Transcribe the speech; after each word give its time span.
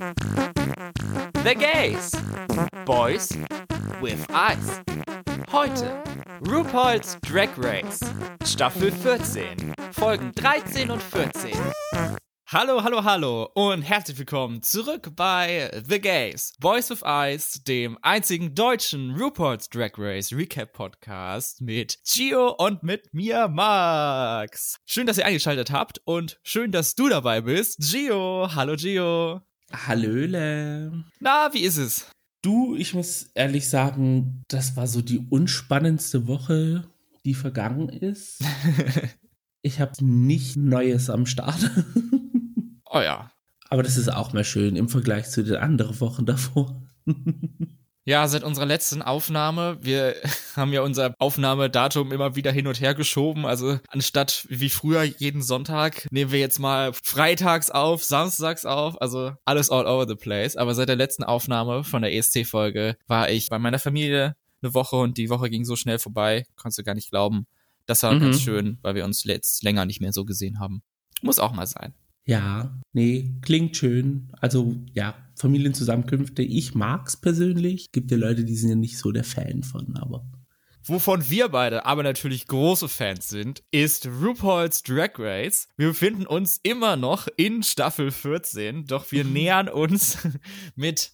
The 0.00 1.54
Gays. 1.54 2.12
Boys 2.86 3.36
with 4.00 4.26
Eyes. 4.30 4.80
Heute 5.52 6.02
RuPaul's 6.40 7.18
Drag 7.20 7.50
Race. 7.58 8.00
Staffel 8.46 8.92
14. 8.92 9.74
Folgen 9.92 10.32
13 10.32 10.90
und 10.90 11.02
14. 11.02 11.52
Hallo, 12.46 12.82
hallo, 12.82 13.04
hallo 13.04 13.50
und 13.54 13.82
herzlich 13.82 14.18
willkommen 14.18 14.62
zurück 14.62 15.12
bei 15.14 15.70
The 15.86 16.00
Gays, 16.00 16.54
Boys 16.58 16.88
with 16.88 17.02
Eyes, 17.04 17.62
dem 17.64 17.98
einzigen 18.00 18.54
deutschen 18.54 19.14
RuPaul's 19.16 19.68
Drag 19.68 19.92
Race 19.98 20.32
Recap 20.32 20.72
Podcast 20.72 21.60
mit 21.60 21.98
Gio 22.06 22.54
und 22.56 22.82
mit 22.82 23.12
mir, 23.12 23.48
Max. 23.48 24.78
Schön, 24.86 25.06
dass 25.06 25.18
ihr 25.18 25.26
eingeschaltet 25.26 25.70
habt 25.70 26.00
und 26.06 26.40
schön, 26.42 26.72
dass 26.72 26.94
du 26.94 27.10
dabei 27.10 27.42
bist. 27.42 27.80
Gio, 27.80 28.48
hallo 28.54 28.76
Gio. 28.76 29.42
Hallöle. 29.72 31.04
Na, 31.20 31.50
wie 31.52 31.62
ist 31.62 31.76
es? 31.76 32.10
Du, 32.42 32.74
ich 32.76 32.94
muss 32.94 33.30
ehrlich 33.34 33.68
sagen, 33.68 34.44
das 34.48 34.76
war 34.76 34.86
so 34.86 35.02
die 35.02 35.18
unspannendste 35.18 36.26
Woche, 36.26 36.84
die 37.24 37.34
vergangen 37.34 37.88
ist. 37.88 38.42
ich 39.62 39.80
habe 39.80 40.04
nicht 40.04 40.56
Neues 40.56 41.10
am 41.10 41.26
Start. 41.26 41.70
oh 42.86 43.00
ja. 43.00 43.30
Aber 43.68 43.82
das 43.82 43.96
ist 43.96 44.08
auch 44.08 44.32
mal 44.32 44.44
schön 44.44 44.74
im 44.74 44.88
Vergleich 44.88 45.28
zu 45.30 45.44
den 45.44 45.56
anderen 45.56 46.00
Wochen 46.00 46.26
davor. 46.26 46.82
Ja, 48.06 48.26
seit 48.26 48.44
unserer 48.44 48.66
letzten 48.66 49.02
Aufnahme, 49.02 49.78
wir 49.82 50.16
haben 50.56 50.72
ja 50.72 50.82
unser 50.82 51.14
Aufnahmedatum 51.18 52.12
immer 52.12 52.34
wieder 52.34 52.50
hin 52.50 52.66
und 52.66 52.80
her 52.80 52.94
geschoben. 52.94 53.46
Also 53.46 53.78
anstatt 53.88 54.46
wie 54.48 54.70
früher 54.70 55.02
jeden 55.02 55.42
Sonntag 55.42 56.08
nehmen 56.10 56.32
wir 56.32 56.40
jetzt 56.40 56.58
mal 56.58 56.92
freitags 56.92 57.70
auf, 57.70 58.02
samstags 58.02 58.64
auf, 58.64 59.00
also 59.00 59.32
alles 59.44 59.70
all 59.70 59.86
over 59.86 60.06
the 60.08 60.16
place. 60.16 60.56
Aber 60.56 60.74
seit 60.74 60.88
der 60.88 60.96
letzten 60.96 61.24
Aufnahme 61.24 61.84
von 61.84 62.02
der 62.02 62.14
ESC-Folge 62.14 62.96
war 63.06 63.30
ich 63.30 63.48
bei 63.48 63.58
meiner 63.58 63.78
Familie 63.78 64.34
eine 64.62 64.74
Woche 64.74 64.96
und 64.96 65.18
die 65.18 65.30
Woche 65.30 65.50
ging 65.50 65.64
so 65.64 65.76
schnell 65.76 65.98
vorbei, 65.98 66.46
kannst 66.56 66.78
du 66.78 66.82
gar 66.82 66.94
nicht 66.94 67.10
glauben. 67.10 67.46
Das 67.86 68.02
war 68.02 68.12
mhm. 68.12 68.20
ganz 68.20 68.40
schön, 68.40 68.78
weil 68.82 68.94
wir 68.94 69.04
uns 69.04 69.24
jetzt 69.24 69.62
länger 69.62 69.84
nicht 69.84 70.00
mehr 70.00 70.12
so 70.12 70.24
gesehen 70.24 70.58
haben. 70.58 70.82
Muss 71.22 71.38
auch 71.38 71.52
mal 71.52 71.66
sein. 71.66 71.94
Ja, 72.24 72.78
nee, 72.92 73.34
klingt 73.42 73.76
schön. 73.76 74.28
Also 74.40 74.76
ja, 74.92 75.14
Familienzusammenkünfte, 75.40 76.42
ich 76.42 76.74
mag's 76.74 77.16
persönlich. 77.16 77.92
Gibt 77.92 78.10
ja 78.10 78.16
Leute, 78.16 78.44
die 78.44 78.56
sind 78.56 78.70
ja 78.70 78.76
nicht 78.76 78.98
so 78.98 79.10
der 79.10 79.24
Fan 79.24 79.62
von, 79.62 79.96
aber. 79.96 80.24
Wovon 80.82 81.28
wir 81.28 81.48
beide 81.48 81.84
aber 81.84 82.02
natürlich 82.02 82.46
große 82.46 82.88
Fans 82.88 83.28
sind, 83.28 83.62
ist 83.70 84.06
RuPaul's 84.06 84.82
Drag 84.82 85.10
Race. 85.18 85.68
Wir 85.76 85.88
befinden 85.88 86.26
uns 86.26 86.58
immer 86.62 86.96
noch 86.96 87.28
in 87.36 87.62
Staffel 87.62 88.10
14, 88.10 88.86
doch 88.86 89.12
wir 89.12 89.24
nähern 89.24 89.68
uns 89.68 90.18
mit 90.76 91.12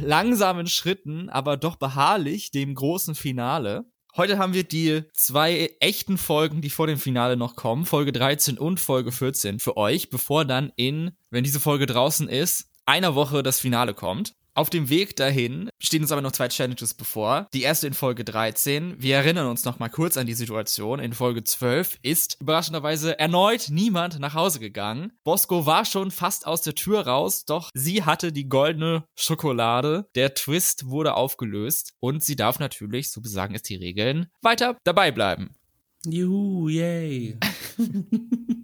langsamen 0.00 0.66
Schritten, 0.66 1.28
aber 1.28 1.56
doch 1.56 1.76
beharrlich 1.76 2.50
dem 2.50 2.74
großen 2.74 3.14
Finale. 3.14 3.84
Heute 4.16 4.38
haben 4.38 4.54
wir 4.54 4.64
die 4.64 5.02
zwei 5.12 5.76
echten 5.78 6.18
Folgen, 6.18 6.62
die 6.62 6.70
vor 6.70 6.86
dem 6.86 6.98
Finale 6.98 7.36
noch 7.36 7.54
kommen, 7.54 7.84
Folge 7.84 8.12
13 8.12 8.58
und 8.58 8.80
Folge 8.80 9.12
14 9.12 9.60
für 9.60 9.76
euch, 9.76 10.10
bevor 10.10 10.44
dann 10.44 10.72
in, 10.76 11.12
wenn 11.30 11.44
diese 11.44 11.60
Folge 11.60 11.86
draußen 11.86 12.28
ist, 12.28 12.70
einer 12.86 13.14
Woche 13.14 13.42
das 13.42 13.60
Finale 13.60 13.94
kommt. 13.94 14.32
Auf 14.56 14.70
dem 14.70 14.88
Weg 14.88 15.16
dahin 15.16 15.68
stehen 15.78 16.00
uns 16.00 16.12
aber 16.12 16.22
noch 16.22 16.32
zwei 16.32 16.48
Challenges 16.48 16.94
bevor. 16.94 17.46
Die 17.52 17.60
erste 17.60 17.86
in 17.88 17.92
Folge 17.92 18.24
13. 18.24 18.94
Wir 18.98 19.16
erinnern 19.16 19.48
uns 19.48 19.66
noch 19.66 19.78
mal 19.78 19.90
kurz 19.90 20.16
an 20.16 20.26
die 20.26 20.32
Situation. 20.32 20.98
In 20.98 21.12
Folge 21.12 21.44
12 21.44 21.98
ist 22.00 22.38
überraschenderweise 22.40 23.18
erneut 23.18 23.66
niemand 23.68 24.18
nach 24.18 24.32
Hause 24.32 24.58
gegangen. 24.58 25.12
Bosco 25.24 25.66
war 25.66 25.84
schon 25.84 26.10
fast 26.10 26.46
aus 26.46 26.62
der 26.62 26.74
Tür 26.74 27.06
raus, 27.06 27.44
doch 27.44 27.68
sie 27.74 28.04
hatte 28.04 28.32
die 28.32 28.48
goldene 28.48 29.04
Schokolade. 29.14 30.08
Der 30.14 30.32
Twist 30.32 30.86
wurde 30.86 31.16
aufgelöst 31.16 31.92
und 32.00 32.24
sie 32.24 32.36
darf 32.36 32.58
natürlich, 32.58 33.12
so 33.12 33.20
besagen 33.20 33.54
es 33.54 33.62
die 33.62 33.76
Regeln, 33.76 34.28
weiter 34.40 34.78
dabei 34.84 35.10
bleiben. 35.10 35.54
Juhu, 36.06 36.70
yay. 36.70 37.36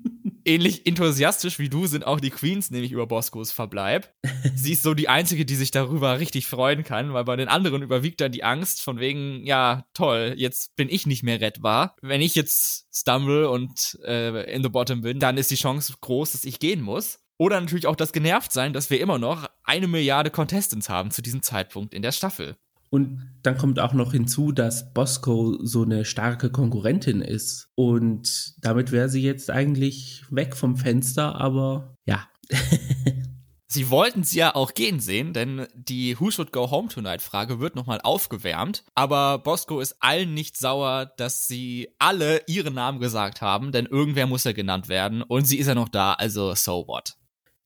ähnlich 0.45 0.87
enthusiastisch 0.87 1.59
wie 1.59 1.69
du 1.69 1.87
sind 1.87 2.07
auch 2.07 2.21
die 2.21 2.31
Queens, 2.31 2.71
nämlich 2.71 2.93
über 2.93 3.07
Boscos 3.07 3.53
Verbleib. 3.53 4.13
Sie 4.55 4.73
ist 4.73 4.83
so 4.83 4.95
die 4.95 5.09
Einzige, 5.09 5.45
die 5.45 5.55
sich 5.55 5.71
darüber 5.71 6.19
richtig 6.19 6.47
freuen 6.47 6.85
kann, 6.85 7.13
weil 7.13 7.25
bei 7.25 7.37
den 7.37 7.49
anderen 7.49 7.83
überwiegt 7.83 8.21
dann 8.21 8.33
die 8.33 8.45
Angst 8.45 8.83
von 8.83 9.01
wegen, 9.01 9.45
ja, 9.45 9.85
toll, 9.95 10.35
jetzt 10.37 10.77
bin 10.77 10.89
ich 10.89 11.07
nicht 11.07 11.23
mehr 11.23 11.41
rettbar. 11.41 11.97
Wenn 12.03 12.21
ich 12.21 12.35
jetzt 12.35 12.87
stumble 12.93 13.49
und 13.49 13.99
äh, 14.05 14.53
in 14.53 14.63
the 14.63 14.69
bottom 14.69 15.03
bin, 15.03 15.19
dann 15.19 15.37
ist 15.37 15.51
die 15.51 15.57
Chance 15.57 15.95
groß, 16.01 16.33
dass 16.33 16.45
ich 16.45 16.59
gehen 16.59 16.81
muss. 16.81 17.21
Oder 17.39 17.61
natürlich 17.61 17.87
auch 17.87 17.97
das 17.97 18.13
Genervtsein, 18.13 18.73
dass 18.73 18.91
wir 18.91 19.01
immer 19.01 19.19
noch 19.19 19.49
eine 19.65 19.89
Milliarde 19.89 20.31
Contestants 20.31 20.89
haben 20.89 21.11
zu 21.11 21.23
diesem 21.23 21.43
Zeitpunkt 21.43 21.95
in 21.95 22.03
der 22.03 22.13
Staffel. 22.13 22.57
Und 22.93 23.33
dann 23.43 23.57
kommt 23.57 23.81
auch 23.81 23.95
noch 23.95 24.13
hinzu, 24.13 24.53
dass 24.53 24.93
Bosco 24.93 25.57
so 25.63 25.83
eine 25.83 26.05
starke 26.05 26.51
Konkurrentin 26.51 27.23
ist. 27.23 27.71
Und 27.75 28.55
damit 28.61 28.93
wäre 28.93 29.09
sie 29.09 29.23
jetzt 29.23 29.51
eigentlich 29.51 30.25
weg 30.31 30.55
vom 30.55 30.77
Fenster, 30.77 31.41
aber 31.41 31.97
ja. 32.05 32.29
Sie 33.69 33.89
wollten 33.89 34.23
sie 34.23 34.37
ja 34.37 34.55
auch 34.55 34.75
gehen 34.75 35.01
sehen, 35.01 35.33
denn 35.33 35.67
die 35.73 36.21
Who 36.21 36.31
Should 36.31 36.53
Go 36.53 36.71
Home 36.71 36.89
Tonight 36.89 37.23
Frage 37.23 37.59
wird 37.59 37.75
nochmal 37.75 38.03
aufgewärmt. 38.03 38.85
Aber 38.95 39.39
Bosco 39.39 39.81
ist 39.81 39.97
allen 40.01 40.35
nicht 40.35 40.59
sauer, 40.59 41.07
dass 41.17 41.47
sie 41.49 41.89
alle 41.99 42.43
ihren 42.47 42.75
Namen 42.75 43.01
gesagt 43.01 43.41
haben, 43.41 43.73
denn 43.73 43.87
irgendwer 43.87 44.27
muss 44.27 44.45
ja 44.45 44.53
genannt 44.53 44.91
werden 44.91 45.23
und 45.23 45.47
sie 45.47 45.57
ist 45.57 45.69
ja 45.69 45.75
noch 45.75 45.89
da, 45.89 46.13
also 46.13 46.55
so 46.55 46.87
what. 46.87 47.17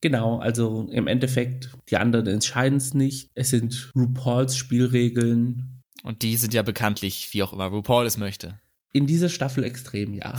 Genau, 0.06 0.38
also 0.38 0.86
im 0.92 1.08
Endeffekt, 1.08 1.70
die 1.90 1.96
anderen 1.96 2.28
entscheiden 2.28 2.76
es 2.76 2.94
nicht. 2.94 3.32
Es 3.34 3.50
sind 3.50 3.90
RuPauls 3.96 4.56
Spielregeln. 4.56 5.82
Und 6.04 6.22
die 6.22 6.36
sind 6.36 6.54
ja 6.54 6.62
bekanntlich, 6.62 7.30
wie 7.32 7.42
auch 7.42 7.52
immer 7.52 7.66
RuPaul 7.66 8.06
es 8.06 8.16
möchte. 8.16 8.60
In 8.92 9.08
dieser 9.08 9.28
Staffel 9.28 9.64
extrem, 9.64 10.14
ja. 10.14 10.38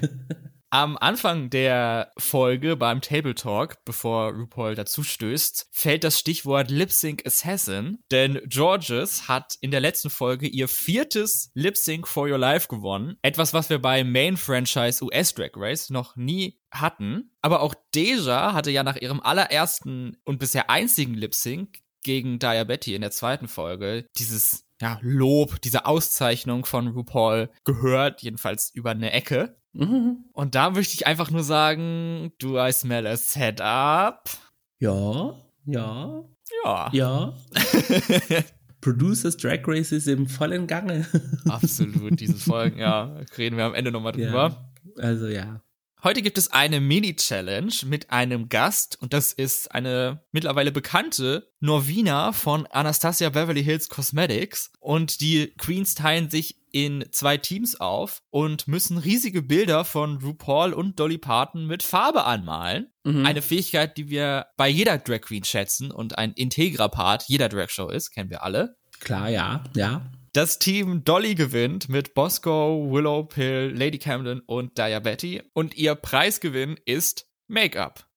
Am 0.74 0.98
Anfang 0.98 1.50
der 1.50 2.10
Folge 2.18 2.74
beim 2.74 3.00
Table 3.00 3.36
Talk, 3.36 3.84
bevor 3.84 4.32
RuPaul 4.32 4.74
dazu 4.74 5.04
stößt, 5.04 5.68
fällt 5.70 6.02
das 6.02 6.18
Stichwort 6.18 6.68
Lip 6.68 6.90
Sync 6.90 7.24
Assassin, 7.24 8.02
denn 8.10 8.40
Georges 8.46 9.28
hat 9.28 9.54
in 9.60 9.70
der 9.70 9.78
letzten 9.78 10.10
Folge 10.10 10.48
ihr 10.48 10.66
viertes 10.66 11.52
Lip 11.54 11.76
Sync 11.76 12.08
for 12.08 12.28
Your 12.28 12.38
Life 12.38 12.66
gewonnen. 12.66 13.18
Etwas, 13.22 13.54
was 13.54 13.70
wir 13.70 13.78
bei 13.78 14.02
Main 14.02 14.36
Franchise 14.36 15.04
US 15.04 15.32
Drag 15.32 15.52
Race 15.54 15.90
noch 15.90 16.16
nie 16.16 16.58
hatten. 16.72 17.30
Aber 17.40 17.60
auch 17.60 17.76
Deja 17.94 18.52
hatte 18.52 18.72
ja 18.72 18.82
nach 18.82 18.96
ihrem 18.96 19.20
allerersten 19.20 20.16
und 20.24 20.40
bisher 20.40 20.70
einzigen 20.70 21.14
Lip 21.14 21.36
Sync 21.36 21.78
gegen 22.02 22.40
Diabetes 22.40 22.94
in 22.94 23.02
der 23.02 23.12
zweiten 23.12 23.46
Folge 23.46 24.08
dieses 24.18 24.66
ja, 24.80 24.98
Lob, 25.02 25.62
diese 25.62 25.86
Auszeichnung 25.86 26.64
von 26.64 26.88
RuPaul 26.88 27.48
gehört, 27.64 28.22
jedenfalls 28.22 28.70
über 28.74 28.90
eine 28.90 29.12
Ecke. 29.12 29.56
Mhm. 29.74 30.24
Und 30.32 30.54
da 30.54 30.70
möchte 30.70 30.94
ich 30.94 31.06
einfach 31.06 31.30
nur 31.30 31.42
sagen, 31.42 32.32
do 32.40 32.58
I 32.58 32.72
smell 32.72 33.06
a 33.06 33.16
setup? 33.16 34.30
Ja, 34.78 35.34
ja. 35.66 36.24
Ja. 36.64 36.90
Ja. 36.92 37.34
Producers 38.80 39.36
Drag 39.36 39.60
Race 39.66 39.92
ist 39.92 40.06
im 40.08 40.26
vollen 40.26 40.66
Gange. 40.66 41.06
Absolut, 41.48 42.20
diese 42.20 42.34
Folgen, 42.34 42.78
ja. 42.78 43.16
Reden 43.38 43.56
wir 43.56 43.64
am 43.64 43.74
Ende 43.74 43.90
nochmal 43.90 44.12
drüber. 44.12 44.68
Ja, 44.96 45.02
also 45.02 45.26
ja. 45.26 45.62
Heute 46.04 46.20
gibt 46.20 46.36
es 46.36 46.52
eine 46.52 46.82
Mini-Challenge 46.82 47.72
mit 47.86 48.10
einem 48.10 48.50
Gast 48.50 49.00
und 49.00 49.14
das 49.14 49.32
ist 49.32 49.72
eine 49.74 50.22
mittlerweile 50.32 50.70
bekannte 50.70 51.50
Norwina 51.60 52.32
von 52.32 52.66
Anastasia 52.66 53.30
Beverly 53.30 53.64
Hills 53.64 53.88
Cosmetics 53.88 54.70
und 54.80 55.22
die 55.22 55.54
Queens 55.56 55.94
teilen 55.94 56.28
sich 56.28 56.58
in 56.70 57.06
zwei 57.10 57.38
Teams 57.38 57.80
auf 57.80 58.20
und 58.28 58.68
müssen 58.68 58.98
riesige 58.98 59.40
Bilder 59.40 59.86
von 59.86 60.18
RuPaul 60.18 60.74
und 60.74 61.00
Dolly 61.00 61.16
Parton 61.16 61.66
mit 61.66 61.82
Farbe 61.82 62.24
anmalen. 62.24 62.92
Mhm. 63.04 63.24
Eine 63.24 63.40
Fähigkeit, 63.40 63.96
die 63.96 64.10
wir 64.10 64.48
bei 64.58 64.68
jeder 64.68 64.98
Drag 64.98 65.22
Queen 65.22 65.44
schätzen 65.44 65.90
und 65.90 66.18
ein 66.18 66.34
integrer 66.34 66.90
Part 66.90 67.24
jeder 67.28 67.48
Drag 67.48 67.70
Show 67.70 67.88
ist, 67.88 68.10
kennen 68.10 68.28
wir 68.28 68.42
alle. 68.42 68.76
Klar, 69.00 69.30
ja, 69.30 69.64
ja. 69.74 70.02
Das 70.34 70.58
Team 70.58 71.04
Dolly 71.04 71.36
gewinnt 71.36 71.88
mit 71.88 72.14
Bosco, 72.14 72.88
Willow 72.90 73.22
Pill, 73.22 73.72
Lady 73.72 73.98
Camden 73.98 74.40
und 74.40 74.76
Diabetes 74.76 75.42
und 75.52 75.76
ihr 75.76 75.94
Preisgewinn 75.94 76.76
ist 76.86 77.30
Make-up. 77.46 78.08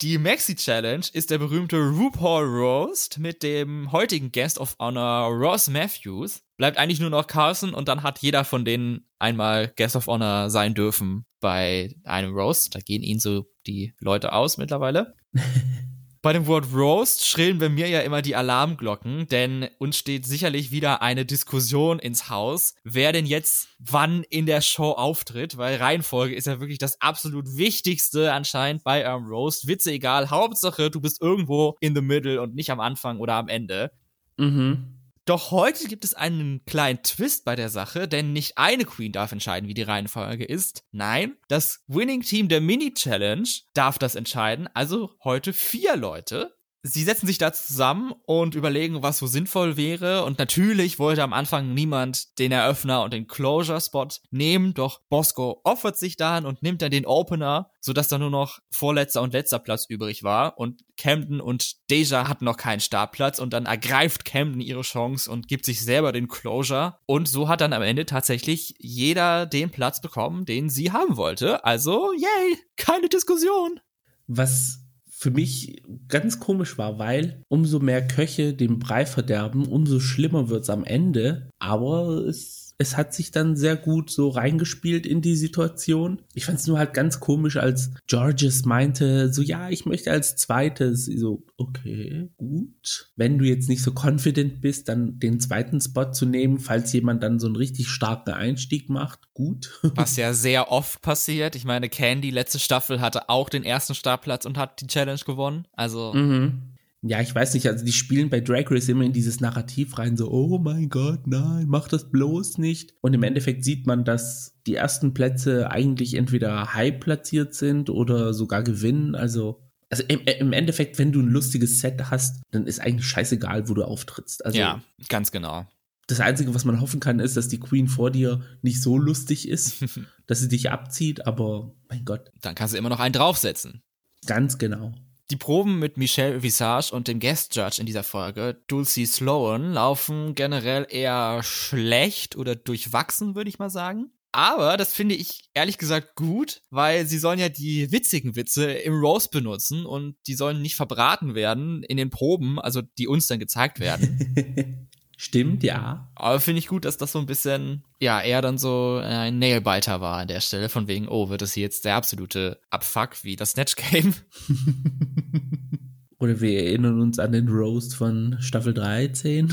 Die 0.00 0.18
Maxi 0.18 0.54
Challenge 0.54 1.04
ist 1.12 1.32
der 1.32 1.38
berühmte 1.38 1.78
RuPaul 1.78 2.44
Roast 2.44 3.18
mit 3.18 3.42
dem 3.42 3.90
heutigen 3.90 4.30
Guest 4.30 4.58
of 4.58 4.76
Honor 4.78 5.32
Ross 5.32 5.68
Matthews. 5.68 6.44
Bleibt 6.58 6.78
eigentlich 6.78 7.00
nur 7.00 7.10
noch 7.10 7.26
Carson 7.26 7.74
und 7.74 7.88
dann 7.88 8.04
hat 8.04 8.20
jeder 8.20 8.44
von 8.44 8.64
denen 8.64 9.08
einmal 9.18 9.72
Guest 9.76 9.96
of 9.96 10.06
Honor 10.06 10.50
sein 10.50 10.74
dürfen 10.74 11.26
bei 11.40 11.92
einem 12.04 12.36
Roast. 12.36 12.76
Da 12.76 12.78
gehen 12.78 13.02
ihnen 13.02 13.18
so 13.18 13.46
die 13.66 13.94
Leute 13.98 14.32
aus 14.32 14.58
mittlerweile. 14.58 15.16
Bei 16.20 16.32
dem 16.32 16.46
Wort 16.46 16.66
Roast 16.74 17.26
schrillen 17.26 17.58
bei 17.58 17.68
mir 17.68 17.88
ja 17.88 18.00
immer 18.00 18.22
die 18.22 18.34
Alarmglocken, 18.34 19.28
denn 19.28 19.68
uns 19.78 19.96
steht 19.96 20.26
sicherlich 20.26 20.72
wieder 20.72 21.00
eine 21.00 21.24
Diskussion 21.24 22.00
ins 22.00 22.28
Haus, 22.28 22.74
wer 22.82 23.12
denn 23.12 23.24
jetzt 23.24 23.68
wann 23.78 24.24
in 24.24 24.46
der 24.46 24.60
Show 24.60 24.90
auftritt, 24.90 25.56
weil 25.58 25.76
Reihenfolge 25.76 26.34
ist 26.34 26.48
ja 26.48 26.58
wirklich 26.58 26.78
das 26.78 27.00
absolut 27.00 27.56
Wichtigste 27.56 28.32
anscheinend 28.32 28.82
bei 28.82 29.06
eurem 29.06 29.26
Roast. 29.26 29.68
Witze 29.68 29.92
egal, 29.92 30.30
Hauptsache 30.30 30.90
du 30.90 31.00
bist 31.00 31.22
irgendwo 31.22 31.76
in 31.80 31.94
the 31.94 32.02
middle 32.02 32.40
und 32.42 32.54
nicht 32.54 32.70
am 32.70 32.80
Anfang 32.80 33.20
oder 33.20 33.34
am 33.34 33.48
Ende. 33.48 33.92
Mhm. 34.36 34.97
Doch 35.28 35.50
heute 35.50 35.88
gibt 35.88 36.04
es 36.04 36.14
einen 36.14 36.64
kleinen 36.64 37.02
Twist 37.02 37.44
bei 37.44 37.54
der 37.54 37.68
Sache, 37.68 38.08
denn 38.08 38.32
nicht 38.32 38.56
eine 38.56 38.86
Queen 38.86 39.12
darf 39.12 39.30
entscheiden, 39.30 39.68
wie 39.68 39.74
die 39.74 39.82
Reihenfolge 39.82 40.46
ist. 40.46 40.84
Nein, 40.90 41.36
das 41.48 41.84
Winning 41.86 42.22
Team 42.22 42.48
der 42.48 42.62
Mini 42.62 42.94
Challenge 42.94 43.46
darf 43.74 43.98
das 43.98 44.14
entscheiden. 44.14 44.70
Also 44.72 45.10
heute 45.22 45.52
vier 45.52 45.96
Leute. 45.96 46.56
Sie 46.82 47.02
setzen 47.02 47.26
sich 47.26 47.38
da 47.38 47.52
zusammen 47.52 48.12
und 48.24 48.54
überlegen, 48.54 49.02
was 49.02 49.18
so 49.18 49.26
sinnvoll 49.26 49.76
wäre. 49.76 50.24
Und 50.24 50.38
natürlich 50.38 51.00
wollte 51.00 51.24
am 51.24 51.32
Anfang 51.32 51.74
niemand 51.74 52.38
den 52.38 52.52
Eröffner 52.52 53.02
und 53.02 53.12
den 53.12 53.26
Closure-Spot 53.26 54.08
nehmen, 54.30 54.74
doch 54.74 55.00
Bosco 55.08 55.60
opfert 55.64 55.98
sich 55.98 56.16
dann 56.16 56.46
und 56.46 56.62
nimmt 56.62 56.80
dann 56.80 56.92
den 56.92 57.04
Opener, 57.04 57.72
sodass 57.80 58.06
da 58.06 58.18
nur 58.18 58.30
noch 58.30 58.60
vorletzter 58.70 59.22
und 59.22 59.32
letzter 59.32 59.58
Platz 59.58 59.86
übrig 59.88 60.22
war. 60.22 60.56
Und 60.56 60.84
Camden 60.96 61.40
und 61.40 61.90
Deja 61.90 62.28
hatten 62.28 62.44
noch 62.44 62.56
keinen 62.56 62.80
Startplatz 62.80 63.40
und 63.40 63.52
dann 63.52 63.66
ergreift 63.66 64.24
Camden 64.24 64.60
ihre 64.60 64.82
Chance 64.82 65.30
und 65.30 65.48
gibt 65.48 65.64
sich 65.64 65.82
selber 65.84 66.12
den 66.12 66.28
Closure. 66.28 66.98
Und 67.06 67.28
so 67.28 67.48
hat 67.48 67.60
dann 67.60 67.72
am 67.72 67.82
Ende 67.82 68.06
tatsächlich 68.06 68.76
jeder 68.78 69.46
den 69.46 69.70
Platz 69.70 70.00
bekommen, 70.00 70.44
den 70.44 70.70
sie 70.70 70.92
haben 70.92 71.16
wollte. 71.16 71.64
Also, 71.64 72.12
yay, 72.12 72.58
keine 72.76 73.08
Diskussion. 73.08 73.80
Was 74.28 74.87
für 75.18 75.32
mich 75.32 75.82
ganz 76.06 76.38
komisch 76.38 76.78
war, 76.78 77.00
weil 77.00 77.42
umso 77.48 77.80
mehr 77.80 78.06
Köche 78.06 78.54
den 78.54 78.78
Brei 78.78 79.04
verderben, 79.04 79.66
umso 79.66 79.98
schlimmer 79.98 80.48
wird's 80.48 80.70
am 80.70 80.84
Ende. 80.84 81.50
Aber 81.58 82.24
es 82.28 82.57
es 82.80 82.96
hat 82.96 83.12
sich 83.12 83.32
dann 83.32 83.56
sehr 83.56 83.76
gut 83.76 84.08
so 84.08 84.28
reingespielt 84.28 85.04
in 85.04 85.20
die 85.20 85.34
Situation. 85.34 86.22
Ich 86.32 86.46
fand 86.46 86.60
es 86.60 86.66
nur 86.68 86.78
halt 86.78 86.94
ganz 86.94 87.18
komisch, 87.18 87.56
als 87.56 87.90
Georges 88.06 88.64
meinte, 88.64 89.32
so 89.32 89.42
ja, 89.42 89.68
ich 89.68 89.84
möchte 89.84 90.12
als 90.12 90.36
zweites. 90.36 91.06
So, 91.06 91.44
okay, 91.56 92.30
gut. 92.36 93.10
Wenn 93.16 93.38
du 93.38 93.44
jetzt 93.44 93.68
nicht 93.68 93.82
so 93.82 93.92
confident 93.92 94.60
bist, 94.60 94.88
dann 94.88 95.18
den 95.18 95.40
zweiten 95.40 95.80
Spot 95.80 96.12
zu 96.12 96.24
nehmen, 96.24 96.60
falls 96.60 96.92
jemand 96.92 97.24
dann 97.24 97.40
so 97.40 97.48
einen 97.48 97.56
richtig 97.56 97.88
starken 97.88 98.30
Einstieg 98.30 98.88
macht, 98.88 99.34
gut. 99.34 99.80
Was 99.96 100.16
ja 100.16 100.32
sehr 100.32 100.70
oft 100.70 101.02
passiert. 101.02 101.56
Ich 101.56 101.64
meine, 101.64 101.88
Candy 101.88 102.30
letzte 102.30 102.60
Staffel 102.60 103.00
hatte 103.00 103.28
auch 103.28 103.48
den 103.48 103.64
ersten 103.64 103.96
Startplatz 103.96 104.46
und 104.46 104.56
hat 104.56 104.80
die 104.80 104.86
Challenge 104.86 105.20
gewonnen. 105.26 105.66
Also. 105.72 106.12
Mhm 106.14 106.77
ja, 107.02 107.20
ich 107.20 107.32
weiß 107.32 107.54
nicht, 107.54 107.68
also 107.68 107.84
die 107.84 107.92
spielen 107.92 108.28
bei 108.28 108.40
Drag 108.40 108.70
Race 108.70 108.88
immer 108.88 109.04
in 109.04 109.12
dieses 109.12 109.40
Narrativ 109.40 109.98
rein, 109.98 110.16
so, 110.16 110.30
oh 110.30 110.58
mein 110.58 110.88
Gott, 110.88 111.26
nein, 111.26 111.66
mach 111.68 111.86
das 111.86 112.10
bloß 112.10 112.58
nicht. 112.58 112.94
Und 113.00 113.14
im 113.14 113.22
Endeffekt 113.22 113.64
sieht 113.64 113.86
man, 113.86 114.04
dass 114.04 114.58
die 114.66 114.74
ersten 114.74 115.14
Plätze 115.14 115.70
eigentlich 115.70 116.14
entweder 116.14 116.74
high 116.74 116.98
platziert 116.98 117.54
sind 117.54 117.88
oder 117.88 118.34
sogar 118.34 118.64
gewinnen. 118.64 119.14
Also, 119.14 119.62
also 119.90 120.02
im, 120.08 120.20
im 120.20 120.52
Endeffekt, 120.52 120.98
wenn 120.98 121.12
du 121.12 121.20
ein 121.20 121.28
lustiges 121.28 121.80
Set 121.80 122.10
hast, 122.10 122.42
dann 122.50 122.66
ist 122.66 122.80
eigentlich 122.80 123.06
scheißegal, 123.06 123.68
wo 123.68 123.74
du 123.74 123.84
auftrittst. 123.84 124.44
Also, 124.44 124.58
ja, 124.58 124.82
ganz 125.08 125.30
genau. 125.30 125.68
Das 126.08 126.20
Einzige, 126.20 126.54
was 126.54 126.64
man 126.64 126.80
hoffen 126.80 127.00
kann, 127.00 127.20
ist, 127.20 127.36
dass 127.36 127.48
die 127.48 127.60
Queen 127.60 127.86
vor 127.86 128.10
dir 128.10 128.40
nicht 128.62 128.82
so 128.82 128.98
lustig 128.98 129.46
ist, 129.48 129.84
dass 130.26 130.40
sie 130.40 130.48
dich 130.48 130.70
abzieht, 130.70 131.26
aber 131.26 131.76
mein 131.88 132.04
Gott. 132.04 132.32
Dann 132.40 132.56
kannst 132.56 132.74
du 132.74 132.78
immer 132.78 132.88
noch 132.88 132.98
einen 132.98 133.12
draufsetzen. 133.12 133.82
Ganz 134.26 134.58
genau. 134.58 134.94
Die 135.30 135.36
Proben 135.36 135.78
mit 135.78 135.98
Michelle 135.98 136.42
Visage 136.42 136.90
und 136.94 137.06
dem 137.06 137.20
Guest 137.20 137.54
Judge 137.54 137.76
in 137.80 137.86
dieser 137.86 138.02
Folge, 138.02 138.62
Dulcie 138.66 139.04
Sloan, 139.04 139.74
laufen 139.74 140.34
generell 140.34 140.86
eher 140.88 141.42
schlecht 141.42 142.34
oder 142.36 142.56
durchwachsen, 142.56 143.34
würde 143.34 143.50
ich 143.50 143.58
mal 143.58 143.68
sagen. 143.68 144.10
Aber 144.32 144.78
das 144.78 144.94
finde 144.94 145.14
ich 145.14 145.50
ehrlich 145.52 145.76
gesagt 145.76 146.14
gut, 146.14 146.62
weil 146.70 147.06
sie 147.06 147.18
sollen 147.18 147.38
ja 147.38 147.50
die 147.50 147.92
witzigen 147.92 148.36
Witze 148.36 148.72
im 148.72 148.94
Roast 148.94 149.30
benutzen 149.30 149.84
und 149.84 150.16
die 150.26 150.34
sollen 150.34 150.62
nicht 150.62 150.76
verbraten 150.76 151.34
werden 151.34 151.82
in 151.82 151.98
den 151.98 152.08
Proben, 152.08 152.58
also 152.58 152.80
die 152.80 153.06
uns 153.06 153.26
dann 153.26 153.38
gezeigt 153.38 153.80
werden. 153.80 154.87
Stimmt, 155.20 155.64
ja. 155.64 156.08
Aber 156.14 156.38
finde 156.38 156.60
ich 156.60 156.68
gut, 156.68 156.84
dass 156.84 156.96
das 156.96 157.10
so 157.10 157.18
ein 157.18 157.26
bisschen, 157.26 157.82
ja, 157.98 158.20
eher 158.20 158.40
dann 158.40 158.56
so 158.56 159.00
ein 159.02 159.40
Nailbiter 159.40 160.00
war 160.00 160.18
an 160.18 160.28
der 160.28 160.40
Stelle, 160.40 160.68
von 160.68 160.86
wegen, 160.86 161.08
oh, 161.08 161.28
wird 161.28 161.42
das 161.42 161.54
hier 161.54 161.64
jetzt 161.64 161.84
der 161.84 161.96
absolute 161.96 162.60
Abfuck 162.70 163.24
wie 163.24 163.34
das 163.34 163.50
Snatch 163.50 163.74
Game? 163.74 164.14
Oder 166.20 166.40
wir 166.40 166.62
erinnern 166.62 167.00
uns 167.00 167.18
an 167.18 167.32
den 167.32 167.48
Roast 167.48 167.96
von 167.96 168.36
Staffel 168.38 168.72
13. 168.72 169.52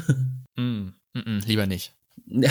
mm, 0.56 0.62
mm, 0.62 0.94
mm, 1.14 1.40
lieber 1.48 1.66
nicht. 1.66 1.96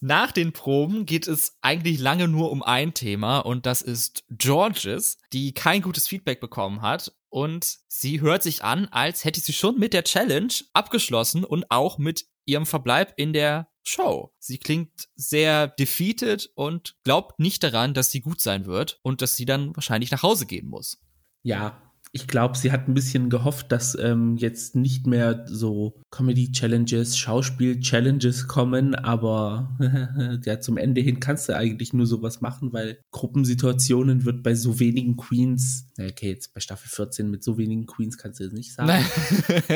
Nach 0.00 0.32
den 0.32 0.52
Proben 0.52 1.06
geht 1.06 1.28
es 1.28 1.56
eigentlich 1.62 2.00
lange 2.00 2.26
nur 2.26 2.50
um 2.50 2.64
ein 2.64 2.94
Thema 2.94 3.38
und 3.38 3.64
das 3.64 3.80
ist 3.80 4.24
Georges, 4.28 5.18
die 5.32 5.52
kein 5.52 5.82
gutes 5.82 6.08
Feedback 6.08 6.40
bekommen 6.40 6.82
hat 6.82 7.12
und 7.34 7.78
sie 7.88 8.20
hört 8.20 8.44
sich 8.44 8.62
an, 8.62 8.86
als 8.92 9.24
hätte 9.24 9.40
sie 9.40 9.52
schon 9.52 9.76
mit 9.76 9.92
der 9.92 10.04
Challenge 10.04 10.52
abgeschlossen 10.72 11.42
und 11.42 11.68
auch 11.68 11.98
mit 11.98 12.26
ihrem 12.44 12.64
Verbleib 12.64 13.12
in 13.16 13.32
der 13.32 13.66
Show. 13.82 14.32
Sie 14.38 14.56
klingt 14.56 15.08
sehr 15.16 15.66
defeated 15.66 16.52
und 16.54 16.94
glaubt 17.02 17.40
nicht 17.40 17.64
daran, 17.64 17.92
dass 17.92 18.12
sie 18.12 18.20
gut 18.20 18.40
sein 18.40 18.66
wird 18.66 19.00
und 19.02 19.20
dass 19.20 19.34
sie 19.34 19.46
dann 19.46 19.74
wahrscheinlich 19.74 20.12
nach 20.12 20.22
Hause 20.22 20.46
gehen 20.46 20.68
muss. 20.68 21.02
Ja, 21.42 21.82
ich 22.16 22.28
glaube, 22.28 22.56
sie 22.56 22.70
hat 22.70 22.86
ein 22.86 22.94
bisschen 22.94 23.28
gehofft, 23.28 23.72
dass 23.72 23.98
ähm, 24.00 24.36
jetzt 24.36 24.76
nicht 24.76 25.04
mehr 25.04 25.44
so 25.48 26.00
Comedy-Challenges, 26.12 27.18
Schauspiel-Challenges 27.18 28.46
kommen, 28.46 28.94
aber 28.94 29.76
ja, 30.44 30.60
zum 30.60 30.76
Ende 30.76 31.00
hin 31.00 31.18
kannst 31.18 31.48
du 31.48 31.56
eigentlich 31.56 31.92
nur 31.92 32.06
sowas 32.06 32.40
machen, 32.40 32.72
weil 32.72 33.00
Gruppensituationen 33.10 34.24
wird 34.24 34.44
bei 34.44 34.54
so 34.54 34.78
wenigen 34.78 35.16
Queens, 35.16 35.90
okay, 35.98 36.30
jetzt 36.30 36.54
bei 36.54 36.60
Staffel 36.60 36.88
14 36.88 37.28
mit 37.28 37.42
so 37.42 37.58
wenigen 37.58 37.84
Queens 37.86 38.16
kannst 38.16 38.38
du 38.38 38.44
das 38.44 38.52
nicht 38.52 38.72
sagen. 38.72 39.04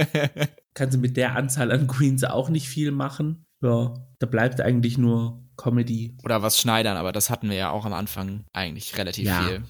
kannst 0.75 0.95
du 0.95 1.01
mit 1.01 1.17
der 1.17 1.35
Anzahl 1.35 1.73
an 1.73 1.89
Queens 1.89 2.23
auch 2.23 2.51
nicht 2.51 2.69
viel 2.69 2.93
machen. 2.93 3.47
Ja, 3.61 3.95
da 4.21 4.27
bleibt 4.29 4.61
eigentlich 4.61 4.97
nur 4.97 5.43
Comedy. 5.57 6.17
Oder 6.23 6.41
was 6.41 6.57
schneidern, 6.61 6.97
aber 6.97 7.11
das 7.11 7.31
hatten 7.31 7.51
wir 7.51 7.57
ja 7.57 7.71
auch 7.71 7.85
am 7.85 7.95
Anfang 7.95 8.45
eigentlich 8.53 8.97
relativ 8.97 9.27
ja. 9.27 9.43
viel. 9.43 9.65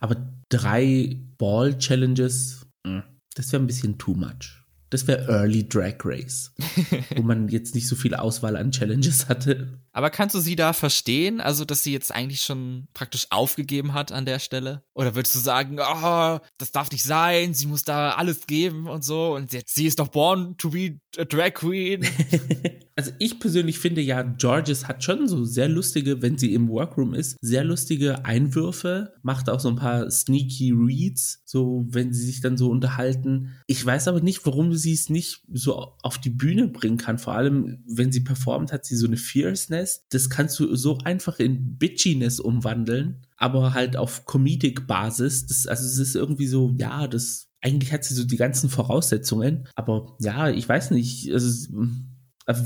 Aber 0.00 0.16
drei 0.48 1.20
Ball-Challenges, 1.38 2.66
hm, 2.86 3.02
das 3.34 3.52
wäre 3.52 3.62
ein 3.62 3.66
bisschen 3.66 3.98
too 3.98 4.14
much. 4.14 4.62
Das 4.90 5.06
wäre 5.06 5.26
Early 5.26 5.66
Drag 5.66 5.96
Race, 6.04 6.54
wo 7.16 7.22
man 7.22 7.48
jetzt 7.48 7.74
nicht 7.74 7.88
so 7.88 7.96
viel 7.96 8.14
Auswahl 8.14 8.56
an 8.56 8.72
Challenges 8.72 9.28
hatte. 9.28 9.80
Aber 9.92 10.08
kannst 10.08 10.34
du 10.34 10.40
sie 10.40 10.56
da 10.56 10.72
verstehen? 10.72 11.40
Also, 11.40 11.64
dass 11.64 11.82
sie 11.82 11.92
jetzt 11.92 12.12
eigentlich 12.12 12.40
schon 12.40 12.88
praktisch 12.94 13.26
aufgegeben 13.30 13.92
hat 13.92 14.10
an 14.10 14.24
der 14.24 14.38
Stelle? 14.38 14.82
Oder 14.94 15.14
würdest 15.14 15.34
du 15.34 15.38
sagen, 15.38 15.78
oh, 15.80 16.38
das 16.58 16.72
darf 16.72 16.90
nicht 16.90 17.04
sein, 17.04 17.52
sie 17.52 17.66
muss 17.66 17.84
da 17.84 18.12
alles 18.12 18.46
geben 18.46 18.86
und 18.86 19.04
so 19.04 19.34
und 19.34 19.52
jetzt, 19.52 19.74
sie 19.74 19.86
ist 19.86 19.98
doch 19.98 20.08
born 20.08 20.56
to 20.56 20.70
be 20.70 20.98
a 21.18 21.24
Drag 21.24 21.52
Queen? 21.52 22.06
also, 22.96 23.10
ich 23.18 23.38
persönlich 23.38 23.78
finde 23.78 24.00
ja, 24.00 24.22
Georges 24.22 24.88
hat 24.88 25.04
schon 25.04 25.28
so 25.28 25.44
sehr 25.44 25.68
lustige, 25.68 26.22
wenn 26.22 26.38
sie 26.38 26.54
im 26.54 26.68
Workroom 26.68 27.12
ist, 27.12 27.36
sehr 27.42 27.64
lustige 27.64 28.24
Einwürfe, 28.24 29.12
macht 29.22 29.50
auch 29.50 29.60
so 29.60 29.68
ein 29.68 29.76
paar 29.76 30.10
sneaky 30.10 30.72
Reads, 30.72 31.42
so 31.44 31.84
wenn 31.88 32.14
sie 32.14 32.24
sich 32.24 32.40
dann 32.40 32.56
so 32.56 32.70
unterhalten. 32.70 33.56
Ich 33.66 33.84
weiß 33.84 34.08
aber 34.08 34.20
nicht, 34.20 34.46
warum 34.46 34.72
sie 34.74 34.94
es 34.94 35.10
nicht 35.10 35.42
so 35.52 35.96
auf 36.02 36.18
die 36.18 36.30
Bühne 36.30 36.68
bringen 36.68 36.96
kann. 36.96 37.18
Vor 37.18 37.34
allem, 37.34 37.82
wenn 37.86 38.10
sie 38.10 38.20
performt, 38.20 38.72
hat 38.72 38.86
sie 38.86 38.96
so 38.96 39.06
eine 39.06 39.18
Fierceness 39.18 39.81
Bitchiness, 39.82 40.06
das 40.10 40.30
kannst 40.30 40.58
du 40.58 40.74
so 40.76 40.98
einfach 41.04 41.38
in 41.38 41.76
Bitchiness 41.78 42.40
umwandeln, 42.40 43.26
aber 43.36 43.74
halt 43.74 43.96
auf 43.96 44.24
Comedic-Basis. 44.26 45.46
Das, 45.46 45.66
also 45.66 45.84
es 45.84 45.98
ist 45.98 46.14
irgendwie 46.14 46.46
so, 46.46 46.74
ja, 46.78 47.06
das, 47.08 47.48
eigentlich 47.60 47.92
hat 47.92 48.04
sie 48.04 48.14
so 48.14 48.24
die 48.24 48.36
ganzen 48.36 48.70
Voraussetzungen, 48.70 49.68
aber 49.74 50.16
ja, 50.20 50.50
ich 50.50 50.68
weiß 50.68 50.90
nicht, 50.92 51.32
also, 51.32 51.68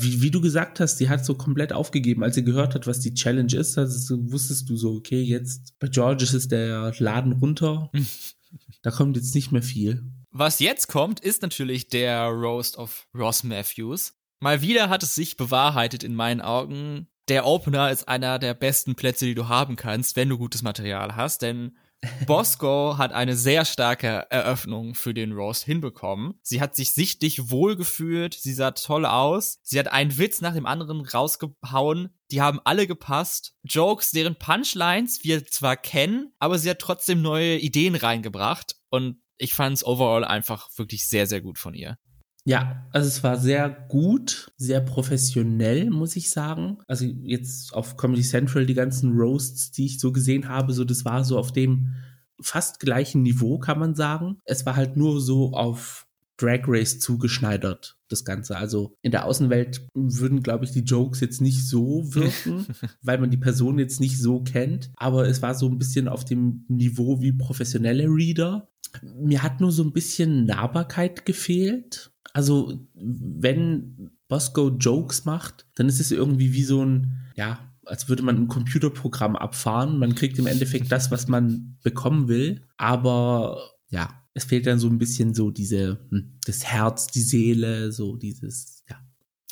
wie, 0.00 0.22
wie, 0.22 0.30
du 0.30 0.40
gesagt 0.40 0.80
hast, 0.80 0.96
die 0.96 1.08
hat 1.08 1.24
so 1.24 1.34
komplett 1.34 1.72
aufgegeben, 1.72 2.22
als 2.22 2.34
sie 2.34 2.44
gehört 2.44 2.74
hat, 2.74 2.86
was 2.86 3.00
die 3.00 3.12
Challenge 3.12 3.54
ist. 3.54 3.76
Also 3.76 4.16
wusstest 4.32 4.70
du 4.70 4.76
so, 4.76 4.94
okay, 4.94 5.20
jetzt 5.20 5.74
bei 5.78 5.88
Georges 5.88 6.32
ist 6.32 6.50
der 6.50 6.94
Laden 6.98 7.32
runter. 7.32 7.90
da 8.82 8.90
kommt 8.90 9.16
jetzt 9.16 9.34
nicht 9.34 9.52
mehr 9.52 9.62
viel. 9.62 10.02
Was 10.30 10.60
jetzt 10.60 10.88
kommt, 10.88 11.20
ist 11.20 11.42
natürlich 11.42 11.88
der 11.88 12.24
Roast 12.28 12.78
of 12.78 13.06
Ross 13.14 13.44
Matthews. 13.44 14.14
Mal 14.40 14.60
wieder 14.60 14.88
hat 14.88 15.02
es 15.02 15.14
sich 15.14 15.36
bewahrheitet 15.36 16.04
in 16.04 16.14
meinen 16.14 16.40
Augen. 16.40 17.08
Der 17.28 17.46
Opener 17.46 17.90
ist 17.90 18.06
einer 18.06 18.38
der 18.38 18.54
besten 18.54 18.94
Plätze, 18.94 19.24
die 19.24 19.34
du 19.34 19.48
haben 19.48 19.76
kannst, 19.76 20.14
wenn 20.14 20.28
du 20.28 20.38
gutes 20.38 20.62
Material 20.62 21.16
hast, 21.16 21.42
denn 21.42 21.76
Bosco 22.26 22.98
hat 22.98 23.12
eine 23.12 23.36
sehr 23.36 23.64
starke 23.64 24.26
Eröffnung 24.30 24.94
für 24.94 25.14
den 25.14 25.32
Roast 25.32 25.64
hinbekommen. 25.64 26.34
Sie 26.42 26.60
hat 26.60 26.76
sich 26.76 26.92
sichtlich 26.92 27.50
wohlgefühlt, 27.50 28.34
sie 28.34 28.52
sah 28.52 28.72
toll 28.72 29.06
aus, 29.06 29.58
sie 29.62 29.78
hat 29.78 29.88
einen 29.88 30.16
Witz 30.18 30.40
nach 30.40 30.54
dem 30.54 30.66
anderen 30.66 31.00
rausgehauen, 31.00 32.10
die 32.30 32.42
haben 32.42 32.60
alle 32.64 32.86
gepasst. 32.86 33.54
Jokes, 33.64 34.10
deren 34.10 34.36
Punchlines 34.36 35.24
wir 35.24 35.46
zwar 35.46 35.76
kennen, 35.76 36.32
aber 36.38 36.58
sie 36.58 36.70
hat 36.70 36.78
trotzdem 36.78 37.22
neue 37.22 37.56
Ideen 37.56 37.94
reingebracht 37.94 38.76
und 38.90 39.22
ich 39.38 39.54
fand 39.54 39.76
es 39.76 39.86
overall 39.86 40.24
einfach 40.24 40.68
wirklich 40.76 41.08
sehr, 41.08 41.26
sehr 41.26 41.40
gut 41.40 41.58
von 41.58 41.74
ihr. 41.74 41.98
Ja, 42.46 42.86
also 42.92 43.08
es 43.08 43.24
war 43.24 43.38
sehr 43.38 43.68
gut, 43.88 44.52
sehr 44.56 44.80
professionell, 44.80 45.90
muss 45.90 46.14
ich 46.14 46.30
sagen. 46.30 46.78
Also 46.86 47.04
jetzt 47.04 47.74
auf 47.74 47.96
Comedy 47.96 48.22
Central 48.22 48.66
die 48.66 48.74
ganzen 48.74 49.16
Roasts, 49.16 49.72
die 49.72 49.86
ich 49.86 49.98
so 49.98 50.12
gesehen 50.12 50.48
habe, 50.48 50.72
so 50.72 50.84
das 50.84 51.04
war 51.04 51.24
so 51.24 51.38
auf 51.38 51.50
dem 51.50 51.96
fast 52.40 52.78
gleichen 52.78 53.22
Niveau, 53.22 53.58
kann 53.58 53.80
man 53.80 53.96
sagen. 53.96 54.38
Es 54.44 54.64
war 54.64 54.76
halt 54.76 54.96
nur 54.96 55.20
so 55.20 55.54
auf 55.54 56.06
Drag 56.36 56.60
Race 56.68 57.00
zugeschneidert, 57.00 57.98
das 58.08 58.24
Ganze. 58.24 58.56
Also 58.56 58.94
in 59.02 59.10
der 59.10 59.24
Außenwelt 59.24 59.88
würden, 59.94 60.40
glaube 60.44 60.66
ich, 60.66 60.70
die 60.70 60.84
Jokes 60.84 61.18
jetzt 61.18 61.40
nicht 61.40 61.66
so 61.66 62.14
wirken, 62.14 62.66
weil 63.02 63.18
man 63.18 63.30
die 63.30 63.38
Person 63.38 63.80
jetzt 63.80 63.98
nicht 63.98 64.20
so 64.20 64.44
kennt. 64.44 64.92
Aber 64.94 65.26
es 65.26 65.42
war 65.42 65.56
so 65.56 65.68
ein 65.68 65.78
bisschen 65.78 66.06
auf 66.06 66.24
dem 66.24 66.64
Niveau 66.68 67.20
wie 67.20 67.32
professionelle 67.32 68.04
Reader. 68.04 68.68
Mir 69.02 69.42
hat 69.42 69.60
nur 69.60 69.72
so 69.72 69.82
ein 69.82 69.92
bisschen 69.92 70.44
Nahbarkeit 70.44 71.26
gefehlt. 71.26 72.12
Also, 72.36 72.78
wenn 72.92 74.10
Bosco 74.28 74.68
Jokes 74.68 75.24
macht, 75.24 75.64
dann 75.74 75.88
ist 75.88 76.00
es 76.00 76.10
irgendwie 76.10 76.52
wie 76.52 76.64
so 76.64 76.84
ein, 76.84 77.32
ja, 77.34 77.72
als 77.86 78.10
würde 78.10 78.22
man 78.22 78.36
ein 78.36 78.48
Computerprogramm 78.48 79.36
abfahren. 79.36 79.98
Man 79.98 80.14
kriegt 80.14 80.38
im 80.38 80.46
Endeffekt 80.46 80.92
das, 80.92 81.10
was 81.10 81.28
man 81.28 81.78
bekommen 81.82 82.28
will. 82.28 82.60
Aber 82.76 83.70
ja, 83.88 84.22
es 84.34 84.44
fehlt 84.44 84.66
dann 84.66 84.78
so 84.78 84.86
ein 84.86 84.98
bisschen 84.98 85.32
so 85.32 85.50
diese, 85.50 85.98
hm, 86.10 86.38
das 86.44 86.62
Herz, 86.66 87.06
die 87.06 87.22
Seele, 87.22 87.90
so 87.90 88.16
dieses, 88.16 88.84
ja. 88.90 88.96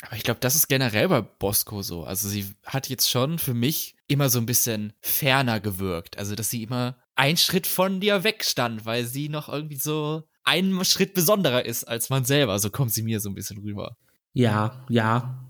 Aber 0.03 0.15
ich 0.15 0.23
glaube, 0.23 0.41
das 0.41 0.53
ist 0.53 0.67
generell 0.67 1.07
bei 1.07 1.21
Bosco 1.21 1.81
so. 1.81 2.03
Also 2.03 2.29
sie 2.29 2.45
hat 2.67 2.87
jetzt 2.87 3.09
schon 3.09 3.39
für 3.39 3.55
mich 3.55 3.95
immer 4.07 4.29
so 4.29 4.37
ein 4.37 4.45
bisschen 4.45 4.93
ferner 5.01 5.59
gewirkt. 5.59 6.19
Also, 6.19 6.35
dass 6.35 6.51
sie 6.51 6.61
immer 6.61 6.97
einen 7.15 7.37
Schritt 7.37 7.65
von 7.65 7.99
dir 7.99 8.23
wegstand, 8.23 8.85
weil 8.85 9.07
sie 9.07 9.27
noch 9.27 9.49
irgendwie 9.49 9.79
so 9.79 10.27
einen 10.45 10.83
Schritt 10.85 11.13
besonderer 11.13 11.65
ist 11.65 11.83
als 11.83 12.09
man 12.09 12.25
selber. 12.25 12.57
So 12.59 12.69
kommt 12.69 12.93
sie 12.93 13.03
mir 13.03 13.19
so 13.19 13.29
ein 13.29 13.35
bisschen 13.35 13.57
rüber. 13.59 13.97
Ja, 14.33 14.85
ja. 14.89 15.41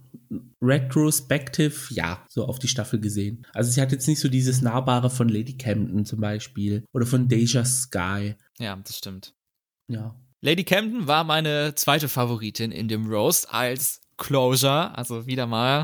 Retrospective, 0.61 1.93
ja, 1.93 2.25
so 2.27 2.45
auf 2.45 2.57
die 2.57 2.67
Staffel 2.67 2.99
gesehen. 2.99 3.45
Also 3.53 3.71
sie 3.71 3.81
hat 3.81 3.91
jetzt 3.91 4.07
nicht 4.07 4.19
so 4.19 4.29
dieses 4.29 4.61
Nahbare 4.61 5.09
von 5.09 5.29
Lady 5.29 5.57
Camden 5.57 6.05
zum 6.05 6.19
Beispiel 6.19 6.83
oder 6.93 7.05
von 7.05 7.27
Deja 7.27 7.63
Sky. 7.63 8.35
Ja, 8.57 8.75
das 8.75 8.97
stimmt. 8.97 9.33
Ja. 9.87 10.15
Lady 10.41 10.63
Camden 10.63 11.07
war 11.07 11.23
meine 11.23 11.75
zweite 11.75 12.07
Favoritin 12.07 12.71
in 12.71 12.87
dem 12.87 13.07
Roast 13.07 13.53
als 13.53 14.01
Closure. 14.17 14.97
Also 14.97 15.27
wieder 15.27 15.45
mal 15.45 15.83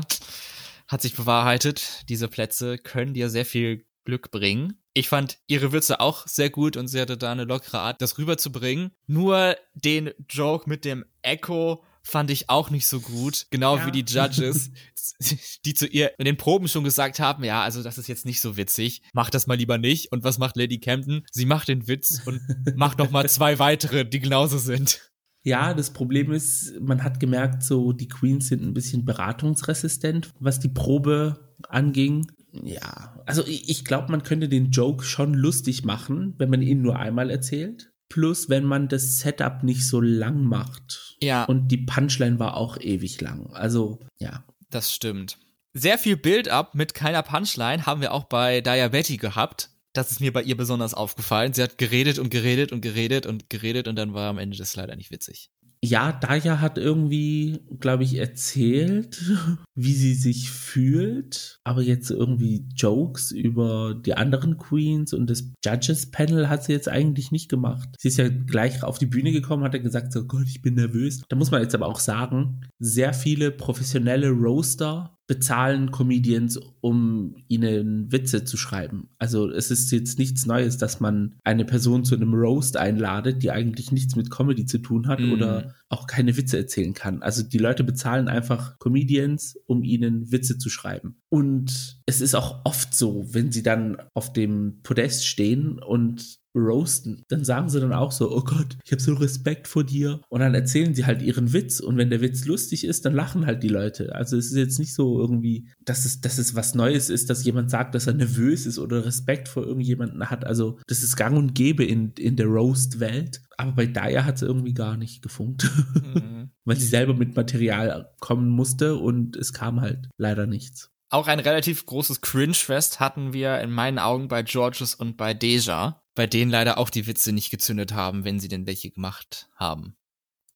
hat 0.88 1.02
sich 1.02 1.14
bewahrheitet, 1.14 2.04
diese 2.08 2.28
Plätze 2.28 2.78
können 2.78 3.14
dir 3.14 3.30
sehr 3.30 3.46
viel 3.46 3.84
Glück 4.04 4.30
bringen. 4.30 4.78
Ich 4.94 5.08
fand 5.08 5.38
ihre 5.46 5.72
Witze 5.72 6.00
auch 6.00 6.26
sehr 6.26 6.50
gut 6.50 6.76
und 6.76 6.88
sie 6.88 7.00
hatte 7.00 7.16
da 7.16 7.32
eine 7.32 7.44
lockere 7.44 7.78
Art, 7.78 8.02
das 8.02 8.18
rüberzubringen. 8.18 8.90
Nur 9.06 9.56
den 9.74 10.10
Joke 10.28 10.68
mit 10.68 10.84
dem 10.84 11.04
Echo 11.22 11.84
fand 12.02 12.30
ich 12.30 12.50
auch 12.50 12.70
nicht 12.70 12.86
so 12.86 13.00
gut. 13.00 13.46
Genau 13.50 13.76
ja. 13.76 13.86
wie 13.86 14.02
die 14.02 14.12
Judges, 14.12 14.70
die 15.64 15.74
zu 15.74 15.86
ihr 15.86 16.18
in 16.18 16.24
den 16.24 16.36
Proben 16.36 16.68
schon 16.68 16.84
gesagt 16.84 17.20
haben, 17.20 17.44
ja, 17.44 17.62
also 17.62 17.82
das 17.82 17.98
ist 17.98 18.08
jetzt 18.08 18.26
nicht 18.26 18.40
so 18.40 18.56
witzig. 18.56 19.02
Mach 19.12 19.30
das 19.30 19.46
mal 19.46 19.56
lieber 19.56 19.78
nicht. 19.78 20.12
Und 20.12 20.24
was 20.24 20.38
macht 20.38 20.56
Lady 20.56 20.78
Camden? 20.78 21.24
Sie 21.30 21.46
macht 21.46 21.68
den 21.68 21.88
Witz 21.88 22.22
und 22.26 22.40
macht 22.76 22.98
noch 22.98 23.10
mal 23.10 23.28
zwei 23.28 23.58
weitere, 23.58 24.04
die 24.04 24.20
genauso 24.20 24.58
sind. 24.58 25.00
Ja, 25.44 25.74
das 25.74 25.92
Problem 25.92 26.30
ist, 26.30 26.80
man 26.80 27.02
hat 27.02 27.18
gemerkt, 27.18 27.64
so 27.64 27.92
die 27.92 28.06
Queens 28.08 28.48
sind 28.48 28.62
ein 28.62 28.74
bisschen 28.74 29.04
beratungsresistent, 29.04 30.30
was 30.38 30.60
die 30.60 30.68
Probe 30.68 31.54
anging. 31.68 32.30
Ja, 32.52 33.22
also 33.26 33.44
ich, 33.46 33.84
glaube, 33.84 34.10
man 34.10 34.22
könnte 34.22 34.48
den 34.48 34.70
Joke 34.70 35.04
schon 35.04 35.34
lustig 35.34 35.84
machen, 35.84 36.34
wenn 36.38 36.50
man 36.50 36.62
ihn 36.62 36.82
nur 36.82 36.98
einmal 36.98 37.30
erzählt. 37.30 37.90
Plus, 38.08 38.50
wenn 38.50 38.64
man 38.64 38.88
das 38.88 39.18
Setup 39.18 39.62
nicht 39.62 39.86
so 39.86 40.00
lang 40.00 40.44
macht. 40.44 41.16
Ja. 41.22 41.44
Und 41.44 41.68
die 41.68 41.78
Punchline 41.78 42.38
war 42.38 42.56
auch 42.56 42.78
ewig 42.78 43.20
lang. 43.22 43.50
Also, 43.54 44.00
ja. 44.18 44.44
Das 44.68 44.92
stimmt. 44.92 45.38
Sehr 45.72 45.96
viel 45.96 46.18
Build-up 46.18 46.74
mit 46.74 46.92
keiner 46.92 47.22
Punchline 47.22 47.86
haben 47.86 48.02
wir 48.02 48.12
auch 48.12 48.24
bei 48.24 48.60
Diabetes 48.60 49.18
gehabt. 49.18 49.70
Das 49.94 50.10
ist 50.10 50.20
mir 50.20 50.32
bei 50.32 50.42
ihr 50.42 50.56
besonders 50.56 50.92
aufgefallen. 50.92 51.54
Sie 51.54 51.62
hat 51.62 51.78
geredet 51.78 52.18
und 52.18 52.28
geredet 52.28 52.72
und 52.72 52.82
geredet 52.82 53.26
und 53.26 53.48
geredet 53.48 53.88
und 53.88 53.96
dann 53.96 54.12
war 54.12 54.28
am 54.28 54.38
Ende 54.38 54.58
das 54.58 54.76
leider 54.76 54.96
nicht 54.96 55.10
witzig 55.10 55.50
ja, 55.84 56.12
Daya 56.12 56.60
hat 56.60 56.78
irgendwie, 56.78 57.60
glaube 57.80 58.04
ich, 58.04 58.16
erzählt, 58.16 59.20
wie 59.74 59.92
sie 59.94 60.14
sich 60.14 60.50
fühlt, 60.50 61.58
aber 61.64 61.82
jetzt 61.82 62.10
irgendwie 62.10 62.68
Jokes 62.76 63.32
über 63.32 63.94
die 63.94 64.14
anderen 64.14 64.58
Queens 64.58 65.12
und 65.12 65.28
das 65.28 65.50
Judges-Panel 65.64 66.48
hat 66.48 66.62
sie 66.62 66.72
jetzt 66.72 66.88
eigentlich 66.88 67.32
nicht 67.32 67.48
gemacht. 67.48 67.88
Sie 67.98 68.08
ist 68.08 68.18
ja 68.18 68.28
gleich 68.28 68.84
auf 68.84 68.98
die 68.98 69.06
Bühne 69.06 69.32
gekommen, 69.32 69.64
hat 69.64 69.74
er 69.74 69.80
gesagt, 69.80 70.12
so 70.12 70.24
Gott, 70.24 70.46
ich 70.46 70.62
bin 70.62 70.74
nervös. 70.74 71.22
Da 71.28 71.34
muss 71.34 71.50
man 71.50 71.62
jetzt 71.62 71.74
aber 71.74 71.86
auch 71.86 72.00
sagen, 72.00 72.60
sehr 72.78 73.12
viele 73.12 73.50
professionelle 73.50 74.30
Roaster 74.30 75.16
bezahlen 75.26 75.90
Comedians, 75.90 76.58
um 76.80 77.36
ihnen 77.48 78.10
Witze 78.10 78.44
zu 78.44 78.56
schreiben. 78.56 79.08
Also 79.18 79.48
es 79.48 79.70
ist 79.70 79.90
jetzt 79.92 80.18
nichts 80.18 80.46
Neues, 80.46 80.78
dass 80.78 81.00
man 81.00 81.36
eine 81.44 81.64
Person 81.64 82.04
zu 82.04 82.16
einem 82.16 82.34
Roast 82.34 82.76
einladet, 82.76 83.42
die 83.42 83.50
eigentlich 83.50 83.92
nichts 83.92 84.16
mit 84.16 84.30
Comedy 84.30 84.66
zu 84.66 84.78
tun 84.78 85.06
hat 85.06 85.20
mm. 85.20 85.32
oder 85.32 85.74
auch 85.88 86.06
keine 86.06 86.36
Witze 86.36 86.58
erzählen 86.58 86.92
kann. 86.92 87.22
Also 87.22 87.42
die 87.42 87.58
Leute 87.58 87.84
bezahlen 87.84 88.28
einfach 88.28 88.78
Comedians, 88.78 89.56
um 89.66 89.84
ihnen 89.84 90.32
Witze 90.32 90.58
zu 90.58 90.68
schreiben. 90.68 91.16
Und 91.28 92.00
es 92.04 92.20
ist 92.20 92.34
auch 92.34 92.62
oft 92.64 92.94
so, 92.94 93.26
wenn 93.32 93.52
sie 93.52 93.62
dann 93.62 93.96
auf 94.14 94.32
dem 94.32 94.80
Podest 94.82 95.26
stehen 95.26 95.78
und 95.78 96.41
roasten, 96.54 97.24
dann 97.28 97.44
sagen 97.44 97.68
sie 97.68 97.80
dann 97.80 97.92
auch 97.92 98.12
so, 98.12 98.30
oh 98.30 98.42
Gott, 98.42 98.76
ich 98.84 98.92
habe 98.92 99.02
so 99.02 99.14
Respekt 99.14 99.68
vor 99.68 99.84
dir. 99.84 100.20
Und 100.28 100.40
dann 100.40 100.54
erzählen 100.54 100.94
sie 100.94 101.06
halt 101.06 101.22
ihren 101.22 101.52
Witz. 101.52 101.80
Und 101.80 101.96
wenn 101.96 102.10
der 102.10 102.20
Witz 102.20 102.44
lustig 102.44 102.84
ist, 102.84 103.04
dann 103.04 103.14
lachen 103.14 103.46
halt 103.46 103.62
die 103.62 103.68
Leute. 103.68 104.14
Also 104.14 104.36
es 104.36 104.46
ist 104.46 104.56
jetzt 104.56 104.78
nicht 104.78 104.94
so 104.94 105.18
irgendwie, 105.18 105.68
dass 105.84 106.04
es, 106.04 106.20
dass 106.20 106.38
es 106.38 106.54
was 106.54 106.74
Neues 106.74 107.10
ist, 107.10 107.30
dass 107.30 107.44
jemand 107.44 107.70
sagt, 107.70 107.94
dass 107.94 108.06
er 108.06 108.14
nervös 108.14 108.66
ist 108.66 108.78
oder 108.78 109.04
Respekt 109.04 109.48
vor 109.48 109.64
irgendjemanden 109.64 110.30
hat. 110.30 110.44
Also 110.44 110.78
das 110.86 111.02
ist 111.02 111.16
gang 111.16 111.36
und 111.36 111.54
gäbe 111.54 111.84
in, 111.84 112.12
in 112.18 112.36
der 112.36 112.46
Roast-Welt. 112.46 113.42
Aber 113.56 113.72
bei 113.72 113.86
Daya 113.86 114.24
hat 114.24 114.36
es 114.36 114.42
irgendwie 114.42 114.74
gar 114.74 114.96
nicht 114.96 115.22
gefunkt. 115.22 115.70
Mhm. 115.94 116.50
Weil 116.64 116.76
sie 116.76 116.86
selber 116.86 117.14
mit 117.14 117.34
Material 117.34 118.12
kommen 118.20 118.48
musste 118.48 118.96
und 118.96 119.36
es 119.36 119.52
kam 119.52 119.80
halt 119.80 120.08
leider 120.16 120.46
nichts. 120.46 120.90
Auch 121.10 121.28
ein 121.28 121.40
relativ 121.40 121.84
großes 121.84 122.22
Cringe-Fest 122.22 122.98
hatten 122.98 123.34
wir 123.34 123.60
in 123.60 123.70
meinen 123.70 123.98
Augen 123.98 124.28
bei 124.28 124.42
Georges 124.42 124.94
und 124.94 125.18
bei 125.18 125.34
Deja 125.34 126.01
bei 126.14 126.26
denen 126.26 126.50
leider 126.50 126.78
auch 126.78 126.90
die 126.90 127.06
Witze 127.06 127.32
nicht 127.32 127.50
gezündet 127.50 127.92
haben, 127.92 128.24
wenn 128.24 128.40
sie 128.40 128.48
denn 128.48 128.66
welche 128.66 128.90
gemacht 128.90 129.48
haben. 129.56 129.96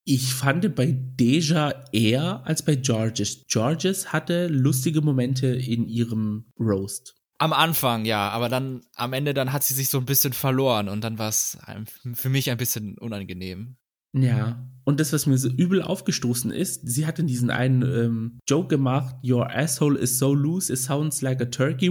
Ich 0.05 0.35
fand 0.35 0.75
bei 0.77 0.93
Deja 0.93 1.85
eher 1.93 2.47
als 2.47 2.63
bei 2.65 2.77
Georges. 2.77 3.45
Georges 3.49 4.13
hatte 4.13 4.47
lustige 4.47 5.01
Momente 5.01 5.49
in 5.49 5.89
ihrem 5.89 6.47
Roast. 6.61 7.17
Am 7.39 7.53
Anfang, 7.53 8.05
ja, 8.05 8.29
aber 8.31 8.49
dann 8.49 8.83
am 8.95 9.13
Ende 9.13 9.35
dann 9.35 9.53
hat 9.53 9.65
sie 9.65 9.75
sich 9.75 9.91
so 9.91 9.99
ein 9.99 10.07
bisschen 10.07 10.33
verloren 10.33 10.89
und 10.89 11.03
dann 11.03 11.19
war 11.19 11.29
es 11.29 11.59
für 12.15 12.29
mich 12.29 12.51
ein 12.51 12.57
bisschen 12.57 12.97
unangenehm. 12.99 13.77
Ja, 14.13 14.67
und 14.85 15.01
das, 15.01 15.13
was 15.13 15.27
mir 15.27 15.37
so 15.37 15.49
übel 15.49 15.83
aufgestoßen 15.83 16.51
ist, 16.51 16.89
sie 16.89 17.07
hat 17.07 17.19
in 17.19 17.27
diesen 17.27 17.51
einen 17.51 17.83
ähm, 17.83 18.39
Joke 18.49 18.69
gemacht, 18.69 19.17
Your 19.23 19.51
asshole 19.51 19.99
is 19.99 20.19
so 20.19 20.33
loose, 20.33 20.73
it 20.73 20.79
sounds 20.79 21.21
like 21.21 21.43
a 21.43 21.47
turkey. 21.47 21.91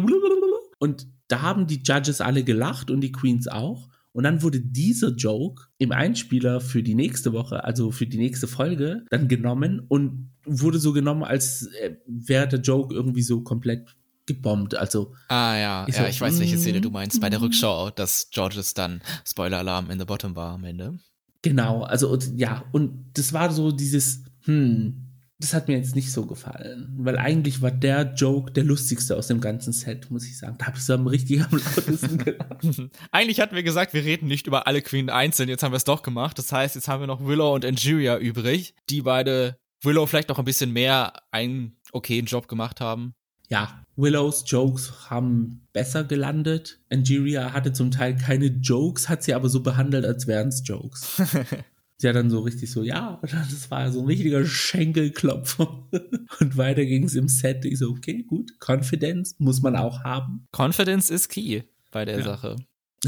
Und 0.79 1.07
da 1.27 1.41
haben 1.41 1.67
die 1.67 1.81
Judges 1.83 2.21
alle 2.21 2.43
gelacht 2.43 2.91
und 2.91 3.01
die 3.01 3.11
Queens 3.11 3.47
auch. 3.47 3.89
Und 4.11 4.23
dann 4.23 4.41
wurde 4.41 4.61
dieser 4.61 5.09
Joke 5.09 5.65
im 5.77 5.91
Einspieler 5.91 6.61
für 6.61 6.81
die 6.81 6.95
nächste 6.95 7.33
Woche, 7.33 7.65
also 7.65 7.91
für 7.91 8.07
die 8.07 8.17
nächste 8.17 8.47
Folge, 8.47 9.03
dann 9.09 9.27
genommen 9.27 9.81
und 9.87 10.31
wurde 10.45 10.79
so 10.79 10.93
genommen, 10.93 11.23
als 11.23 11.67
äh, 11.81 11.95
wäre 12.07 12.47
der 12.47 12.61
Joke 12.61 12.95
irgendwie 12.95 13.23
so 13.23 13.41
komplett 13.41 13.95
gebombt. 14.25 14.75
Also. 14.75 15.13
Ah 15.27 15.57
ja, 15.57 15.85
ich, 15.87 15.95
ja, 15.95 16.03
so, 16.03 16.09
ich 16.09 16.21
weiß, 16.21 16.39
welche 16.39 16.57
Szene 16.57 16.81
du 16.81 16.91
meinst. 16.91 17.19
Bei 17.19 17.29
der 17.29 17.41
Rückschau, 17.41 17.89
dass 17.89 18.29
Georges 18.31 18.73
dann 18.73 19.01
Spoiler-Alarm 19.25 19.89
in 19.89 19.99
the 19.99 20.05
Bottom 20.05 20.35
war 20.35 20.53
am 20.53 20.63
Ende. 20.63 20.97
Genau, 21.41 21.83
also 21.83 22.09
und, 22.09 22.31
ja, 22.37 22.63
und 22.71 23.11
das 23.13 23.33
war 23.33 23.51
so 23.51 23.71
dieses, 23.71 24.23
hm, 24.45 25.04
das 25.39 25.53
hat 25.53 25.67
mir 25.67 25.75
jetzt 25.75 25.95
nicht 25.95 26.11
so 26.11 26.25
gefallen, 26.25 26.93
weil 26.97 27.17
eigentlich 27.17 27.61
war 27.61 27.71
der 27.71 28.13
Joke 28.13 28.51
der 28.51 28.63
lustigste 28.63 29.17
aus 29.17 29.27
dem 29.27 29.41
ganzen 29.41 29.73
Set, 29.73 30.09
muss 30.09 30.25
ich 30.25 30.37
sagen. 30.37 30.55
Da 30.57 30.67
habe 30.67 30.77
ich 30.77 30.83
so 30.83 30.93
am 30.93 31.07
richtig 31.07 31.41
am 31.43 31.51
lautesten 31.51 32.17
gelacht. 32.17 32.81
eigentlich 33.11 33.41
hatten 33.41 33.55
wir 33.55 33.63
gesagt, 33.63 33.93
wir 33.93 34.05
reden 34.05 34.27
nicht 34.27 34.47
über 34.47 34.65
alle 34.65 34.81
Queen 34.81 35.09
einzeln, 35.09 35.49
jetzt 35.49 35.61
haben 35.61 35.73
wir 35.73 35.77
es 35.77 35.83
doch 35.83 36.03
gemacht. 36.03 36.39
Das 36.39 36.51
heißt, 36.51 36.75
jetzt 36.75 36.87
haben 36.87 37.01
wir 37.01 37.07
noch 37.07 37.25
Willow 37.25 37.53
und 37.53 37.65
Angeria 37.65 38.17
übrig, 38.17 38.75
die 38.89 39.01
beide 39.01 39.57
Willow 39.83 40.05
vielleicht 40.05 40.29
noch 40.29 40.39
ein 40.39 40.45
bisschen 40.45 40.71
mehr 40.71 41.13
einen 41.31 41.75
okayen 41.91 42.25
Job 42.25 42.47
gemacht 42.47 42.79
haben. 42.79 43.13
Ja, 43.49 43.83
Willows 43.95 44.43
Jokes 44.47 45.09
haben 45.09 45.67
besser 45.71 46.03
gelandet. 46.03 46.79
Angeria 46.89 47.53
hatte 47.53 47.73
zum 47.73 47.91
Teil 47.91 48.15
keine 48.15 48.47
Jokes, 48.47 49.09
hat 49.09 49.23
sie 49.23 49.33
aber 49.33 49.49
so 49.49 49.61
behandelt, 49.61 50.05
als 50.05 50.27
wären 50.27 50.47
es 50.47 50.63
Jokes. 50.65 51.21
Sie 51.97 52.09
hat 52.09 52.15
dann 52.15 52.29
so 52.29 52.41
richtig 52.41 52.71
so, 52.71 52.83
ja, 52.83 53.21
das 53.21 53.71
war 53.71 53.91
so 53.91 54.01
ein 54.01 54.07
richtiger 54.07 54.45
Schenkelklopfer. 54.45 55.87
Und 56.39 56.57
weiter 56.57 56.85
ging 56.85 57.05
es 57.05 57.15
im 57.15 57.27
Set. 57.27 57.65
Ich 57.65 57.79
so, 57.79 57.89
okay, 57.89 58.23
gut, 58.23 58.51
Confidence 58.59 59.35
muss 59.39 59.61
man 59.61 59.75
auch 59.75 60.03
haben. 60.03 60.47
Confidence 60.55 61.09
ist 61.09 61.29
key 61.29 61.61
bei 61.91 62.05
der 62.05 62.19
ja. 62.19 62.23
Sache. 62.23 62.55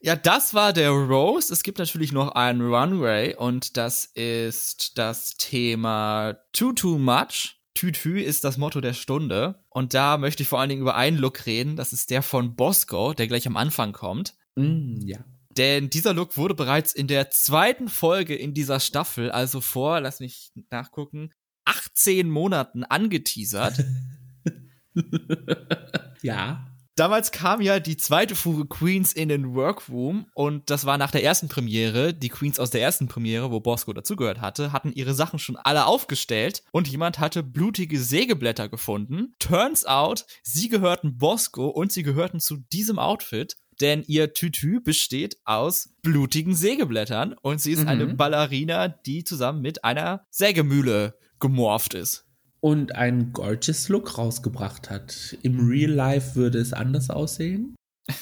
Ja, 0.00 0.14
das 0.14 0.54
war 0.54 0.72
der 0.72 0.90
Rose. 0.90 1.52
Es 1.52 1.64
gibt 1.64 1.78
natürlich 1.78 2.12
noch 2.12 2.30
einen 2.30 2.62
Runway 2.62 3.34
und 3.34 3.76
das 3.76 4.04
ist 4.04 4.96
das 4.96 5.36
Thema 5.36 6.38
Too 6.52 6.72
Too 6.72 6.98
Much. 6.98 7.58
Tütü 7.78 8.20
ist 8.20 8.42
das 8.42 8.58
Motto 8.58 8.80
der 8.80 8.92
Stunde. 8.92 9.62
Und 9.70 9.94
da 9.94 10.18
möchte 10.18 10.42
ich 10.42 10.48
vor 10.48 10.58
allen 10.58 10.68
Dingen 10.68 10.82
über 10.82 10.96
einen 10.96 11.16
Look 11.16 11.46
reden. 11.46 11.76
Das 11.76 11.92
ist 11.92 12.10
der 12.10 12.22
von 12.22 12.56
Bosco, 12.56 13.12
der 13.12 13.28
gleich 13.28 13.46
am 13.46 13.56
Anfang 13.56 13.92
kommt. 13.92 14.34
Mm, 14.56 15.00
ja. 15.04 15.18
Denn 15.58 15.90
dieser 15.90 16.14
Look 16.14 16.36
wurde 16.36 16.54
bereits 16.54 16.94
in 16.94 17.08
der 17.08 17.30
zweiten 17.30 17.88
Folge 17.88 18.36
in 18.36 18.54
dieser 18.54 18.78
Staffel, 18.78 19.32
also 19.32 19.60
vor, 19.60 20.00
lass 20.00 20.20
mich 20.20 20.52
nachgucken, 20.70 21.30
18 21.64 22.30
Monaten 22.30 22.84
angeteasert. 22.84 23.84
ja. 26.22 26.64
Damals 26.94 27.30
kam 27.30 27.60
ja 27.60 27.78
die 27.78 27.96
zweite 27.96 28.34
Fuhre 28.34 28.66
Queens 28.66 29.12
in 29.12 29.28
den 29.28 29.54
Workroom 29.54 30.26
und 30.34 30.68
das 30.68 30.84
war 30.84 30.98
nach 30.98 31.12
der 31.12 31.22
ersten 31.22 31.48
Premiere. 31.48 32.12
Die 32.12 32.28
Queens 32.28 32.58
aus 32.58 32.70
der 32.70 32.80
ersten 32.80 33.06
Premiere, 33.06 33.52
wo 33.52 33.60
Bosco 33.60 33.92
dazugehört 33.92 34.40
hatte, 34.40 34.72
hatten 34.72 34.92
ihre 34.92 35.14
Sachen 35.14 35.38
schon 35.38 35.56
alle 35.56 35.86
aufgestellt 35.86 36.64
und 36.72 36.88
jemand 36.88 37.20
hatte 37.20 37.44
blutige 37.44 38.00
Sägeblätter 38.00 38.68
gefunden. 38.68 39.34
Turns 39.38 39.84
out, 39.86 40.26
sie 40.42 40.68
gehörten 40.68 41.18
Bosco 41.18 41.68
und 41.68 41.92
sie 41.92 42.02
gehörten 42.02 42.40
zu 42.40 42.56
diesem 42.72 42.98
Outfit 42.98 43.56
denn 43.80 44.02
ihr 44.06 44.32
Tütü 44.32 44.80
besteht 44.80 45.38
aus 45.44 45.94
blutigen 46.02 46.54
Sägeblättern 46.54 47.34
und 47.40 47.60
sie 47.60 47.72
ist 47.72 47.82
mhm. 47.82 47.88
eine 47.88 48.06
Ballerina, 48.06 48.88
die 48.88 49.24
zusammen 49.24 49.60
mit 49.62 49.84
einer 49.84 50.26
Sägemühle 50.30 51.14
gemorpht 51.40 51.94
ist 51.94 52.28
und 52.60 52.94
einen 52.94 53.32
gorgeous 53.32 53.88
Look 53.88 54.18
rausgebracht 54.18 54.90
hat. 54.90 55.36
Im 55.42 55.68
Real 55.68 55.90
Life 55.90 56.34
würde 56.34 56.58
es 56.58 56.72
anders 56.72 57.10
aussehen. 57.10 57.76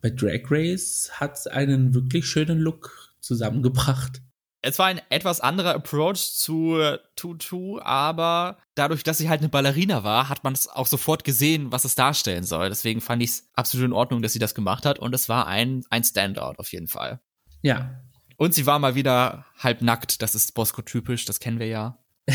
Bei 0.00 0.10
Drag 0.10 0.50
Race 0.50 1.10
hat 1.12 1.36
es 1.36 1.46
einen 1.46 1.94
wirklich 1.94 2.26
schönen 2.26 2.58
Look 2.58 3.14
zusammengebracht. 3.20 4.22
Es 4.66 4.80
war 4.80 4.86
ein 4.86 5.00
etwas 5.10 5.40
anderer 5.40 5.76
Approach 5.76 6.32
zu 6.32 6.76
Tutu, 7.14 7.78
aber 7.78 8.58
dadurch, 8.74 9.04
dass 9.04 9.16
sie 9.16 9.28
halt 9.28 9.40
eine 9.40 9.48
Ballerina 9.48 10.02
war, 10.02 10.28
hat 10.28 10.42
man 10.42 10.54
es 10.54 10.66
auch 10.66 10.88
sofort 10.88 11.22
gesehen, 11.22 11.70
was 11.70 11.84
es 11.84 11.94
darstellen 11.94 12.42
soll. 12.42 12.68
Deswegen 12.68 13.00
fand 13.00 13.22
ich 13.22 13.30
es 13.30 13.48
absolut 13.54 13.86
in 13.86 13.92
Ordnung, 13.92 14.22
dass 14.22 14.32
sie 14.32 14.40
das 14.40 14.56
gemacht 14.56 14.84
hat 14.84 14.98
und 14.98 15.14
es 15.14 15.28
war 15.28 15.46
ein, 15.46 15.84
ein 15.90 16.02
Standout 16.02 16.54
auf 16.58 16.72
jeden 16.72 16.88
Fall. 16.88 17.20
Ja. 17.62 18.00
Und 18.38 18.54
sie 18.54 18.66
war 18.66 18.80
mal 18.80 18.96
wieder 18.96 19.46
halb 19.56 19.82
nackt, 19.82 20.20
das 20.20 20.34
ist 20.34 20.52
Bosco-typisch, 20.54 21.26
das 21.26 21.38
kennen 21.38 21.60
wir 21.60 21.68
ja. 21.68 21.98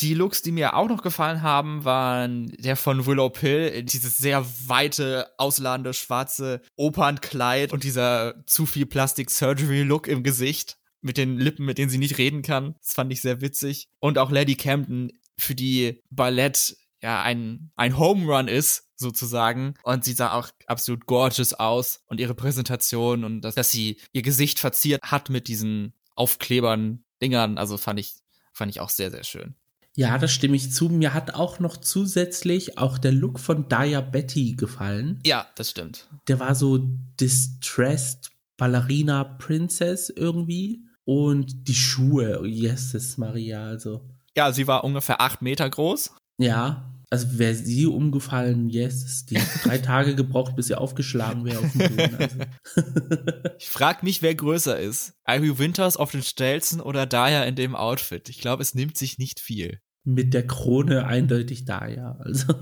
Die 0.00 0.14
Looks, 0.14 0.40
die 0.40 0.52
mir 0.52 0.76
auch 0.76 0.88
noch 0.88 1.02
gefallen 1.02 1.42
haben, 1.42 1.84
waren 1.84 2.46
der 2.58 2.76
von 2.76 3.04
Willow 3.04 3.28
Pill, 3.28 3.82
dieses 3.82 4.16
sehr 4.16 4.46
weite, 4.66 5.28
ausladende, 5.36 5.92
schwarze 5.92 6.62
Opernkleid 6.76 7.72
und 7.72 7.84
dieser 7.84 8.46
zu 8.46 8.64
viel 8.64 8.86
Plastic 8.86 9.30
Surgery 9.30 9.82
Look 9.82 10.06
im 10.06 10.22
Gesicht 10.22 10.78
mit 11.06 11.16
den 11.16 11.38
Lippen, 11.38 11.64
mit 11.64 11.78
denen 11.78 11.90
sie 11.90 11.98
nicht 11.98 12.18
reden 12.18 12.42
kann. 12.42 12.74
Das 12.82 12.92
fand 12.92 13.10
ich 13.12 13.22
sehr 13.22 13.40
witzig. 13.40 13.88
Und 13.98 14.18
auch 14.18 14.30
Lady 14.30 14.56
Camden, 14.56 15.12
für 15.38 15.54
die 15.54 16.02
Ballett 16.10 16.76
ja 17.02 17.22
ein, 17.22 17.70
ein 17.76 17.98
Home 17.98 18.26
Run 18.26 18.48
ist, 18.48 18.86
sozusagen. 18.96 19.74
Und 19.82 20.04
sie 20.04 20.12
sah 20.12 20.32
auch 20.32 20.50
absolut 20.66 21.06
gorgeous 21.06 21.54
aus 21.54 22.00
und 22.06 22.20
ihre 22.20 22.34
Präsentation 22.34 23.24
und 23.24 23.42
das, 23.42 23.54
dass 23.54 23.70
sie 23.70 23.98
ihr 24.12 24.22
Gesicht 24.22 24.58
verziert 24.58 25.02
hat 25.02 25.30
mit 25.30 25.48
diesen 25.48 25.92
Aufklebern, 26.14 27.04
Dingern, 27.22 27.58
also 27.58 27.76
fand 27.78 28.00
ich, 28.00 28.14
fand 28.52 28.70
ich 28.70 28.80
auch 28.80 28.90
sehr, 28.90 29.10
sehr 29.10 29.24
schön. 29.24 29.54
Ja, 29.94 30.18
das 30.18 30.32
stimme 30.32 30.56
ich 30.56 30.72
zu. 30.72 30.90
Mir 30.90 31.14
hat 31.14 31.34
auch 31.34 31.58
noch 31.58 31.78
zusätzlich 31.78 32.76
auch 32.76 32.98
der 32.98 33.12
Look 33.12 33.40
von 33.40 33.68
Daya 33.68 34.02
Betty 34.02 34.54
gefallen. 34.54 35.20
Ja, 35.24 35.46
das 35.54 35.70
stimmt. 35.70 36.08
Der 36.28 36.38
war 36.38 36.54
so 36.54 36.78
distressed 37.18 38.30
Ballerina 38.58 39.24
Princess 39.24 40.10
irgendwie. 40.10 40.85
Und 41.06 41.68
die 41.68 41.74
Schuhe, 41.74 42.46
Jesus 42.46 43.16
Maria, 43.16 43.64
also. 43.64 44.02
Ja, 44.36 44.52
sie 44.52 44.66
war 44.66 44.84
ungefähr 44.84 45.20
acht 45.20 45.40
Meter 45.40 45.70
groß. 45.70 46.14
Ja, 46.38 46.92
also 47.08 47.38
wäre 47.38 47.54
sie 47.54 47.86
umgefallen, 47.86 48.68
yes, 48.68 49.24
die 49.24 49.40
hat 49.40 49.48
drei 49.64 49.78
Tage 49.78 50.14
gebraucht, 50.14 50.56
bis 50.56 50.66
sie 50.66 50.74
aufgeschlagen 50.76 51.44
wäre 51.44 51.60
auf 51.60 51.72
dem 51.72 51.96
Boden. 51.96 52.16
Also. 52.18 52.38
ich 53.58 53.68
frage 53.68 54.04
mich, 54.04 54.20
wer 54.20 54.34
größer 54.34 54.78
ist. 54.78 55.14
Ivy 55.26 55.58
Winters 55.58 55.96
auf 55.96 56.10
den 56.10 56.22
Stelzen 56.22 56.80
oder 56.80 57.06
Daya 57.06 57.44
in 57.44 57.54
dem 57.54 57.76
Outfit. 57.76 58.28
Ich 58.28 58.40
glaube, 58.40 58.62
es 58.62 58.74
nimmt 58.74 58.98
sich 58.98 59.18
nicht 59.18 59.40
viel 59.40 59.80
mit 60.06 60.32
der 60.32 60.46
Krone 60.46 61.06
eindeutig 61.06 61.64
da, 61.64 61.86
ja. 61.86 62.16
Also. 62.20 62.54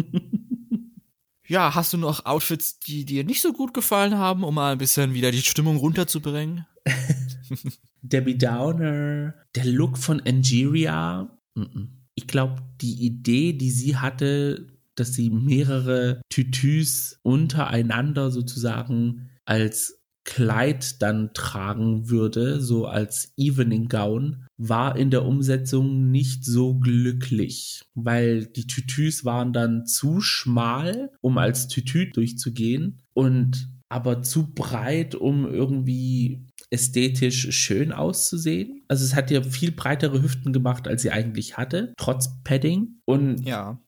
ja, 1.48 1.74
hast 1.74 1.94
du 1.94 1.98
noch 1.98 2.26
Outfits, 2.26 2.80
die 2.80 3.06
dir 3.06 3.24
nicht 3.24 3.42
so 3.42 3.54
gut 3.54 3.74
gefallen 3.74 4.18
haben, 4.18 4.44
um 4.44 4.54
mal 4.54 4.74
ein 4.74 4.78
bisschen 4.78 5.14
wieder 5.14 5.32
die 5.32 5.42
Stimmung 5.42 5.78
runterzubringen? 5.78 6.66
Debbie 8.02 8.38
Downer, 8.38 9.36
der 9.56 9.66
Look 9.66 9.98
von 9.98 10.22
Angeria. 10.22 11.38
Ich 12.16 12.28
glaube, 12.28 12.62
die 12.82 13.06
Idee, 13.06 13.54
die 13.54 13.72
sie 13.72 13.98
hatte, 13.98 14.68
dass 14.96 15.14
sie 15.14 15.30
mehrere 15.30 16.22
Tütüs 16.30 17.20
untereinander 17.24 18.32
sozusagen 18.32 19.30
als 19.46 20.02
Kleid 20.24 21.04
dann 21.04 21.34
tragen 21.34 22.10
würde, 22.10 22.60
so 22.60 22.88
als 22.88 23.34
Evening 23.38 23.88
Gown, 23.88 24.48
war 24.58 24.98
in 24.98 25.12
der 25.12 25.24
Umsetzung 25.24 26.10
nicht 26.10 26.44
so 26.44 26.80
glücklich, 26.80 27.84
weil 27.94 28.48
die 28.48 28.66
Tütüs 28.66 29.24
waren 29.24 29.54
dann 29.54 29.86
zu 29.86 30.22
schmal, 30.22 31.12
um 31.22 31.38
als 31.38 31.68
Tütü 31.68 32.10
durchzugehen 32.10 33.02
und 33.14 33.70
aber 33.88 34.24
zu 34.24 34.52
breit, 34.52 35.14
um 35.14 35.46
irgendwie 35.46 36.48
ästhetisch 36.70 37.52
schön 37.52 37.92
auszusehen. 37.92 38.84
Also 38.88 39.06
es 39.06 39.16
hat 39.16 39.32
ja 39.32 39.42
viel 39.42 39.72
breitere 39.72 40.22
Hüften 40.22 40.54
gemacht, 40.54 40.88
als 40.88 41.02
sie 41.02 41.12
eigentlich 41.12 41.58
hatte, 41.58 41.94
trotz 41.98 42.42
Padding. 42.44 43.02
Und 43.06 43.46
ja 43.46 43.80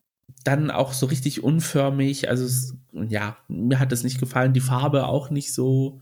dann 0.44 0.72
auch 0.72 0.94
so 0.94 1.08
richtig 1.08 1.44
unförmig. 1.44 2.30
Also 2.30 2.46
es, 2.46 2.76
ja, 2.94 3.38
mir 3.48 3.80
hat 3.80 3.92
es 3.92 4.04
nicht 4.04 4.20
gefallen. 4.20 4.54
Die 4.54 4.62
Farbe 4.62 5.08
auch 5.08 5.30
nicht 5.30 5.54
so. 5.54 6.02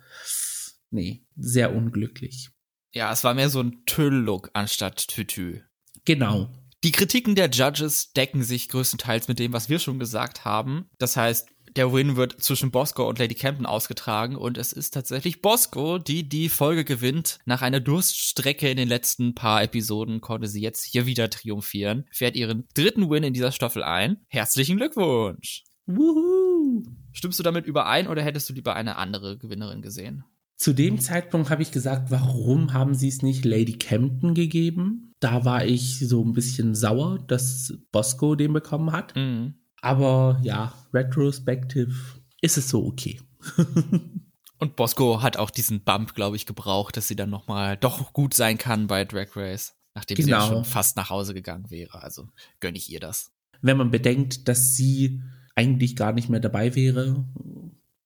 Nee, 0.91 1.25
sehr 1.35 1.75
unglücklich. 1.75 2.51
Ja, 2.93 3.11
es 3.11 3.23
war 3.23 3.33
mehr 3.33 3.49
so 3.49 3.61
ein 3.61 3.83
Tüll-Look 3.85 4.51
anstatt 4.53 5.07
Tütü. 5.07 5.61
Genau. 6.05 6.49
Die 6.83 6.91
Kritiken 6.91 7.35
der 7.35 7.49
Judges 7.49 8.13
decken 8.13 8.43
sich 8.43 8.69
größtenteils 8.69 9.27
mit 9.27 9.39
dem, 9.39 9.51
was 9.51 9.69
wir 9.69 9.79
schon 9.79 9.97
gesagt 9.97 10.45
haben. 10.45 10.85
Das 10.99 11.17
heißt, 11.17 11.49
der 11.75 11.91
Win 11.91 12.15
wird 12.15 12.41
zwischen 12.41 12.71
Bosco 12.71 13.07
und 13.07 13.19
Lady 13.19 13.35
Camden 13.35 13.65
ausgetragen 13.65 14.35
und 14.35 14.57
es 14.57 14.71
ist 14.71 14.93
tatsächlich 14.93 15.41
Bosco, 15.41 15.97
die 15.97 16.27
die 16.27 16.49
Folge 16.49 16.85
gewinnt. 16.85 17.39
Nach 17.45 17.61
einer 17.61 17.79
Durststrecke 17.79 18.69
in 18.69 18.77
den 18.77 18.87
letzten 18.87 19.35
paar 19.35 19.61
Episoden 19.61 20.21
konnte 20.21 20.47
sie 20.47 20.61
jetzt 20.61 20.83
hier 20.83 21.05
wieder 21.05 21.29
triumphieren, 21.29 22.05
fährt 22.11 22.35
ihren 22.35 22.67
dritten 22.73 23.09
Win 23.09 23.23
in 23.23 23.33
dieser 23.33 23.51
Staffel 23.51 23.83
ein. 23.83 24.17
Herzlichen 24.27 24.77
Glückwunsch! 24.77 25.63
Woohoo! 25.85 26.83
Stimmst 27.11 27.39
du 27.39 27.43
damit 27.43 27.65
überein 27.65 28.07
oder 28.07 28.23
hättest 28.23 28.49
du 28.49 28.53
lieber 28.53 28.75
eine 28.75 28.95
andere 28.95 29.37
Gewinnerin 29.37 29.81
gesehen? 29.81 30.23
Zu 30.57 30.73
dem 30.73 30.99
Zeitpunkt 30.99 31.49
habe 31.49 31.61
ich 31.61 31.71
gesagt, 31.71 32.11
warum 32.11 32.73
haben 32.73 32.95
sie 32.95 33.09
es 33.09 33.21
nicht 33.21 33.43
Lady 33.43 33.73
Camden 33.73 34.33
gegeben? 34.33 35.11
Da 35.19 35.43
war 35.43 35.65
ich 35.65 35.99
so 35.99 36.23
ein 36.23 36.33
bisschen 36.33 36.75
sauer, 36.75 37.19
dass 37.27 37.73
Bosco 37.91 38.35
den 38.35 38.53
bekommen 38.53 38.93
hat. 38.93 39.15
Mhm. 39.15 39.55
Aber 39.85 40.39
ja, 40.41 40.73
retrospective 40.95 41.93
ist 42.41 42.57
es 42.57 42.69
so 42.69 42.83
okay. 42.87 43.21
Und 44.57 44.75
Bosco 44.75 45.21
hat 45.21 45.37
auch 45.37 45.51
diesen 45.51 45.83
Bump, 45.83 46.15
glaube 46.15 46.37
ich, 46.37 46.47
gebraucht, 46.47 46.97
dass 46.97 47.07
sie 47.07 47.15
dann 47.15 47.29
nochmal 47.29 47.77
doch 47.77 48.11
gut 48.11 48.33
sein 48.33 48.57
kann 48.57 48.87
bei 48.87 49.05
Drag 49.05 49.35
Race, 49.35 49.75
nachdem 49.93 50.15
genau. 50.15 50.25
sie 50.25 50.31
ja 50.31 50.39
genau. 50.39 50.55
schon 50.55 50.65
fast 50.65 50.97
nach 50.97 51.11
Hause 51.11 51.35
gegangen 51.35 51.69
wäre. 51.69 52.01
Also 52.01 52.27
gönne 52.61 52.79
ich 52.79 52.89
ihr 52.89 52.99
das. 52.99 53.31
Wenn 53.61 53.77
man 53.77 53.91
bedenkt, 53.91 54.47
dass 54.47 54.75
sie 54.75 55.21
eigentlich 55.53 55.95
gar 55.95 56.13
nicht 56.13 56.29
mehr 56.29 56.39
dabei 56.39 56.73
wäre, 56.73 57.23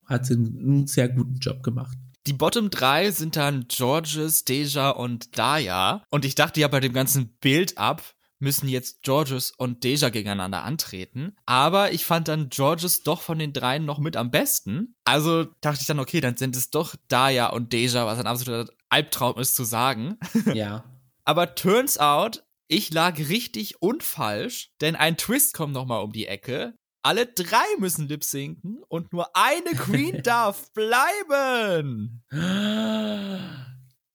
hat 0.04 0.26
sie 0.26 0.34
einen 0.34 0.86
sehr 0.86 1.08
guten 1.08 1.36
Job 1.36 1.64
gemacht. 1.64 1.98
Die 2.28 2.34
Bottom 2.34 2.70
3 2.70 3.12
sind 3.12 3.38
dann 3.38 3.70
Georges, 3.70 4.44
Deja 4.44 4.90
und 4.90 5.38
Daya. 5.38 6.04
Und 6.10 6.26
ich 6.26 6.36
dachte 6.36 6.60
ja 6.60 6.68
bei 6.68 6.82
dem 6.82 6.92
ganzen 6.92 7.38
Build-up, 7.40 8.04
müssen 8.40 8.68
jetzt 8.68 9.04
Georges 9.04 9.52
und 9.52 9.84
Deja 9.84 10.10
gegeneinander 10.10 10.64
antreten. 10.64 11.36
Aber 11.46 11.92
ich 11.92 12.06
fand 12.06 12.28
dann 12.28 12.50
Georges 12.50 13.04
doch 13.04 13.22
von 13.22 13.38
den 13.38 13.54
dreien 13.54 13.86
noch 13.86 14.00
mit 14.00 14.16
am 14.18 14.32
besten. 14.32 14.96
Also 15.04 15.46
dachte 15.62 15.82
ich 15.82 15.88
dann, 15.88 16.00
okay, 16.00 16.22
dann 16.22 16.38
sind 16.38 16.56
es 16.56 16.70
doch 16.70 16.96
Daya 17.08 17.48
und 17.48 17.74
Deja, 17.74 18.06
was 18.06 18.20
ein 18.20 18.28
absoluter 18.28 18.72
Albtraum 18.90 19.38
ist 19.40 19.56
zu 19.56 19.64
sagen. 19.64 20.18
Ja. 20.54 20.84
Aber 21.26 21.54
turns 21.54 22.00
out, 22.00 22.44
ich 22.68 22.92
lag 22.92 23.20
richtig 23.20 23.82
und 23.82 24.02
falsch, 24.02 24.72
denn 24.82 24.96
ein 24.96 25.16
Twist 25.16 25.54
kommt 25.54 25.74
nochmal 25.74 26.02
um 26.04 26.12
die 26.12 26.26
Ecke. 26.26 26.74
Alle 27.04 27.28
drei 27.28 27.66
müssen 27.78 28.08
lip 28.08 28.24
sinken 28.24 28.82
und 28.88 29.14
nur 29.14 29.36
eine 29.36 29.76
Queen 29.76 30.22
darf 30.24 30.72
bleiben. 30.74 32.24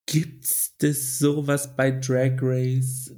Gibt's 0.06 0.76
das 0.78 1.18
sowas 1.18 1.76
bei 1.76 1.92
Drag 1.92 2.36
Race? 2.40 3.14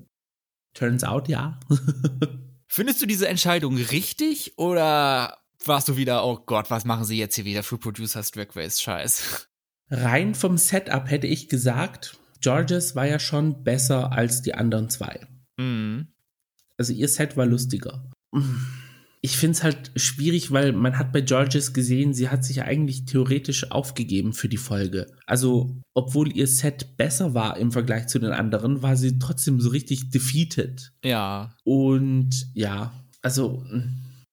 Turns 0.76 1.04
out 1.04 1.28
ja. 1.28 1.58
Findest 2.68 3.00
du 3.00 3.06
diese 3.06 3.28
Entscheidung 3.28 3.76
richtig 3.76 4.58
oder 4.58 5.38
warst 5.64 5.88
du 5.88 5.96
wieder, 5.96 6.24
oh 6.24 6.38
Gott, 6.44 6.70
was 6.70 6.84
machen 6.84 7.04
sie 7.04 7.18
jetzt 7.18 7.34
hier 7.34 7.44
wieder 7.44 7.62
für 7.62 7.78
Producers 7.78 8.30
Drag 8.30 8.54
Race 8.54 8.80
Scheiß? 8.80 9.48
Rein 9.90 10.34
vom 10.34 10.58
Setup 10.58 11.08
hätte 11.08 11.26
ich 11.26 11.48
gesagt, 11.48 12.18
Georges 12.40 12.94
war 12.94 13.06
ja 13.06 13.18
schon 13.18 13.64
besser 13.64 14.12
als 14.12 14.42
die 14.42 14.54
anderen 14.54 14.90
zwei. 14.90 15.26
Mhm. 15.56 16.08
Also 16.76 16.92
ihr 16.92 17.08
Set 17.08 17.36
war 17.36 17.46
lustiger. 17.46 18.10
Ich 19.26 19.38
finde 19.38 19.56
es 19.56 19.64
halt 19.64 19.90
schwierig, 19.96 20.52
weil 20.52 20.72
man 20.72 21.00
hat 21.00 21.12
bei 21.12 21.20
Georges 21.20 21.72
gesehen, 21.72 22.14
sie 22.14 22.28
hat 22.28 22.44
sich 22.44 22.62
eigentlich 22.62 23.06
theoretisch 23.06 23.72
aufgegeben 23.72 24.32
für 24.32 24.48
die 24.48 24.56
Folge. 24.56 25.08
Also, 25.26 25.82
obwohl 25.94 26.30
ihr 26.30 26.46
Set 26.46 26.96
besser 26.96 27.34
war 27.34 27.56
im 27.56 27.72
Vergleich 27.72 28.06
zu 28.06 28.20
den 28.20 28.30
anderen, 28.30 28.82
war 28.82 28.96
sie 28.96 29.18
trotzdem 29.18 29.60
so 29.60 29.70
richtig 29.70 30.10
defeated. 30.10 30.92
Ja. 31.02 31.56
Und 31.64 32.46
ja, 32.54 32.92
also 33.20 33.64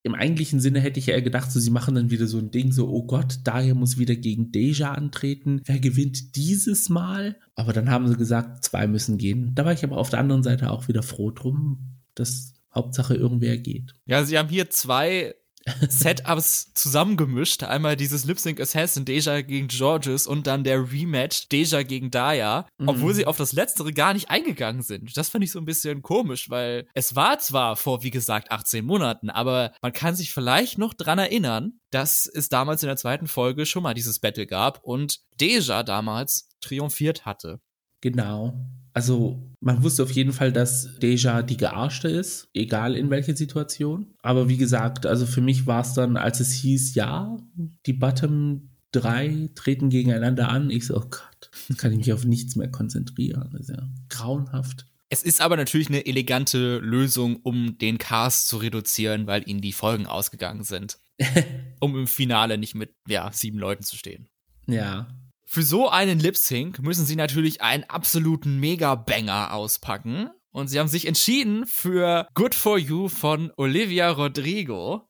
im 0.04 0.14
eigentlichen 0.14 0.60
Sinne 0.60 0.80
hätte 0.80 1.00
ich 1.00 1.10
eher 1.10 1.24
gedacht, 1.24 1.52
so 1.52 1.60
sie 1.60 1.72
machen 1.72 1.96
dann 1.96 2.12
wieder 2.12 2.28
so 2.28 2.38
ein 2.38 2.52
Ding, 2.52 2.72
so, 2.72 2.88
oh 2.88 3.08
Gott, 3.08 3.40
Daya 3.46 3.74
muss 3.74 3.98
wieder 3.98 4.16
gegen 4.16 4.52
Deja 4.52 4.92
antreten. 4.92 5.62
Wer 5.66 5.80
gewinnt 5.80 6.36
dieses 6.36 6.90
Mal? 6.90 7.36
Aber 7.56 7.74
dann 7.74 7.90
haben 7.90 8.08
sie 8.08 8.16
gesagt, 8.16 8.64
zwei 8.64 8.86
müssen 8.86 9.18
gehen. 9.18 9.56
Da 9.56 9.66
war 9.66 9.74
ich 9.74 9.84
aber 9.84 9.98
auf 9.98 10.12
der 10.12 10.20
anderen 10.20 10.44
Seite 10.44 10.70
auch 10.70 10.88
wieder 10.88 11.02
froh 11.02 11.32
drum, 11.32 11.98
dass 12.14 12.53
Hauptsache 12.74 13.16
irgendwer 13.16 13.58
geht. 13.58 13.94
Ja, 14.06 14.24
sie 14.24 14.38
haben 14.38 14.50
hier 14.50 14.70
zwei 14.70 15.36
Setups 15.88 16.74
zusammengemischt. 16.74 17.64
Einmal 17.64 17.96
dieses 17.96 18.26
Lip 18.26 18.40
Sync 18.40 18.60
Assassin 18.60 19.06
Deja 19.06 19.42
gegen 19.42 19.68
Georges 19.68 20.28
und 20.28 20.46
dann 20.48 20.64
der 20.64 20.92
Rematch 20.92 21.48
Deja 21.50 21.84
gegen 21.84 22.12
Daya, 22.12 22.68
mhm. 22.78 22.90
obwohl 22.90 23.14
sie 23.14 23.26
auf 23.26 23.38
das 23.38 23.54
letztere 23.54 23.94
gar 23.94 24.14
nicht 24.14 24.30
eingegangen 24.30 24.82
sind. 24.82 25.16
Das 25.16 25.30
fand 25.30 25.44
ich 25.44 25.52
so 25.52 25.60
ein 25.60 25.66
bisschen 25.66 26.02
komisch, 26.02 26.50
weil 26.50 26.88
es 26.94 27.16
war 27.16 27.40
zwar 27.40 27.76
vor, 27.76 28.04
wie 28.04 28.12
gesagt, 28.12 28.52
18 28.52 28.86
Monaten, 28.86 29.30
aber 29.30 29.74
man 29.82 29.94
kann 29.94 30.16
sich 30.16 30.34
vielleicht 30.34 30.78
noch 30.78 30.94
dran 30.94 31.20
erinnern, 31.20 31.80
dass 31.92 32.26
es 32.26 32.50
damals 32.50 32.84
in 32.84 32.88
der 32.88 32.98
zweiten 32.98 33.28
Folge 33.28 33.66
schon 33.66 33.84
mal 33.84 33.94
dieses 33.94 34.20
Battle 34.20 34.48
gab 34.48 34.84
und 34.84 35.22
Deja 35.40 35.84
damals 35.84 36.50
triumphiert 36.60 37.26
hatte. 37.26 37.62
Genau. 38.02 38.54
Also 38.94 39.42
man 39.60 39.84
wusste 39.84 40.04
auf 40.04 40.12
jeden 40.12 40.34
Fall, 40.34 40.52
dass 40.52 41.00
Deja 41.00 41.42
die 41.42 41.58
Gearschte 41.58 42.10
ist, 42.10 42.50
egal 42.54 42.96
in 42.96 43.10
welcher 43.10 43.36
Situation. 43.36 44.14
Aber 44.22 44.50
wie 44.50 44.58
gesagt, 44.58 45.06
also 45.06 45.26
für 45.26 45.42
mich 45.42 45.66
war 45.66 45.82
es 45.82 45.94
dann, 45.94 46.18
als 46.18 46.40
es 46.40 46.52
hieß, 46.54 46.96
ja, 46.96 47.38
die 47.86 47.94
Bottom 47.94 48.70
drei 48.92 49.50
treten 49.56 49.90
gegeneinander 49.90 50.50
an. 50.50 50.70
Ich 50.70 50.86
so, 50.86 50.98
oh 50.98 51.06
Gott, 51.10 51.78
kann 51.78 51.92
ich 51.92 51.98
mich 51.98 52.14
auf 52.14 52.26
nichts 52.26 52.56
mehr 52.56 52.70
konzentrieren. 52.70 53.50
Das 53.52 53.62
ist 53.62 53.70
ja 53.70 53.90
grauenhaft. 54.10 54.86
Es 55.10 55.24
ist 55.24 55.42
aber 55.42 55.58
natürlich 55.58 55.90
eine 55.90 56.06
elegante 56.06 56.80
Lösung, 56.80 57.38
um 57.38 57.78
den 57.78 57.98
Cast 57.98 58.48
zu 58.48 58.58
reduzieren, 58.58 59.28
weil 59.28 59.48
ihnen 59.48 59.62
die 59.62 59.74
Folgen 59.74 60.08
ausgegangen 60.08 60.64
sind. 60.64 60.98
um 61.80 61.96
im 61.96 62.08
Finale 62.08 62.58
nicht 62.58 62.76
mit 62.76 62.96
ja, 63.08 63.32
sieben 63.32 63.60
Leuten 63.60 63.84
zu 63.84 63.96
stehen. 63.96 64.28
Ja, 64.68 65.08
für 65.46 65.64
so 65.64 65.90
einen 65.90 66.20
Lip 66.20 66.38
Sync 66.38 66.80
müssen 66.80 67.06
sie 67.06 67.16
natürlich 67.16 67.62
einen 67.62 67.84
absoluten 67.84 68.60
Mega-Banger 68.60 69.54
auspacken. 69.54 70.30
Und 70.52 70.68
sie 70.68 70.80
haben 70.80 70.88
sich 70.88 71.08
entschieden 71.08 71.66
für 71.66 72.28
Good 72.36 72.54
for 72.54 72.78
You 72.78 73.08
von 73.08 73.52
Olivia 73.58 74.12
Rodrigo. 74.12 75.10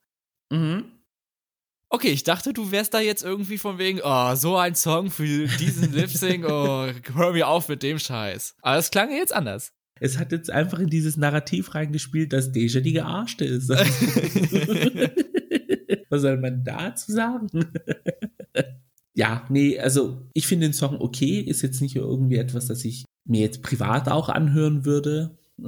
Mhm. 0.50 0.86
Okay, 1.90 2.10
ich 2.10 2.24
dachte, 2.24 2.54
du 2.54 2.72
wärst 2.72 2.94
da 2.94 3.02
jetzt 3.02 3.24
irgendwie 3.24 3.58
von 3.58 3.78
wegen, 3.78 4.00
oh, 4.04 4.36
so 4.36 4.58
ein 4.58 4.74
Song 4.74 5.12
für 5.12 5.48
diesen 5.48 5.94
Lip 5.94 6.10
Sync, 6.10 6.46
oh, 6.46 6.88
hör 7.14 7.34
mir 7.34 7.48
auf 7.48 7.70
mit 7.70 7.84
dem 7.84 8.00
Scheiß. 8.00 8.56
Aber 8.62 8.78
es 8.78 8.90
klang 8.90 9.12
jetzt 9.12 9.34
anders. 9.34 9.74
Es 10.00 10.18
hat 10.18 10.32
jetzt 10.32 10.50
einfach 10.50 10.80
in 10.80 10.90
dieses 10.90 11.18
Narrativ 11.18 11.76
reingespielt, 11.76 12.34
dass 12.34 12.52
Deja 12.52 12.80
die 12.80 12.94
Gearschte 12.94 13.46
ist. 13.46 13.70
Was 16.10 16.22
soll 16.22 16.38
man 16.38 16.64
dazu 16.64 17.12
sagen? 17.12 17.50
Ja, 19.14 19.46
nee, 19.50 19.80
also 19.80 20.28
ich 20.34 20.48
finde 20.48 20.68
den 20.68 20.74
Song 20.74 21.00
okay, 21.00 21.40
ist 21.40 21.62
jetzt 21.62 21.82
nicht 21.82 21.96
irgendwie 21.96 22.38
etwas, 22.38 22.68
das 22.68 22.84
ich 22.84 23.06
mir 23.26 23.42
jetzt 23.42 23.62
privat 23.62 24.10
auch 24.10 24.30
anhören 24.30 24.86
würde, 24.86 25.38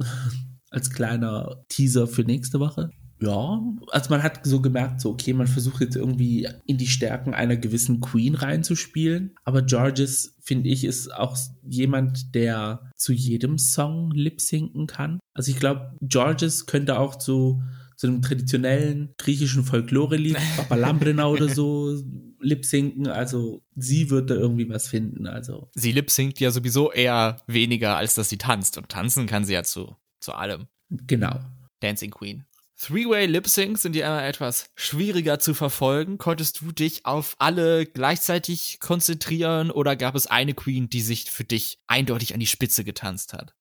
als 0.70 0.90
kleiner 0.90 1.64
Teaser 1.68 2.06
für 2.06 2.22
nächste 2.22 2.60
Woche. 2.60 2.90
Ja, 3.18 3.62
also 3.92 4.10
man 4.10 4.22
hat 4.22 4.40
so 4.44 4.60
gemerkt, 4.60 5.00
so 5.00 5.10
okay, 5.10 5.32
man 5.32 5.46
versucht 5.46 5.80
jetzt 5.80 5.96
irgendwie 5.96 6.46
in 6.66 6.76
die 6.76 6.86
Stärken 6.86 7.32
einer 7.32 7.56
gewissen 7.56 8.02
Queen 8.02 8.34
reinzuspielen, 8.34 9.34
aber 9.44 9.62
Georges, 9.62 10.36
finde 10.42 10.68
ich, 10.68 10.84
ist 10.84 11.14
auch 11.14 11.34
jemand, 11.62 12.34
der 12.34 12.90
zu 12.94 13.14
jedem 13.14 13.56
Song 13.56 14.10
lip-sinken 14.10 14.86
kann. 14.86 15.18
Also 15.32 15.50
ich 15.50 15.58
glaube, 15.58 15.96
Georges 16.02 16.66
könnte 16.66 16.98
auch 16.98 17.16
zu 17.16 17.62
zu 17.96 18.06
einem 18.06 18.22
traditionellen 18.22 19.14
griechischen 19.16 19.64
Folklore-Lied, 19.64 20.36
Papalambrina 20.56 21.26
oder 21.26 21.48
so, 21.48 21.96
lip-sinken. 22.40 23.08
Also 23.08 23.62
sie 23.74 24.10
wird 24.10 24.30
da 24.30 24.34
irgendwie 24.34 24.68
was 24.68 24.88
finden. 24.88 25.26
Also. 25.26 25.70
Sie 25.74 25.92
lip-sinkt 25.92 26.40
ja 26.40 26.50
sowieso 26.50 26.92
eher 26.92 27.38
weniger, 27.46 27.96
als 27.96 28.14
dass 28.14 28.28
sie 28.28 28.38
tanzt. 28.38 28.78
Und 28.78 28.88
tanzen 28.88 29.26
kann 29.26 29.44
sie 29.44 29.54
ja 29.54 29.62
zu, 29.62 29.96
zu 30.20 30.32
allem. 30.32 30.66
Genau. 30.90 31.40
Dancing 31.80 32.10
Queen. 32.10 32.44
Three-Way 32.78 33.26
Lip-Syncs 33.26 33.82
sind 33.82 33.96
ja 33.96 34.06
immer 34.06 34.26
etwas 34.26 34.70
schwieriger 34.74 35.38
zu 35.38 35.54
verfolgen. 35.54 36.18
Konntest 36.18 36.60
du 36.60 36.72
dich 36.72 37.06
auf 37.06 37.34
alle 37.38 37.86
gleichzeitig 37.86 38.80
konzentrieren 38.80 39.70
oder 39.70 39.96
gab 39.96 40.14
es 40.14 40.26
eine 40.26 40.52
Queen, 40.52 40.90
die 40.90 41.00
sich 41.00 41.30
für 41.30 41.44
dich 41.44 41.78
eindeutig 41.86 42.34
an 42.34 42.40
die 42.40 42.46
Spitze 42.46 42.84
getanzt 42.84 43.32
hat? 43.32 43.54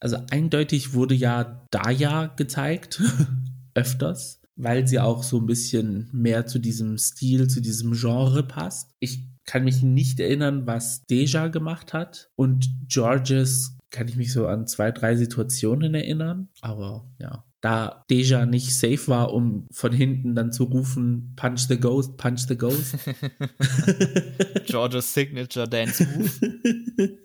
Also 0.00 0.18
eindeutig 0.30 0.92
wurde 0.92 1.14
ja 1.14 1.66
Daya 1.70 2.26
gezeigt. 2.26 3.00
öfters, 3.78 4.37
weil 4.58 4.86
sie 4.86 4.98
auch 4.98 5.22
so 5.22 5.38
ein 5.38 5.46
bisschen 5.46 6.10
mehr 6.12 6.46
zu 6.46 6.58
diesem 6.58 6.98
Stil, 6.98 7.48
zu 7.48 7.60
diesem 7.60 7.92
Genre 7.92 8.42
passt. 8.42 8.90
Ich 8.98 9.24
kann 9.46 9.64
mich 9.64 9.82
nicht 9.82 10.20
erinnern, 10.20 10.66
was 10.66 11.06
Deja 11.06 11.46
gemacht 11.46 11.94
hat 11.94 12.28
und 12.36 12.68
Georges 12.88 13.78
kann 13.90 14.08
ich 14.08 14.16
mich 14.16 14.32
so 14.32 14.46
an 14.46 14.66
zwei, 14.66 14.90
drei 14.90 15.16
Situationen 15.16 15.94
erinnern, 15.94 16.48
aber 16.60 17.10
ja. 17.18 17.44
Da 17.60 18.04
Deja 18.08 18.46
nicht 18.46 18.72
safe 18.72 19.08
war, 19.08 19.32
um 19.32 19.66
von 19.72 19.92
hinten 19.92 20.36
dann 20.36 20.52
zu 20.52 20.64
rufen, 20.64 21.32
Punch 21.34 21.66
the 21.68 21.78
Ghost, 21.78 22.16
Punch 22.16 22.46
the 22.46 22.56
Ghost. 22.56 22.96
Georges 24.66 25.12
Signature 25.12 25.68
Dance 25.68 26.06
Move. 26.06 26.30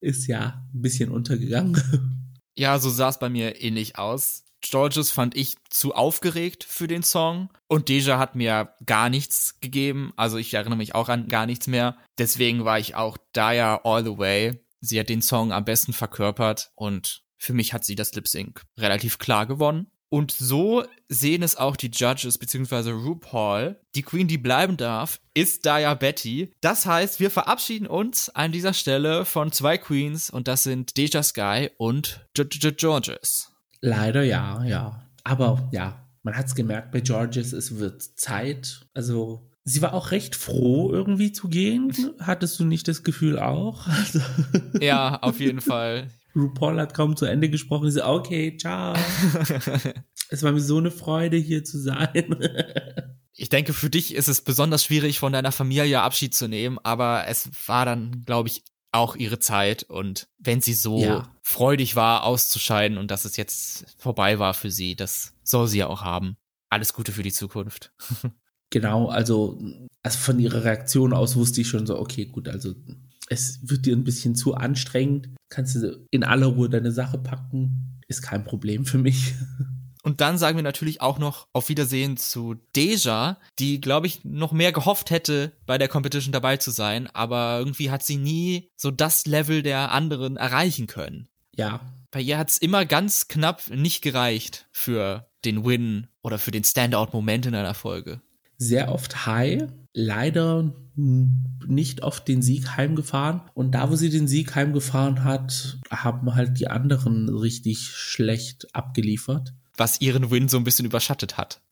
Ist 0.00 0.26
ja 0.26 0.66
ein 0.74 0.82
bisschen 0.82 1.10
untergegangen. 1.10 1.80
Ja, 2.54 2.78
so 2.78 2.90
sah 2.90 3.08
es 3.08 3.18
bei 3.18 3.30
mir 3.30 3.62
ähnlich 3.62 3.98
aus. 3.98 4.44
Georges 4.60 5.10
fand 5.10 5.36
ich 5.36 5.56
zu 5.70 5.94
aufgeregt 5.94 6.64
für 6.64 6.86
den 6.86 7.02
Song 7.02 7.50
und 7.68 7.88
Deja 7.88 8.18
hat 8.18 8.34
mir 8.34 8.74
gar 8.84 9.08
nichts 9.08 9.60
gegeben. 9.60 10.12
Also 10.16 10.36
ich 10.36 10.54
erinnere 10.54 10.76
mich 10.76 10.94
auch 10.94 11.08
an 11.08 11.28
gar 11.28 11.46
nichts 11.46 11.66
mehr. 11.66 11.96
Deswegen 12.18 12.64
war 12.64 12.78
ich 12.78 12.94
auch 12.94 13.16
da 13.32 13.52
ja 13.52 13.80
all 13.84 14.04
the 14.04 14.18
way. 14.18 14.60
Sie 14.80 14.98
hat 14.98 15.08
den 15.08 15.22
Song 15.22 15.52
am 15.52 15.64
besten 15.64 15.92
verkörpert 15.92 16.70
und 16.74 17.22
für 17.36 17.52
mich 17.52 17.72
hat 17.72 17.84
sie 17.84 17.94
das 17.94 18.14
Lip 18.14 18.28
Sync 18.28 18.64
relativ 18.76 19.18
klar 19.18 19.46
gewonnen. 19.46 19.90
Und 20.10 20.32
so 20.32 20.84
sehen 21.08 21.42
es 21.42 21.56
auch 21.56 21.76
die 21.76 21.90
Judges 21.90 22.38
bzw. 22.38 22.92
RuPaul. 22.92 23.78
Die 23.94 24.02
Queen, 24.02 24.26
die 24.26 24.38
bleiben 24.38 24.78
darf, 24.78 25.20
ist 25.34 25.66
Daya 25.66 25.94
Betty. 25.94 26.54
Das 26.62 26.86
heißt, 26.86 27.20
wir 27.20 27.30
verabschieden 27.30 27.86
uns 27.86 28.30
an 28.30 28.52
dieser 28.52 28.72
Stelle 28.72 29.26
von 29.26 29.52
zwei 29.52 29.76
Queens 29.76 30.30
und 30.30 30.48
das 30.48 30.62
sind 30.62 30.96
Deja 30.96 31.22
Sky 31.22 31.70
und 31.76 32.26
Georges. 32.34 33.47
Leider 33.80 34.22
ja, 34.22 34.64
ja. 34.64 35.02
Aber 35.24 35.68
ja, 35.72 36.04
man 36.22 36.36
hat 36.36 36.46
es 36.46 36.54
gemerkt 36.54 36.90
bei 36.90 37.00
Georges, 37.00 37.52
es 37.52 37.78
wird 37.78 38.02
Zeit. 38.02 38.86
Also 38.94 39.48
sie 39.64 39.82
war 39.82 39.94
auch 39.94 40.10
recht 40.10 40.34
froh, 40.34 40.90
irgendwie 40.92 41.32
zu 41.32 41.48
gehen. 41.48 41.92
Hattest 42.20 42.58
du 42.58 42.64
nicht 42.64 42.88
das 42.88 43.02
Gefühl 43.02 43.38
auch? 43.38 43.86
Also 43.86 44.20
ja, 44.80 45.18
auf 45.22 45.40
jeden 45.40 45.60
Fall. 45.60 46.08
RuPaul 46.34 46.80
hat 46.80 46.94
kaum 46.94 47.16
zu 47.16 47.24
Ende 47.24 47.48
gesprochen. 47.48 47.90
Sie 47.90 48.06
okay, 48.06 48.56
ciao. 48.56 48.94
es 50.30 50.42
war 50.42 50.52
mir 50.52 50.60
so 50.60 50.78
eine 50.78 50.90
Freude, 50.90 51.36
hier 51.36 51.64
zu 51.64 51.78
sein. 51.78 52.36
ich 53.34 53.48
denke, 53.48 53.72
für 53.72 53.90
dich 53.90 54.14
ist 54.14 54.28
es 54.28 54.42
besonders 54.42 54.84
schwierig, 54.84 55.18
von 55.18 55.32
deiner 55.32 55.52
Familie 55.52 56.02
Abschied 56.02 56.34
zu 56.34 56.48
nehmen, 56.48 56.78
aber 56.82 57.26
es 57.26 57.48
war 57.66 57.84
dann, 57.84 58.22
glaube 58.24 58.48
ich, 58.48 58.62
auch 58.92 59.16
ihre 59.16 59.38
Zeit 59.38 59.82
und 59.84 60.28
wenn 60.38 60.60
sie 60.60 60.74
so 60.74 61.00
ja. 61.00 61.32
freudig 61.42 61.96
war, 61.96 62.24
auszuscheiden 62.24 62.98
und 62.98 63.10
dass 63.10 63.24
es 63.24 63.36
jetzt 63.36 63.94
vorbei 63.98 64.38
war 64.38 64.54
für 64.54 64.70
sie, 64.70 64.96
das 64.96 65.34
soll 65.42 65.68
sie 65.68 65.78
ja 65.78 65.86
auch 65.88 66.02
haben. 66.02 66.36
Alles 66.70 66.94
Gute 66.94 67.12
für 67.12 67.22
die 67.22 67.32
Zukunft. 67.32 67.92
genau, 68.70 69.08
also, 69.08 69.58
also 70.02 70.18
von 70.18 70.38
ihrer 70.38 70.64
Reaktion 70.64 71.12
aus 71.12 71.36
wusste 71.36 71.60
ich 71.60 71.68
schon 71.68 71.86
so, 71.86 71.98
okay, 71.98 72.26
gut, 72.26 72.48
also 72.48 72.74
es 73.28 73.60
wird 73.68 73.86
dir 73.86 73.94
ein 73.94 74.04
bisschen 74.04 74.34
zu 74.34 74.54
anstrengend. 74.54 75.28
Kannst 75.50 75.76
du 75.76 76.06
in 76.10 76.24
aller 76.24 76.46
Ruhe 76.46 76.68
deine 76.68 76.92
Sache 76.92 77.18
packen, 77.18 78.00
ist 78.08 78.22
kein 78.22 78.44
Problem 78.44 78.86
für 78.86 78.98
mich. 78.98 79.34
Und 80.02 80.20
dann 80.20 80.38
sagen 80.38 80.56
wir 80.56 80.62
natürlich 80.62 81.00
auch 81.00 81.18
noch 81.18 81.48
auf 81.52 81.68
Wiedersehen 81.68 82.16
zu 82.16 82.54
Deja, 82.76 83.38
die, 83.58 83.80
glaube 83.80 84.06
ich, 84.06 84.24
noch 84.24 84.52
mehr 84.52 84.72
gehofft 84.72 85.10
hätte, 85.10 85.52
bei 85.66 85.76
der 85.78 85.88
Competition 85.88 86.32
dabei 86.32 86.56
zu 86.56 86.70
sein, 86.70 87.08
aber 87.08 87.58
irgendwie 87.58 87.90
hat 87.90 88.04
sie 88.04 88.16
nie 88.16 88.70
so 88.76 88.90
das 88.90 89.26
Level 89.26 89.62
der 89.62 89.92
anderen 89.92 90.36
erreichen 90.36 90.86
können. 90.86 91.28
Ja. 91.54 91.80
Bei 92.10 92.20
ihr 92.20 92.38
hat 92.38 92.50
es 92.50 92.58
immer 92.58 92.86
ganz 92.86 93.28
knapp 93.28 93.68
nicht 93.70 94.02
gereicht 94.02 94.66
für 94.72 95.28
den 95.44 95.64
Win 95.64 96.06
oder 96.22 96.38
für 96.38 96.50
den 96.52 96.64
Standout-Moment 96.64 97.46
in 97.46 97.54
einer 97.54 97.74
Folge. 97.74 98.20
sehr 98.58 98.92
oft 98.92 99.24
high, 99.26 99.68
leider 99.94 100.74
nicht 100.96 102.02
oft 102.02 102.26
den 102.26 102.42
Sieg 102.42 102.76
heimgefahren. 102.76 103.42
Und 103.54 103.72
da, 103.72 103.88
wo 103.90 103.94
sie 103.94 104.10
den 104.10 104.26
Sieg 104.26 104.54
heimgefahren 104.56 105.22
hat, 105.22 105.78
haben 105.90 106.34
halt 106.34 106.58
die 106.58 106.68
anderen 106.68 107.28
richtig 107.28 107.88
schlecht 107.88 108.74
abgeliefert. 108.74 109.54
Was 109.78 110.02
ihren 110.02 110.30
Win 110.30 110.48
so 110.48 110.58
ein 110.58 110.64
bisschen 110.64 110.84
überschattet 110.84 111.38
hat. 111.38 111.62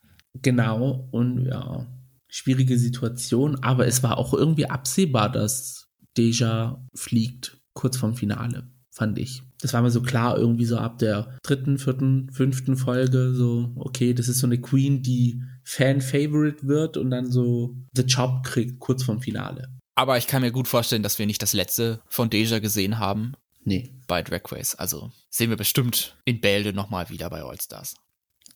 Genau, 0.42 1.08
und 1.12 1.44
ja, 1.44 1.86
schwierige 2.28 2.78
Situation, 2.78 3.56
aber 3.62 3.86
es 3.86 4.02
war 4.02 4.18
auch 4.18 4.32
irgendwie 4.32 4.66
absehbar, 4.66 5.30
dass 5.30 5.88
Deja 6.16 6.82
fliegt 6.94 7.58
kurz 7.74 7.96
vorm 7.96 8.14
Finale, 8.14 8.70
fand 8.90 9.18
ich. 9.18 9.42
Das 9.60 9.72
war 9.72 9.82
mir 9.82 9.90
so 9.90 10.02
klar, 10.02 10.36
irgendwie 10.36 10.64
so 10.64 10.78
ab 10.78 10.98
der 10.98 11.36
dritten, 11.42 11.78
vierten, 11.78 12.30
fünften 12.32 12.76
Folge, 12.76 13.32
so, 13.34 13.72
okay, 13.76 14.14
das 14.14 14.28
ist 14.28 14.38
so 14.38 14.46
eine 14.46 14.60
Queen, 14.60 15.02
die 15.02 15.42
Fan-Favorite 15.64 16.66
wird 16.66 16.96
und 16.96 17.10
dann 17.10 17.30
so 17.30 17.76
The 17.94 18.02
Job 18.02 18.44
kriegt 18.44 18.80
kurz 18.80 19.02
vorm 19.02 19.20
Finale. 19.20 19.68
Aber 19.94 20.18
ich 20.18 20.26
kann 20.26 20.42
mir 20.42 20.52
gut 20.52 20.68
vorstellen, 20.68 21.02
dass 21.02 21.18
wir 21.18 21.26
nicht 21.26 21.42
das 21.42 21.54
letzte 21.54 22.00
von 22.06 22.28
Deja 22.28 22.58
gesehen 22.58 22.98
haben. 22.98 23.32
Nee. 23.66 23.92
Bei 24.06 24.22
Drag 24.22 24.42
Race. 24.52 24.76
Also 24.76 25.10
sehen 25.28 25.50
wir 25.50 25.56
bestimmt 25.56 26.16
in 26.24 26.40
Bälde 26.40 26.72
nochmal 26.72 27.10
wieder 27.10 27.28
bei 27.28 27.42
All-Stars. 27.42 27.96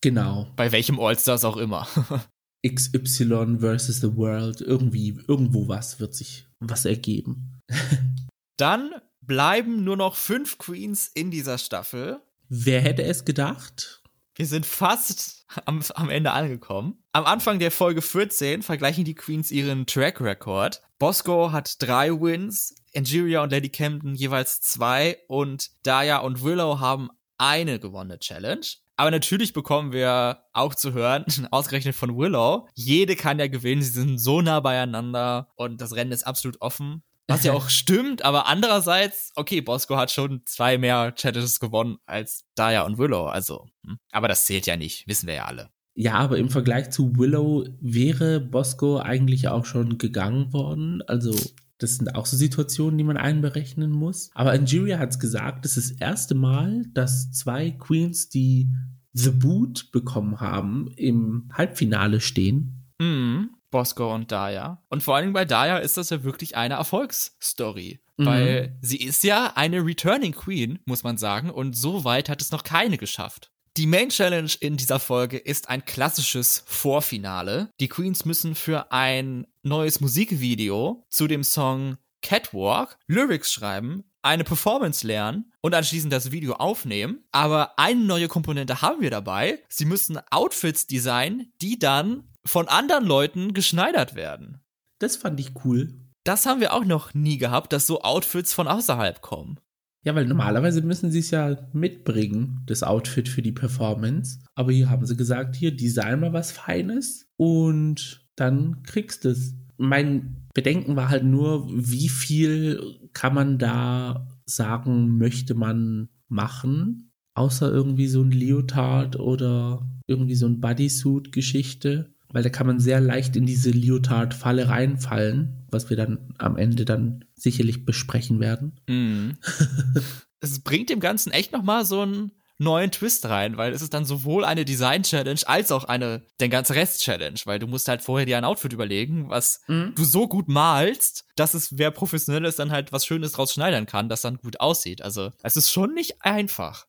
Genau. 0.00 0.50
Bei 0.56 0.70
welchem 0.72 1.00
All-Stars 1.00 1.44
auch 1.44 1.56
immer. 1.56 1.86
XY 2.66 3.58
versus 3.58 4.00
the 4.00 4.16
World. 4.16 4.60
Irgendwie, 4.60 5.18
irgendwo 5.26 5.66
was 5.66 5.98
wird 5.98 6.14
sich 6.14 6.46
was 6.60 6.84
ergeben. 6.84 7.60
Dann 8.56 8.92
bleiben 9.20 9.82
nur 9.82 9.96
noch 9.96 10.14
fünf 10.14 10.58
Queens 10.58 11.10
in 11.12 11.30
dieser 11.30 11.58
Staffel. 11.58 12.20
Wer 12.48 12.80
hätte 12.80 13.02
es 13.02 13.24
gedacht? 13.24 13.99
Wir 14.40 14.46
sind 14.46 14.64
fast 14.64 15.44
am, 15.66 15.82
am 15.96 16.08
Ende 16.08 16.32
angekommen. 16.32 17.04
Am 17.12 17.26
Anfang 17.26 17.58
der 17.58 17.70
Folge 17.70 18.00
14 18.00 18.62
vergleichen 18.62 19.04
die 19.04 19.14
Queens 19.14 19.50
ihren 19.50 19.84
Track 19.84 20.18
Record. 20.22 20.80
Bosco 20.98 21.52
hat 21.52 21.74
drei 21.82 22.10
Wins, 22.10 22.74
Angeria 22.96 23.42
und 23.42 23.52
Lady 23.52 23.68
Camden 23.68 24.14
jeweils 24.14 24.62
zwei 24.62 25.18
und 25.28 25.68
Daya 25.82 26.20
und 26.20 26.42
Willow 26.42 26.80
haben 26.80 27.10
eine 27.36 27.78
gewonnene 27.78 28.18
Challenge. 28.18 28.64
Aber 28.96 29.10
natürlich 29.10 29.52
bekommen 29.52 29.92
wir 29.92 30.44
auch 30.54 30.74
zu 30.74 30.94
hören, 30.94 31.26
ausgerechnet 31.50 31.94
von 31.94 32.16
Willow, 32.16 32.66
jede 32.72 33.16
kann 33.16 33.38
ja 33.38 33.46
gewinnen, 33.46 33.82
sie 33.82 33.90
sind 33.90 34.16
so 34.16 34.40
nah 34.40 34.60
beieinander 34.60 35.50
und 35.54 35.82
das 35.82 35.94
Rennen 35.94 36.12
ist 36.12 36.26
absolut 36.26 36.62
offen. 36.62 37.02
Was 37.28 37.44
ja 37.44 37.52
auch 37.54 37.68
stimmt, 37.68 38.22
aber 38.22 38.46
andererseits, 38.46 39.32
okay, 39.36 39.60
Bosco 39.60 39.96
hat 39.96 40.10
schon 40.10 40.42
zwei 40.46 40.78
mehr 40.78 41.14
Challenges 41.14 41.60
gewonnen 41.60 41.98
als 42.06 42.44
Daya 42.54 42.82
und 42.82 42.98
Willow, 42.98 43.26
also. 43.26 43.66
Hm. 43.86 43.98
Aber 44.12 44.28
das 44.28 44.46
zählt 44.46 44.66
ja 44.66 44.76
nicht, 44.76 45.06
wissen 45.06 45.26
wir 45.26 45.34
ja 45.34 45.44
alle. 45.44 45.70
Ja, 45.94 46.14
aber 46.14 46.38
im 46.38 46.50
Vergleich 46.50 46.90
zu 46.90 47.16
Willow 47.16 47.66
wäre 47.80 48.40
Bosco 48.40 48.98
eigentlich 48.98 49.48
auch 49.48 49.64
schon 49.64 49.98
gegangen 49.98 50.52
worden. 50.52 51.02
Also, 51.02 51.34
das 51.78 51.96
sind 51.96 52.14
auch 52.14 52.26
so 52.26 52.36
Situationen, 52.36 52.98
die 52.98 53.04
man 53.04 53.16
einberechnen 53.16 53.90
muss. 53.90 54.30
Aber 54.34 54.52
Angeria 54.52 54.98
hat 54.98 55.10
es 55.10 55.18
gesagt, 55.18 55.64
das 55.64 55.76
ist 55.76 55.92
das 55.92 56.00
erste 56.00 56.34
Mal, 56.34 56.84
dass 56.94 57.32
zwei 57.32 57.72
Queens, 57.72 58.28
die 58.28 58.68
The 59.12 59.30
Boot 59.30 59.90
bekommen 59.92 60.40
haben, 60.40 60.90
im 60.96 61.48
Halbfinale 61.52 62.20
stehen. 62.20 62.86
Mhm. 63.00 63.50
Bosco 63.70 64.14
und 64.14 64.32
Daya. 64.32 64.82
Und 64.88 65.02
vor 65.02 65.16
allem 65.16 65.32
bei 65.32 65.44
Daya 65.44 65.78
ist 65.78 65.96
das 65.96 66.10
ja 66.10 66.22
wirklich 66.24 66.56
eine 66.56 66.74
Erfolgsstory. 66.74 68.00
Mhm. 68.16 68.26
Weil 68.26 68.78
sie 68.82 68.98
ist 68.98 69.24
ja 69.24 69.52
eine 69.54 69.84
Returning 69.84 70.32
Queen, 70.32 70.78
muss 70.84 71.02
man 71.02 71.16
sagen, 71.16 71.50
und 71.50 71.76
so 71.76 72.04
weit 72.04 72.28
hat 72.28 72.42
es 72.42 72.50
noch 72.50 72.64
keine 72.64 72.98
geschafft. 72.98 73.50
Die 73.76 73.86
Main 73.86 74.08
Challenge 74.08 74.50
in 74.60 74.76
dieser 74.76 74.98
Folge 74.98 75.38
ist 75.38 75.68
ein 75.68 75.84
klassisches 75.84 76.64
Vorfinale. 76.66 77.70
Die 77.78 77.88
Queens 77.88 78.24
müssen 78.24 78.54
für 78.54 78.90
ein 78.92 79.46
neues 79.62 80.00
Musikvideo 80.00 81.06
zu 81.08 81.28
dem 81.28 81.44
Song 81.44 81.96
Catwalk 82.20 82.98
Lyrics 83.06 83.52
schreiben, 83.52 84.04
eine 84.22 84.44
Performance 84.44 85.06
lernen 85.06 85.52
und 85.62 85.74
anschließend 85.74 86.12
das 86.12 86.32
Video 86.32 86.54
aufnehmen. 86.54 87.24
Aber 87.32 87.78
eine 87.78 88.00
neue 88.00 88.28
Komponente 88.28 88.82
haben 88.82 89.00
wir 89.00 89.10
dabei. 89.10 89.62
Sie 89.68 89.84
müssen 89.84 90.18
Outfits 90.30 90.86
designen, 90.86 91.52
die 91.62 91.78
dann 91.78 92.24
von 92.46 92.68
anderen 92.68 93.04
Leuten 93.04 93.54
geschneidert 93.54 94.14
werden. 94.14 94.60
Das 94.98 95.16
fand 95.16 95.40
ich 95.40 95.52
cool. 95.64 96.00
Das 96.24 96.46
haben 96.46 96.60
wir 96.60 96.74
auch 96.74 96.84
noch 96.84 97.14
nie 97.14 97.38
gehabt, 97.38 97.72
dass 97.72 97.86
so 97.86 98.02
Outfits 98.02 98.52
von 98.52 98.68
außerhalb 98.68 99.20
kommen. 99.22 99.58
Ja, 100.02 100.14
weil 100.14 100.26
normalerweise 100.26 100.80
müssen 100.80 101.10
sie 101.10 101.18
es 101.18 101.30
ja 101.30 101.68
mitbringen, 101.72 102.62
das 102.66 102.82
Outfit 102.82 103.28
für 103.28 103.42
die 103.42 103.52
Performance. 103.52 104.40
Aber 104.54 104.72
hier 104.72 104.88
haben 104.88 105.04
sie 105.04 105.16
gesagt, 105.16 105.56
hier 105.56 105.76
design 105.76 106.20
mal 106.20 106.32
was 106.32 106.52
Feines 106.52 107.26
und 107.36 108.26
dann 108.36 108.82
kriegst 108.82 109.24
du 109.24 109.30
es. 109.30 109.54
Mein 109.76 110.46
Bedenken 110.54 110.96
war 110.96 111.08
halt 111.08 111.24
nur, 111.24 111.68
wie 111.70 112.08
viel 112.08 113.08
kann 113.12 113.34
man 113.34 113.58
da 113.58 114.28
sagen, 114.46 115.18
möchte 115.18 115.54
man 115.54 116.08
machen, 116.28 117.12
außer 117.34 117.70
irgendwie 117.70 118.06
so 118.06 118.22
ein 118.22 118.30
Leotard 118.30 119.18
oder 119.18 119.86
irgendwie 120.06 120.34
so 120.34 120.46
ein 120.46 120.60
Bodysuit-Geschichte 120.60 122.14
weil 122.32 122.42
da 122.42 122.48
kann 122.48 122.66
man 122.66 122.80
sehr 122.80 123.00
leicht 123.00 123.36
in 123.36 123.46
diese 123.46 123.70
Leotard-Falle 123.70 124.68
reinfallen, 124.68 125.66
was 125.70 125.90
wir 125.90 125.96
dann 125.96 126.34
am 126.38 126.56
Ende 126.56 126.84
dann 126.84 127.24
sicherlich 127.34 127.84
besprechen 127.84 128.40
werden. 128.40 128.80
Mm. 128.88 129.38
es 130.40 130.60
bringt 130.60 130.90
dem 130.90 131.00
Ganzen 131.00 131.32
echt 131.32 131.52
nochmal 131.52 131.84
so 131.84 132.00
einen 132.00 132.32
neuen 132.60 132.90
Twist 132.90 133.26
rein, 133.26 133.56
weil 133.56 133.72
es 133.72 133.80
ist 133.80 133.94
dann 133.94 134.04
sowohl 134.04 134.44
eine 134.44 134.66
Design-Challenge 134.66 135.40
als 135.46 135.72
auch 135.72 135.84
eine, 135.84 136.22
den 136.40 136.50
ganze 136.50 136.74
Rest-Challenge, 136.74 137.40
weil 137.46 137.58
du 137.58 137.66
musst 137.66 137.88
halt 137.88 138.02
vorher 138.02 138.26
dir 138.26 138.36
ein 138.36 138.44
Outfit 138.44 138.72
überlegen, 138.72 139.30
was 139.30 139.62
mhm. 139.66 139.94
du 139.96 140.04
so 140.04 140.28
gut 140.28 140.46
malst, 140.48 141.24
dass 141.36 141.54
es, 141.54 141.78
wer 141.78 141.90
professionell 141.90 142.44
ist, 142.44 142.58
dann 142.58 142.70
halt 142.70 142.92
was 142.92 143.06
Schönes 143.06 143.32
draus 143.32 143.54
schneidern 143.54 143.86
kann, 143.86 144.10
das 144.10 144.20
dann 144.20 144.36
gut 144.36 144.60
aussieht. 144.60 145.00
Also, 145.00 145.32
es 145.42 145.56
ist 145.56 145.70
schon 145.70 145.94
nicht 145.94 146.22
einfach. 146.22 146.86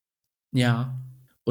Ja, 0.52 1.00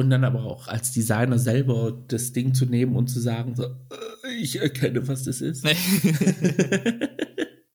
und 0.01 0.09
dann 0.09 0.23
aber 0.23 0.43
auch 0.43 0.67
als 0.67 0.91
Designer 0.91 1.39
selber 1.39 2.03
das 2.07 2.33
Ding 2.33 2.53
zu 2.53 2.65
nehmen 2.65 2.95
und 2.95 3.07
zu 3.07 3.19
sagen, 3.19 3.55
so, 3.55 3.63
äh, 3.63 4.33
ich 4.39 4.59
erkenne, 4.59 5.07
was 5.07 5.23
das 5.23 5.41
ist. 5.41 5.65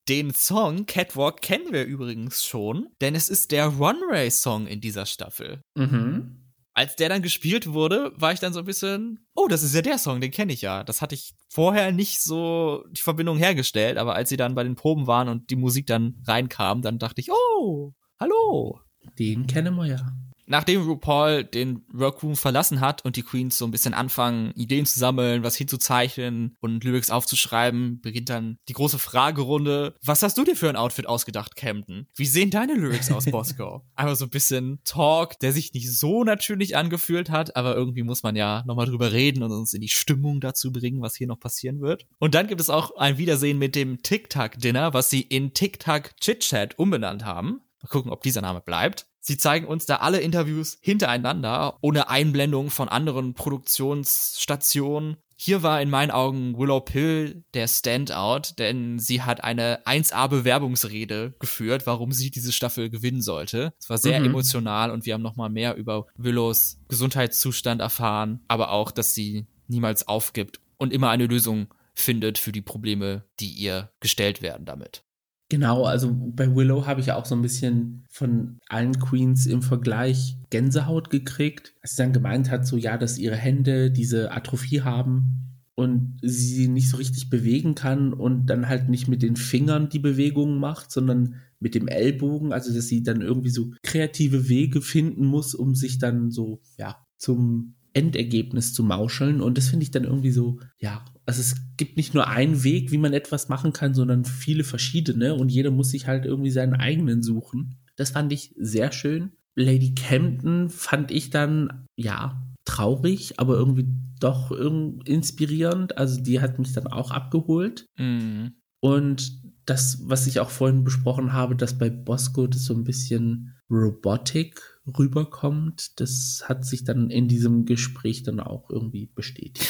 Den 0.09 0.33
Song 0.33 0.87
Catwalk 0.87 1.41
kennen 1.43 1.73
wir 1.73 1.85
übrigens 1.85 2.45
schon, 2.45 2.89
denn 3.01 3.17
es 3.17 3.29
ist 3.29 3.51
der 3.51 3.67
Runway-Song 3.67 4.69
in 4.69 4.81
dieser 4.81 5.05
Staffel. 5.05 5.63
Mhm. 5.75 6.43
Als 6.75 6.95
der 6.95 7.09
dann 7.09 7.23
gespielt 7.23 7.73
wurde, 7.73 8.13
war 8.17 8.33
ich 8.33 8.39
dann 8.39 8.53
so 8.53 8.61
ein 8.61 8.67
bisschen, 8.67 9.27
oh, 9.35 9.49
das 9.49 9.65
ist 9.65 9.75
ja 9.75 9.83
der 9.83 9.99
Song, 9.99 10.21
den 10.21 10.31
kenne 10.31 10.53
ich 10.53 10.63
ja. 10.63 10.85
Das 10.85 11.03
hatte 11.03 11.17
ich 11.17 11.35
vorher 11.49 11.91
nicht 11.91 12.21
so 12.21 12.85
die 12.91 13.01
Verbindung 13.01 13.37
hergestellt, 13.37 13.99
aber 13.99 14.15
als 14.15 14.29
sie 14.29 14.37
dann 14.37 14.55
bei 14.55 14.63
den 14.63 14.77
Proben 14.77 15.09
waren 15.09 15.29
und 15.29 15.51
die 15.51 15.57
Musik 15.57 15.87
dann 15.87 16.23
reinkam, 16.27 16.83
dann 16.83 16.99
dachte 16.99 17.21
ich, 17.21 17.31
oh, 17.33 17.95
hallo. 18.21 18.81
Den 19.19 19.47
kennen 19.49 19.75
wir 19.75 19.87
ja. 19.87 20.07
Nachdem 20.47 20.83
RuPaul 20.83 21.45
den 21.45 21.85
Workroom 21.93 22.37
verlassen 22.37 22.81
hat 22.81 23.05
und 23.05 23.17
die 23.17 23.23
Queens 23.23 23.59
so 23.59 23.65
ein 23.65 23.71
bisschen 23.71 23.95
anfangen, 23.95 24.53
Ideen 24.55 24.87
zu 24.87 24.99
sammeln, 24.99 25.43
was 25.43 25.57
hinzuzeichnen 25.57 26.57
und 26.61 26.85
Lyrics 26.85 27.11
aufzuschreiben, 27.11 28.01
beginnt 28.01 28.29
dann 28.29 28.59
die 28.69 28.73
große 28.73 28.99
Fragerunde. 28.99 29.95
Was 30.05 30.23
hast 30.23 30.39
du 30.39 30.45
dir 30.45 30.57
für 30.57 30.69
ein 30.69 30.77
Outfit 30.77 31.07
ausgedacht, 31.07 31.57
Camden? 31.57 32.07
Wie 32.15 32.27
sehen 32.27 32.51
deine 32.51 32.75
Lyrics 32.75 33.11
aus, 33.11 33.27
Bosco? 33.27 33.83
Einfach 33.97 34.17
so 34.17 34.27
ein 34.27 34.31
bisschen 34.31 34.79
Talk, 34.85 35.39
der 35.41 35.53
sich 35.53 35.73
nicht 35.75 35.93
so 35.93 36.23
natürlich 36.23 36.77
angefühlt 36.77 37.31
hat, 37.31 37.57
aber 37.57 37.75
irgendwie 37.75 38.05
muss 38.05 38.23
man 38.23 38.37
ja 38.37 38.63
nochmal 38.67 38.87
drüber 38.87 39.13
reden 39.13 39.43
und 39.43 39.51
uns 39.51 39.75
in 39.75 39.81
die 39.81 39.89
Stimmung 39.89 40.41
dazu 40.41 40.73
bringen, 40.73 41.03
was 41.03 41.17
hier 41.17 41.27
noch 41.27 41.41
passieren 41.41 41.81
wird. 41.81 42.07
Und 42.19 42.35
dann 42.35 42.47
gibt 42.47 42.61
es 42.61 42.71
auch 42.71 42.97
ein 42.97 43.19
Wiedersehen 43.19 43.59
mit 43.59 43.75
dem 43.75 44.03
Tic-Tac-Dinner, 44.03 44.95
was 44.95 45.11
sie 45.11 45.23
in 45.23 45.55
Tic-Tac-Chit-Chat 45.55 46.79
umbenannt 46.79 47.25
haben. 47.25 47.61
Mal 47.83 47.89
gucken, 47.89 48.13
ob 48.13 48.23
dieser 48.23 48.41
Name 48.41 48.61
bleibt. 48.61 49.07
Sie 49.27 49.37
zeigen 49.37 49.67
uns 49.67 49.87
da 49.87 49.97
alle 49.97 50.21
Interviews 50.21 50.79
hintereinander, 50.81 51.79
ohne 51.81 52.09
Einblendung 52.09 52.71
von 52.71 52.89
anderen 52.89 53.35
Produktionsstationen. 53.35 55.17
Hier 55.35 55.65
war 55.65 55.83
in 55.83 55.91
meinen 55.91 56.13
Augen 56.13 56.57
Willow 56.57 56.79
Pill 56.79 57.43
der 57.53 57.67
Standout, 57.67 58.55
denn 58.57 59.01
sie 59.01 59.23
hat 59.23 59.43
eine 59.43 59.85
1A-Bewerbungsrede 59.85 61.35
geführt, 61.41 61.89
warum 61.89 62.13
sie 62.13 62.31
diese 62.31 62.53
Staffel 62.53 62.89
gewinnen 62.89 63.21
sollte. 63.21 63.73
Es 63.81 63.91
war 63.91 63.99
sehr 63.99 64.21
mhm. 64.21 64.27
emotional 64.27 64.93
und 64.93 65.07
wir 65.07 65.15
haben 65.15 65.23
nochmal 65.23 65.51
mehr 65.51 65.75
über 65.75 66.07
Willows 66.17 66.79
Gesundheitszustand 66.87 67.81
erfahren, 67.81 68.45
aber 68.47 68.71
auch, 68.71 68.93
dass 68.93 69.13
sie 69.13 69.49
niemals 69.67 70.07
aufgibt 70.07 70.61
und 70.77 70.93
immer 70.93 71.11
eine 71.11 71.27
Lösung 71.27 71.67
findet 71.95 72.39
für 72.39 72.53
die 72.53 72.63
Probleme, 72.63 73.25
die 73.41 73.51
ihr 73.51 73.91
gestellt 73.99 74.41
werden 74.41 74.67
damit. 74.67 75.03
Genau, 75.49 75.85
also 75.85 76.13
bei 76.13 76.55
Willow 76.55 76.87
habe 76.87 77.01
ich 77.01 77.13
auch 77.13 77.25
so 77.25 77.37
ein 77.37 77.43
bisschen 77.43 78.05
von 78.11 78.59
allen 78.69 78.99
Queens 78.99 79.47
im 79.47 79.63
Vergleich 79.63 80.37
Gänsehaut 80.51 81.09
gekriegt, 81.09 81.75
als 81.83 81.93
sie 81.93 82.03
dann 82.03 82.13
gemeint 82.13 82.51
hat, 82.51 82.67
so 82.67 82.77
ja, 82.77 82.99
dass 82.99 83.17
ihre 83.17 83.37
Hände 83.37 83.93
diese 83.93 84.33
Atrophie 84.33 84.83
haben 84.83 85.47
und 85.77 86.19
sie 86.23 86.67
nicht 86.67 86.89
so 86.89 86.97
richtig 86.97 87.31
bewegen 87.31 87.77
kann 87.77 88.13
und 88.13 88.47
dann 88.47 88.69
halt 88.69 88.89
nicht 88.89 89.07
mit 89.07 89.23
den 89.23 89.37
Fingern 89.37 89.89
die 89.89 90.01
Bewegungen 90.01 90.59
macht, 90.59 90.91
sondern 90.91 91.37
mit 91.61 91.75
dem 91.77 91.87
Ellbogen, 91.87 92.53
also 92.53 92.75
dass 92.75 92.89
sie 92.89 93.05
dann 93.05 93.21
irgendwie 93.21 93.51
so 93.51 93.71
kreative 93.83 94.49
Wege 94.49 94.81
finden 94.81 95.25
muss, 95.25 95.55
um 95.55 95.75
sich 95.75 95.99
dann 95.99 96.31
so, 96.31 96.61
ja, 96.77 97.07
zum 97.19 97.77
Endergebnis 97.93 98.75
zu 98.75 98.83
mauscheln. 98.83 99.41
Und 99.41 99.59
das 99.59 99.69
finde 99.69 99.85
ich 99.85 99.91
dann 99.91 100.05
irgendwie 100.05 100.33
so, 100.33 100.59
ja, 100.79 101.05
Also 101.27 101.41
es 101.41 101.57
gibt 101.77 101.97
nicht 101.97 102.15
nur 102.15 102.29
einen 102.29 102.63
Weg, 102.63 102.93
wie 102.93 102.99
man 102.99 103.13
etwas 103.13 103.49
machen 103.49 103.73
kann, 103.73 103.95
sondern 103.95 104.25
viele 104.25 104.65
verschiedene 104.65 105.35
und 105.35 105.51
jeder 105.51 105.71
muss 105.71 105.91
sich 105.91 106.07
halt 106.07 106.25
irgendwie 106.25 106.51
seinen 106.51 106.75
eigenen 106.75 107.23
suchen. 107.23 107.77
Das 107.97 108.11
fand 108.11 108.33
ich 108.33 108.55
sehr 108.57 108.93
schön. 108.93 109.33
Lady 109.57 109.95
Camden 109.95 110.69
fand 110.69 111.11
ich 111.11 111.31
dann, 111.31 111.87
ja, 111.97 112.43
traurig, 112.65 113.41
aber 113.41 113.55
irgendwie 113.55 113.87
doch 114.21 114.51
inspirierend. 114.51 115.99
Also 115.99 116.21
die 116.21 116.41
hat 116.41 116.59
mich 116.59 116.73
dann 116.73 116.87
auch 116.87 117.11
abgeholt. 117.11 117.87
Mhm. 117.99 118.53
Und 118.81 119.41
das, 119.65 119.99
was 120.05 120.27
ich 120.27 120.41
auch 120.41 120.51
vorhin 120.51 120.85
besprochen 120.85 121.33
habe, 121.33 121.57
dass 121.57 121.79
bei 121.79 121.91
Bosco 121.91 122.47
das 122.47 122.65
so 122.65 122.75
ein 122.75 122.85
bisschen 122.85 123.55
Robotik 123.71 124.76
rüberkommt, 124.87 126.01
das 126.01 126.45
hat 126.47 126.65
sich 126.65 126.85
dann 126.85 127.11
in 127.11 127.29
diesem 127.29 127.65
Gespräch 127.65 128.23
dann 128.23 128.41
auch 128.41 128.71
irgendwie 128.71 129.07
bestätigt. 129.07 129.67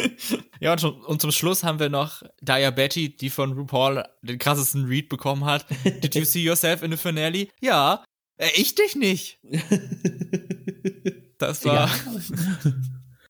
ja, 0.60 0.72
und, 0.72 0.80
schon, 0.80 0.94
und, 1.02 1.20
zum 1.20 1.30
Schluss 1.30 1.62
haben 1.62 1.78
wir 1.78 1.88
noch 1.88 2.22
Daya 2.40 2.70
Betty, 2.70 3.16
die 3.16 3.30
von 3.30 3.52
RuPaul 3.52 4.04
den 4.22 4.38
krassesten 4.38 4.86
Read 4.86 5.08
bekommen 5.08 5.44
hat. 5.44 5.66
Did 6.02 6.14
you 6.14 6.24
see 6.24 6.42
yourself 6.42 6.82
in 6.82 6.90
the 6.90 6.96
finale? 6.96 7.48
Ja, 7.60 8.04
äh, 8.36 8.48
ich 8.56 8.74
dich 8.74 8.96
nicht. 8.96 9.40
Das 11.40 11.64
war. 11.64 11.88
Ja. 11.88 12.74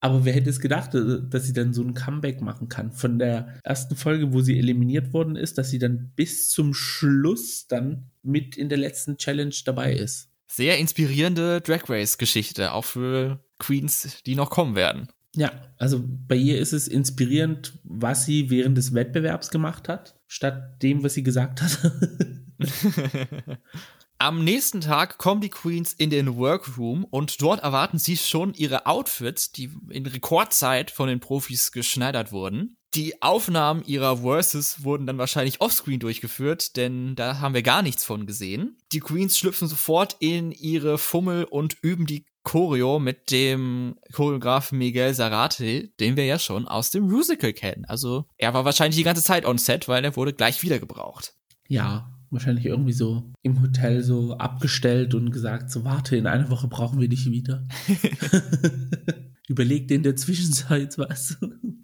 Aber 0.00 0.24
wer 0.24 0.32
hätte 0.32 0.50
es 0.50 0.60
gedacht, 0.60 0.94
äh, 0.94 1.20
dass 1.28 1.46
sie 1.46 1.52
dann 1.52 1.72
so 1.72 1.82
ein 1.82 1.94
Comeback 1.94 2.40
machen 2.40 2.68
kann? 2.68 2.90
Von 2.90 3.18
der 3.18 3.60
ersten 3.62 3.96
Folge, 3.96 4.32
wo 4.32 4.40
sie 4.40 4.58
eliminiert 4.58 5.12
worden 5.12 5.36
ist, 5.36 5.58
dass 5.58 5.70
sie 5.70 5.78
dann 5.78 6.12
bis 6.16 6.48
zum 6.48 6.74
Schluss 6.74 7.66
dann 7.68 8.10
mit 8.22 8.56
in 8.56 8.68
der 8.68 8.78
letzten 8.78 9.16
Challenge 9.18 9.54
dabei 9.64 9.94
ist. 9.94 10.29
Sehr 10.52 10.78
inspirierende 10.78 11.60
Drag 11.60 11.88
Race-Geschichte, 11.88 12.72
auch 12.72 12.84
für 12.84 13.38
Queens, 13.60 14.20
die 14.26 14.34
noch 14.34 14.50
kommen 14.50 14.74
werden. 14.74 15.08
Ja, 15.36 15.52
also 15.78 16.02
bei 16.04 16.34
ihr 16.34 16.58
ist 16.58 16.72
es 16.72 16.88
inspirierend, 16.88 17.78
was 17.84 18.24
sie 18.24 18.50
während 18.50 18.76
des 18.76 18.92
Wettbewerbs 18.92 19.50
gemacht 19.50 19.88
hat, 19.88 20.18
statt 20.26 20.82
dem, 20.82 21.04
was 21.04 21.14
sie 21.14 21.22
gesagt 21.22 21.62
hat. 21.62 21.78
Am 24.22 24.44
nächsten 24.44 24.82
Tag 24.82 25.16
kommen 25.16 25.40
die 25.40 25.48
Queens 25.48 25.94
in 25.94 26.10
den 26.10 26.36
Workroom 26.36 27.04
und 27.04 27.40
dort 27.40 27.62
erwarten 27.62 27.98
sie 27.98 28.18
schon 28.18 28.52
ihre 28.52 28.84
Outfits, 28.84 29.50
die 29.50 29.70
in 29.88 30.04
Rekordzeit 30.04 30.90
von 30.90 31.08
den 31.08 31.20
Profis 31.20 31.72
geschneidert 31.72 32.30
wurden. 32.30 32.76
Die 32.92 33.22
Aufnahmen 33.22 33.82
ihrer 33.82 34.18
Verses 34.18 34.84
wurden 34.84 35.06
dann 35.06 35.16
wahrscheinlich 35.16 35.62
offscreen 35.62 36.00
durchgeführt, 36.00 36.76
denn 36.76 37.16
da 37.16 37.38
haben 37.38 37.54
wir 37.54 37.62
gar 37.62 37.80
nichts 37.80 38.04
von 38.04 38.26
gesehen. 38.26 38.76
Die 38.92 39.00
Queens 39.00 39.38
schlüpfen 39.38 39.68
sofort 39.68 40.16
in 40.20 40.52
ihre 40.52 40.98
Fummel 40.98 41.44
und 41.44 41.78
üben 41.80 42.04
die 42.04 42.26
Choreo 42.42 42.98
mit 42.98 43.30
dem 43.30 43.96
Choreografen 44.12 44.76
Miguel 44.76 45.14
Zarate, 45.14 45.88
den 45.98 46.16
wir 46.16 46.26
ja 46.26 46.38
schon 46.38 46.68
aus 46.68 46.90
dem 46.90 47.04
Musical 47.04 47.54
kennen. 47.54 47.86
Also 47.86 48.26
er 48.36 48.52
war 48.52 48.66
wahrscheinlich 48.66 48.96
die 48.96 49.04
ganze 49.04 49.22
Zeit 49.22 49.46
on 49.46 49.56
set, 49.56 49.88
weil 49.88 50.04
er 50.04 50.14
wurde 50.14 50.34
gleich 50.34 50.62
wieder 50.62 50.78
gebraucht. 50.78 51.32
Ja, 51.68 52.19
wahrscheinlich 52.30 52.66
irgendwie 52.66 52.92
so 52.92 53.32
im 53.42 53.60
Hotel 53.60 54.02
so 54.02 54.36
abgestellt 54.36 55.14
und 55.14 55.30
gesagt, 55.30 55.70
so 55.70 55.84
warte, 55.84 56.16
in 56.16 56.26
einer 56.26 56.50
Woche 56.50 56.68
brauchen 56.68 57.00
wir 57.00 57.08
dich 57.08 57.30
wieder. 57.30 57.66
Überleg 59.48 59.88
dir 59.88 59.96
in 59.96 60.02
der 60.02 60.16
Zwischenzeit 60.16 60.96
was. 60.96 61.36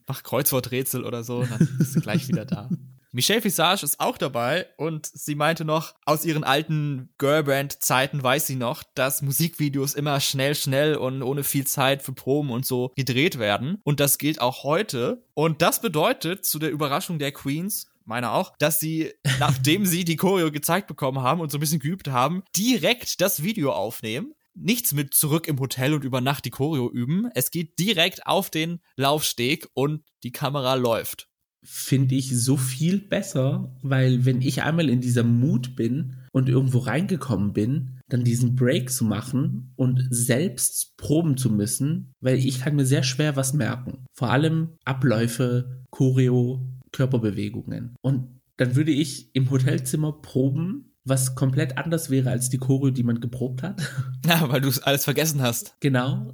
Mach 0.07 0.23
Kreuzworträtsel 0.23 1.05
oder 1.05 1.25
so, 1.25 1.45
dann 1.45 1.69
bist 1.79 1.97
du 1.97 2.01
gleich 2.01 2.29
wieder 2.29 2.45
da. 2.45 2.71
Michelle 3.17 3.43
Visage 3.43 3.83
ist 3.83 3.99
auch 3.99 4.19
dabei 4.19 4.67
und 4.77 5.07
sie 5.07 5.37
meinte 5.37 5.65
noch, 5.65 5.95
aus 6.05 6.27
ihren 6.27 6.45
alten 6.45 7.09
Girlband-Zeiten 7.17 8.23
weiß 8.23 8.47
sie 8.47 8.57
noch, 8.57 8.83
dass 8.95 9.23
Musikvideos 9.23 9.95
immer 9.95 10.21
schnell, 10.21 10.55
schnell 10.55 10.97
und 10.97 11.23
ohne 11.23 11.43
viel 11.43 11.67
Zeit 11.67 12.03
für 12.03 12.13
Proben 12.13 12.51
und 12.51 12.67
so 12.67 12.93
gedreht 12.95 13.39
werden. 13.39 13.79
Und 13.85 14.01
das 14.01 14.19
gilt 14.19 14.43
auch 14.43 14.65
heute. 14.65 15.25
Und 15.33 15.63
das 15.63 15.81
bedeutet 15.81 16.45
zu 16.45 16.59
der 16.59 16.71
Überraschung 16.71 17.19
der 17.19 17.33
Queens, 17.33 17.91
meiner 18.07 18.33
auch, 18.33 18.57
dass 18.59 18.81
sie, 18.81 19.13
nachdem 19.39 19.87
sie 19.87 20.05
die 20.05 20.17
Choreo 20.17 20.51
gezeigt 20.51 20.87
bekommen 20.87 21.21
haben 21.21 21.41
und 21.41 21.51
so 21.51 21.59
ein 21.59 21.61
bisschen 21.61 21.81
geübt 21.81 22.09
haben, 22.09 22.43
direkt 22.57 23.21
das 23.21 23.43
Video 23.43 23.73
aufnehmen. 23.73 24.33
Nichts 24.55 24.95
mit 24.95 25.13
zurück 25.13 25.49
im 25.49 25.61
Hotel 25.61 25.93
und 25.93 26.03
über 26.03 26.23
Nacht 26.23 26.47
die 26.47 26.51
Choreo 26.51 26.91
üben. 26.91 27.29
Es 27.35 27.51
geht 27.51 27.79
direkt 27.79 28.27
auf 28.27 28.49
den 28.49 28.81
Laufsteg 28.97 29.69
und 29.75 30.03
die 30.23 30.33
Kamera 30.33 30.75
läuft. 30.75 31.29
Finde 31.63 32.15
ich 32.15 32.31
so 32.31 32.57
viel 32.57 33.01
besser, 33.01 33.77
weil 33.83 34.25
wenn 34.25 34.41
ich 34.41 34.63
einmal 34.63 34.89
in 34.89 35.01
dieser 35.01 35.25
Mut 35.25 35.75
bin 35.75 36.17
und 36.33 36.49
irgendwo 36.49 36.79
reingekommen 36.79 37.53
bin, 37.53 37.99
dann 38.09 38.25
diesen 38.25 38.55
Break 38.55 38.91
zu 38.91 39.05
machen 39.05 39.73
und 39.75 40.07
selbst 40.11 40.97
proben 40.97 41.37
zu 41.37 41.51
müssen, 41.51 42.13
weil 42.21 42.39
ich 42.39 42.61
kann 42.61 42.77
mir 42.77 42.87
sehr 42.87 43.03
schwer 43.03 43.35
was 43.35 43.53
merken. 43.53 44.07
Vor 44.15 44.31
allem 44.31 44.77
Abläufe, 44.85 45.83
Choreo, 45.91 46.76
Körperbewegungen. 46.97 47.95
Und 48.01 48.41
dann 48.57 48.75
würde 48.75 48.91
ich 48.91 49.35
im 49.35 49.51
Hotelzimmer 49.51 50.13
proben, 50.13 50.95
was 51.05 51.35
komplett 51.35 51.77
anders 51.77 52.09
wäre 52.09 52.31
als 52.31 52.49
die 52.49 52.57
Choreo, 52.59 52.91
die 52.91 53.03
man 53.03 53.21
geprobt 53.21 53.63
hat. 53.63 53.81
Ja, 54.27 54.49
weil 54.51 54.61
du 54.61 54.69
es 54.69 54.83
alles 54.83 55.05
vergessen 55.05 55.41
hast. 55.41 55.77
Genau. 55.79 56.33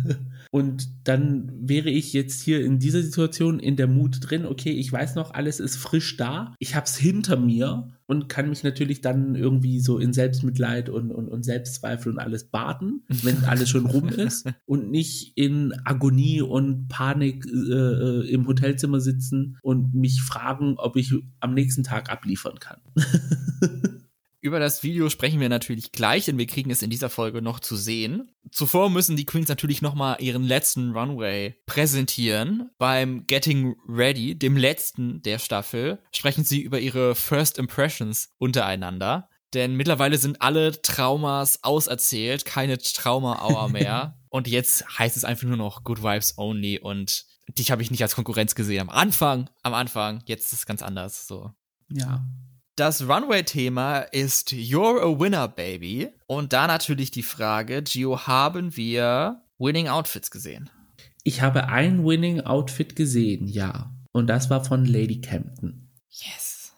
Und 0.50 0.88
dann 1.06 1.50
wäre 1.68 1.90
ich 1.90 2.12
jetzt 2.12 2.42
hier 2.42 2.64
in 2.64 2.78
dieser 2.78 3.02
Situation 3.02 3.58
in 3.58 3.76
der 3.76 3.86
Mut 3.86 4.18
drin, 4.20 4.46
okay, 4.46 4.70
ich 4.70 4.90
weiß 4.90 5.14
noch, 5.14 5.34
alles 5.34 5.60
ist 5.60 5.76
frisch 5.76 6.16
da, 6.16 6.54
ich 6.58 6.74
hab's 6.74 6.96
hinter 6.96 7.36
mir 7.36 7.88
und 8.06 8.28
kann 8.28 8.48
mich 8.48 8.64
natürlich 8.64 9.02
dann 9.02 9.34
irgendwie 9.34 9.80
so 9.80 9.98
in 9.98 10.14
Selbstmitleid 10.14 10.88
und, 10.88 11.10
und, 11.10 11.28
und 11.28 11.44
Selbstzweifel 11.44 12.12
und 12.12 12.18
alles 12.18 12.44
baden, 12.44 13.04
wenn 13.22 13.44
alles 13.44 13.68
schon 13.68 13.86
rum 13.86 14.08
ist. 14.08 14.48
Und 14.64 14.90
nicht 14.90 15.32
in 15.36 15.72
Agonie 15.84 16.42
und 16.42 16.88
Panik 16.88 17.46
äh 17.46 18.28
im 18.28 18.46
Hotelzimmer 18.46 19.00
sitzen 19.00 19.56
und 19.62 19.94
mich 19.94 20.20
fragen, 20.20 20.74
ob 20.76 20.96
ich 20.96 21.14
am 21.40 21.54
nächsten 21.54 21.84
Tag 21.84 22.10
abliefern 22.10 22.58
kann. 22.58 22.80
Über 24.40 24.60
das 24.60 24.84
Video 24.84 25.10
sprechen 25.10 25.40
wir 25.40 25.48
natürlich 25.48 25.90
gleich, 25.90 26.26
denn 26.26 26.38
wir 26.38 26.46
kriegen 26.46 26.70
es 26.70 26.82
in 26.82 26.90
dieser 26.90 27.10
Folge 27.10 27.42
noch 27.42 27.58
zu 27.58 27.74
sehen. 27.74 28.30
Zuvor 28.52 28.88
müssen 28.88 29.16
die 29.16 29.24
Queens 29.24 29.48
natürlich 29.48 29.82
nochmal 29.82 30.18
ihren 30.20 30.44
letzten 30.44 30.92
Runway 30.92 31.56
präsentieren. 31.66 32.70
Beim 32.78 33.26
Getting 33.26 33.74
Ready, 33.88 34.38
dem 34.38 34.56
letzten 34.56 35.22
der 35.22 35.40
Staffel, 35.40 35.98
sprechen 36.12 36.44
sie 36.44 36.60
über 36.60 36.78
ihre 36.78 37.16
First 37.16 37.58
Impressions 37.58 38.30
untereinander. 38.38 39.28
Denn 39.54 39.74
mittlerweile 39.74 40.18
sind 40.18 40.40
alle 40.40 40.80
Traumas 40.82 41.64
auserzählt, 41.64 42.44
keine 42.44 42.78
Trauma-Hour 42.78 43.68
mehr. 43.70 44.20
und 44.28 44.46
jetzt 44.46 44.84
heißt 44.98 45.16
es 45.16 45.24
einfach 45.24 45.48
nur 45.48 45.56
noch 45.56 45.82
Good 45.82 46.02
Vibes 46.02 46.38
Only 46.38 46.78
und 46.78 47.24
dich 47.48 47.72
habe 47.72 47.82
ich 47.82 47.90
nicht 47.90 48.02
als 48.02 48.14
Konkurrenz 48.14 48.54
gesehen. 48.54 48.82
Am 48.82 48.90
Anfang, 48.90 49.50
am 49.62 49.74
Anfang, 49.74 50.22
jetzt 50.26 50.52
ist 50.52 50.60
es 50.60 50.66
ganz 50.66 50.82
anders, 50.82 51.26
so. 51.26 51.50
Ja, 51.90 52.24
das 52.78 53.08
Runway-Thema 53.08 54.00
ist 54.00 54.50
You're 54.52 55.00
a 55.00 55.18
Winner, 55.18 55.48
Baby. 55.48 56.10
Und 56.26 56.52
da 56.52 56.66
natürlich 56.66 57.10
die 57.10 57.24
Frage, 57.24 57.82
Gio, 57.82 58.26
haben 58.26 58.76
wir 58.76 59.42
Winning 59.58 59.88
Outfits 59.88 60.30
gesehen? 60.30 60.70
Ich 61.24 61.42
habe 61.42 61.68
ein 61.68 62.04
Winning 62.04 62.42
Outfit 62.42 62.94
gesehen, 62.94 63.48
ja. 63.48 63.92
Und 64.12 64.28
das 64.28 64.48
war 64.48 64.64
von 64.64 64.84
Lady 64.84 65.20
Campton. 65.20 65.90
Yes. 66.08 66.72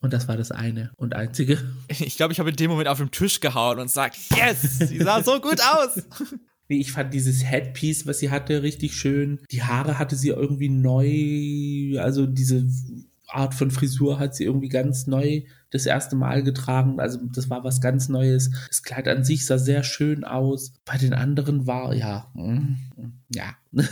Und 0.00 0.12
das 0.12 0.28
war 0.28 0.36
das 0.36 0.52
eine 0.52 0.92
und 0.96 1.14
einzige. 1.14 1.58
Ich 1.88 2.16
glaube, 2.16 2.32
ich 2.32 2.38
habe 2.38 2.50
in 2.50 2.56
dem 2.56 2.70
Moment 2.70 2.88
auf 2.88 2.98
den 2.98 3.10
Tisch 3.10 3.40
gehauen 3.40 3.78
und 3.80 3.86
gesagt, 3.86 4.16
yes, 4.36 4.78
sie 4.78 4.98
sah 4.98 5.22
so 5.22 5.40
gut 5.40 5.60
aus. 5.60 6.02
Ich 6.72 6.92
fand 6.92 7.12
dieses 7.12 7.44
Headpiece, 7.44 8.06
was 8.06 8.20
sie 8.20 8.30
hatte, 8.30 8.62
richtig 8.62 8.94
schön. 8.94 9.40
Die 9.50 9.64
Haare 9.64 9.98
hatte 9.98 10.14
sie 10.14 10.28
irgendwie 10.28 10.68
neu, 10.68 12.00
also 12.00 12.26
diese 12.26 12.64
Art 13.32 13.54
von 13.54 13.70
Frisur 13.70 14.18
hat 14.18 14.34
sie 14.34 14.44
irgendwie 14.44 14.68
ganz 14.68 15.06
neu 15.06 15.42
das 15.70 15.86
erste 15.86 16.16
Mal 16.16 16.42
getragen. 16.42 17.00
Also 17.00 17.18
das 17.32 17.48
war 17.48 17.64
was 17.64 17.80
ganz 17.80 18.08
Neues. 18.08 18.50
Das 18.68 18.82
Kleid 18.82 19.08
an 19.08 19.24
sich 19.24 19.46
sah 19.46 19.58
sehr 19.58 19.82
schön 19.82 20.24
aus. 20.24 20.74
Bei 20.84 20.98
den 20.98 21.14
anderen 21.14 21.66
war, 21.66 21.94
ja, 21.94 22.30
mm, 22.34 22.74
ja. 23.34 23.56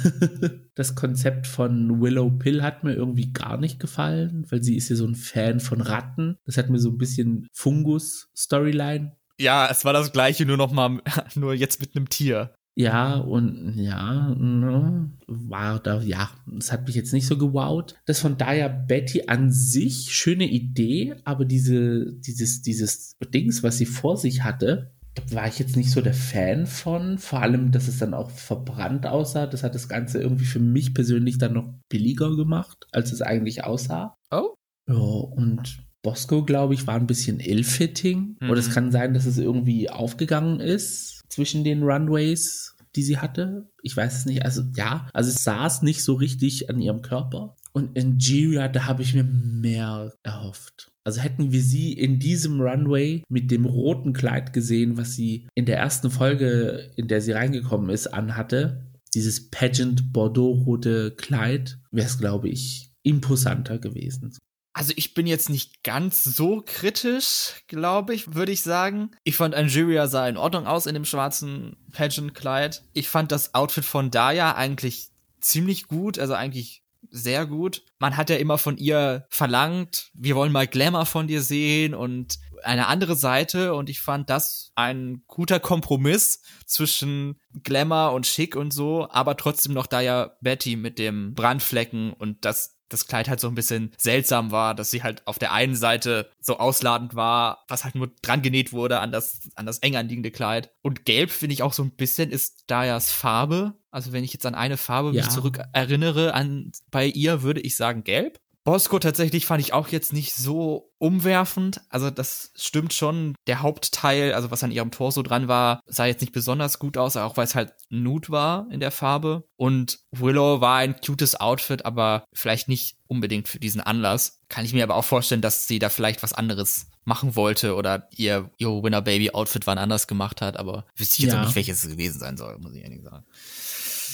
das 0.74 0.94
Konzept 0.94 1.46
von 1.46 2.00
Willow 2.00 2.30
Pill 2.30 2.62
hat 2.62 2.82
mir 2.82 2.94
irgendwie 2.94 3.32
gar 3.32 3.58
nicht 3.58 3.78
gefallen, 3.78 4.44
weil 4.50 4.62
sie 4.62 4.76
ist 4.76 4.88
ja 4.88 4.96
so 4.96 5.06
ein 5.06 5.14
Fan 5.14 5.60
von 5.60 5.80
Ratten. 5.80 6.36
Das 6.44 6.56
hat 6.56 6.68
mir 6.68 6.80
so 6.80 6.90
ein 6.90 6.98
bisschen 6.98 7.46
Fungus-Storyline 7.52 9.12
ja, 9.40 9.68
es 9.70 9.84
war 9.84 9.92
das 9.92 10.12
gleiche, 10.12 10.44
nur 10.44 10.56
noch 10.56 10.72
mal, 10.72 11.00
nur 11.36 11.54
jetzt 11.54 11.80
mit 11.80 11.94
einem 11.94 12.08
Tier. 12.08 12.54
Ja, 12.78 13.16
und 13.16 13.74
ja, 13.76 14.32
ne, 14.38 15.10
war 15.26 15.80
da, 15.80 16.00
ja, 16.00 16.30
es 16.60 16.70
hat 16.70 16.86
mich 16.86 16.94
jetzt 16.94 17.12
nicht 17.12 17.26
so 17.26 17.36
gewowt. 17.36 17.96
Das 18.06 18.20
von 18.20 18.38
Daya 18.38 18.68
Betty 18.68 19.24
an 19.26 19.50
sich, 19.50 20.14
schöne 20.14 20.48
Idee, 20.48 21.16
aber 21.24 21.44
diese, 21.44 22.12
dieses, 22.12 22.62
dieses 22.62 23.16
Dings, 23.34 23.64
was 23.64 23.78
sie 23.78 23.86
vor 23.86 24.16
sich 24.16 24.44
hatte, 24.44 24.92
da 25.16 25.34
war 25.34 25.48
ich 25.48 25.58
jetzt 25.58 25.76
nicht 25.76 25.90
so 25.90 26.00
der 26.00 26.14
Fan 26.14 26.66
von. 26.66 27.18
Vor 27.18 27.42
allem, 27.42 27.72
dass 27.72 27.88
es 27.88 27.98
dann 27.98 28.14
auch 28.14 28.30
verbrannt 28.30 29.08
aussah. 29.08 29.48
Das 29.48 29.64
hat 29.64 29.74
das 29.74 29.88
Ganze 29.88 30.20
irgendwie 30.20 30.44
für 30.44 30.60
mich 30.60 30.94
persönlich 30.94 31.36
dann 31.38 31.54
noch 31.54 31.74
billiger 31.88 32.36
gemacht, 32.36 32.86
als 32.92 33.10
es 33.10 33.22
eigentlich 33.22 33.64
aussah. 33.64 34.14
Oh. 34.30 34.54
Ja, 34.88 34.94
und 34.94 35.80
Bosco, 36.02 36.44
glaube 36.44 36.74
ich, 36.74 36.86
war 36.86 36.94
ein 36.94 37.08
bisschen 37.08 37.40
ill-fitting. 37.40 38.36
Mhm. 38.38 38.50
Oder 38.50 38.60
es 38.60 38.70
kann 38.70 38.92
sein, 38.92 39.14
dass 39.14 39.26
es 39.26 39.36
irgendwie 39.36 39.90
aufgegangen 39.90 40.60
ist 40.60 41.17
zwischen 41.28 41.64
den 41.64 41.82
Runways, 41.82 42.76
die 42.96 43.02
sie 43.02 43.18
hatte. 43.18 43.70
Ich 43.82 43.96
weiß 43.96 44.18
es 44.18 44.26
nicht. 44.26 44.44
Also 44.44 44.62
ja, 44.76 45.08
also 45.12 45.30
es 45.30 45.44
saß 45.44 45.82
nicht 45.82 46.02
so 46.02 46.14
richtig 46.14 46.70
an 46.70 46.80
ihrem 46.80 47.02
Körper. 47.02 47.56
Und 47.72 47.96
in 47.96 48.18
Jiria, 48.18 48.68
da 48.68 48.86
habe 48.86 49.02
ich 49.02 49.14
mir 49.14 49.24
mehr 49.24 50.12
erhofft. 50.22 50.90
Also 51.04 51.20
hätten 51.20 51.52
wir 51.52 51.62
sie 51.62 51.92
in 51.92 52.18
diesem 52.18 52.60
Runway 52.60 53.22
mit 53.28 53.50
dem 53.50 53.64
roten 53.64 54.12
Kleid 54.12 54.52
gesehen, 54.52 54.96
was 54.96 55.14
sie 55.14 55.46
in 55.54 55.64
der 55.64 55.78
ersten 55.78 56.10
Folge, 56.10 56.90
in 56.96 57.08
der 57.08 57.20
sie 57.20 57.32
reingekommen 57.32 57.90
ist, 57.90 58.08
anhatte, 58.08 58.84
dieses 59.14 59.50
Pageant 59.50 60.12
Bordeaux-rote 60.12 61.12
Kleid, 61.16 61.78
wäre 61.90 62.06
es, 62.06 62.18
glaube 62.18 62.48
ich, 62.48 62.92
imposanter 63.02 63.78
gewesen. 63.78 64.36
Also 64.78 64.92
ich 64.94 65.12
bin 65.12 65.26
jetzt 65.26 65.50
nicht 65.50 65.82
ganz 65.82 66.22
so 66.22 66.62
kritisch, 66.64 67.64
glaube 67.66 68.14
ich, 68.14 68.36
würde 68.36 68.52
ich 68.52 68.62
sagen. 68.62 69.10
Ich 69.24 69.34
fand 69.34 69.56
Angeria 69.56 70.06
sah 70.06 70.28
in 70.28 70.36
Ordnung 70.36 70.68
aus 70.68 70.86
in 70.86 70.94
dem 70.94 71.04
schwarzen 71.04 71.76
Pageant-Kleid. 71.90 72.84
Ich 72.92 73.08
fand 73.08 73.32
das 73.32 73.54
Outfit 73.54 73.84
von 73.84 74.12
Daya 74.12 74.54
eigentlich 74.54 75.08
ziemlich 75.40 75.88
gut, 75.88 76.20
also 76.20 76.34
eigentlich 76.34 76.84
sehr 77.10 77.44
gut. 77.44 77.82
Man 77.98 78.16
hat 78.16 78.30
ja 78.30 78.36
immer 78.36 78.56
von 78.56 78.76
ihr 78.76 79.26
verlangt, 79.30 80.12
wir 80.14 80.36
wollen 80.36 80.52
mal 80.52 80.68
Glamour 80.68 81.06
von 81.06 81.26
dir 81.26 81.42
sehen 81.42 81.92
und 81.92 82.38
eine 82.62 82.86
andere 82.86 83.16
Seite 83.16 83.74
und 83.74 83.88
ich 83.88 84.00
fand 84.00 84.30
das 84.30 84.72
ein 84.74 85.22
guter 85.26 85.60
Kompromiss 85.60 86.42
zwischen 86.66 87.40
Glamour 87.62 88.12
und 88.12 88.26
Schick 88.26 88.56
und 88.56 88.72
so, 88.72 89.08
aber 89.10 89.36
trotzdem 89.36 89.74
noch 89.74 89.86
da 89.86 90.00
ja 90.00 90.36
Betty 90.40 90.76
mit 90.76 90.98
dem 90.98 91.34
Brandflecken 91.34 92.12
und 92.12 92.44
das 92.44 92.78
das 92.88 93.06
Kleid 93.06 93.28
halt 93.28 93.40
so 93.40 93.48
ein 93.48 93.54
bisschen 93.54 93.92
seltsam 93.96 94.50
war, 94.50 94.74
dass 94.74 94.90
sie 94.90 95.02
halt 95.02 95.26
auf 95.26 95.38
der 95.38 95.52
einen 95.52 95.74
Seite 95.74 96.30
so 96.40 96.58
ausladend 96.58 97.14
war, 97.14 97.64
was 97.68 97.84
halt 97.84 97.94
nur 97.94 98.10
dran 98.22 98.42
genäht 98.42 98.72
wurde 98.72 99.00
an 99.00 99.12
das, 99.12 99.40
an 99.54 99.66
das 99.66 99.78
eng 99.80 99.96
anliegende 99.96 100.30
Kleid. 100.30 100.70
Und 100.82 101.04
gelb 101.04 101.30
finde 101.30 101.52
ich 101.52 101.62
auch 101.62 101.72
so 101.72 101.82
ein 101.82 101.96
bisschen 101.96 102.30
ist 102.30 102.64
Dayas 102.66 103.12
Farbe. 103.12 103.74
Also 103.90 104.12
wenn 104.12 104.24
ich 104.24 104.32
jetzt 104.32 104.46
an 104.46 104.54
eine 104.54 104.76
Farbe 104.76 105.12
ja. 105.12 105.22
mich 105.22 105.30
zurück 105.30 105.60
erinnere, 105.72 106.34
an, 106.34 106.72
bei 106.90 107.06
ihr 107.06 107.42
würde 107.42 107.60
ich 107.60 107.76
sagen 107.76 108.04
gelb. 108.04 108.40
Bosco 108.68 108.98
tatsächlich 108.98 109.46
fand 109.46 109.62
ich 109.62 109.72
auch 109.72 109.88
jetzt 109.88 110.12
nicht 110.12 110.34
so 110.34 110.92
umwerfend. 110.98 111.80
Also 111.88 112.10
das 112.10 112.52
stimmt 112.54 112.92
schon. 112.92 113.34
Der 113.46 113.62
Hauptteil, 113.62 114.34
also 114.34 114.50
was 114.50 114.62
an 114.62 114.70
ihrem 114.70 114.90
Torso 114.90 115.22
dran 115.22 115.48
war, 115.48 115.80
sah 115.86 116.04
jetzt 116.04 116.20
nicht 116.20 116.34
besonders 116.34 116.78
gut 116.78 116.98
aus, 116.98 117.16
auch 117.16 117.38
weil 117.38 117.46
es 117.46 117.54
halt 117.54 117.72
Nude 117.88 118.28
war 118.28 118.66
in 118.70 118.80
der 118.80 118.90
Farbe. 118.90 119.48
Und 119.56 120.00
Willow 120.10 120.60
war 120.60 120.76
ein 120.76 121.00
cutes 121.00 121.34
Outfit, 121.34 121.86
aber 121.86 122.24
vielleicht 122.34 122.68
nicht 122.68 122.98
unbedingt 123.06 123.48
für 123.48 123.58
diesen 123.58 123.80
Anlass. 123.80 124.42
Kann 124.50 124.66
ich 124.66 124.74
mir 124.74 124.82
aber 124.82 124.96
auch 124.96 125.04
vorstellen, 125.04 125.40
dass 125.40 125.66
sie 125.66 125.78
da 125.78 125.88
vielleicht 125.88 126.22
was 126.22 126.34
anderes 126.34 126.88
machen 127.06 127.36
wollte 127.36 127.74
oder 127.74 128.06
ihr, 128.14 128.50
ihr 128.58 128.68
Winner 128.68 129.00
Baby 129.00 129.30
Outfit 129.30 129.66
wann 129.66 129.78
anders 129.78 130.08
gemacht 130.08 130.42
hat, 130.42 130.58
aber 130.58 130.84
wüsste 130.94 131.14
ich 131.14 131.20
jetzt 131.20 131.32
ja. 131.32 131.42
nicht, 131.42 131.56
welches 131.56 131.84
es 131.84 131.90
gewesen 131.90 132.18
sein 132.18 132.36
soll, 132.36 132.58
muss 132.58 132.74
ich 132.74 132.82
ehrlich 132.82 133.02
sagen. 133.02 133.24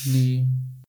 Nee 0.05 0.47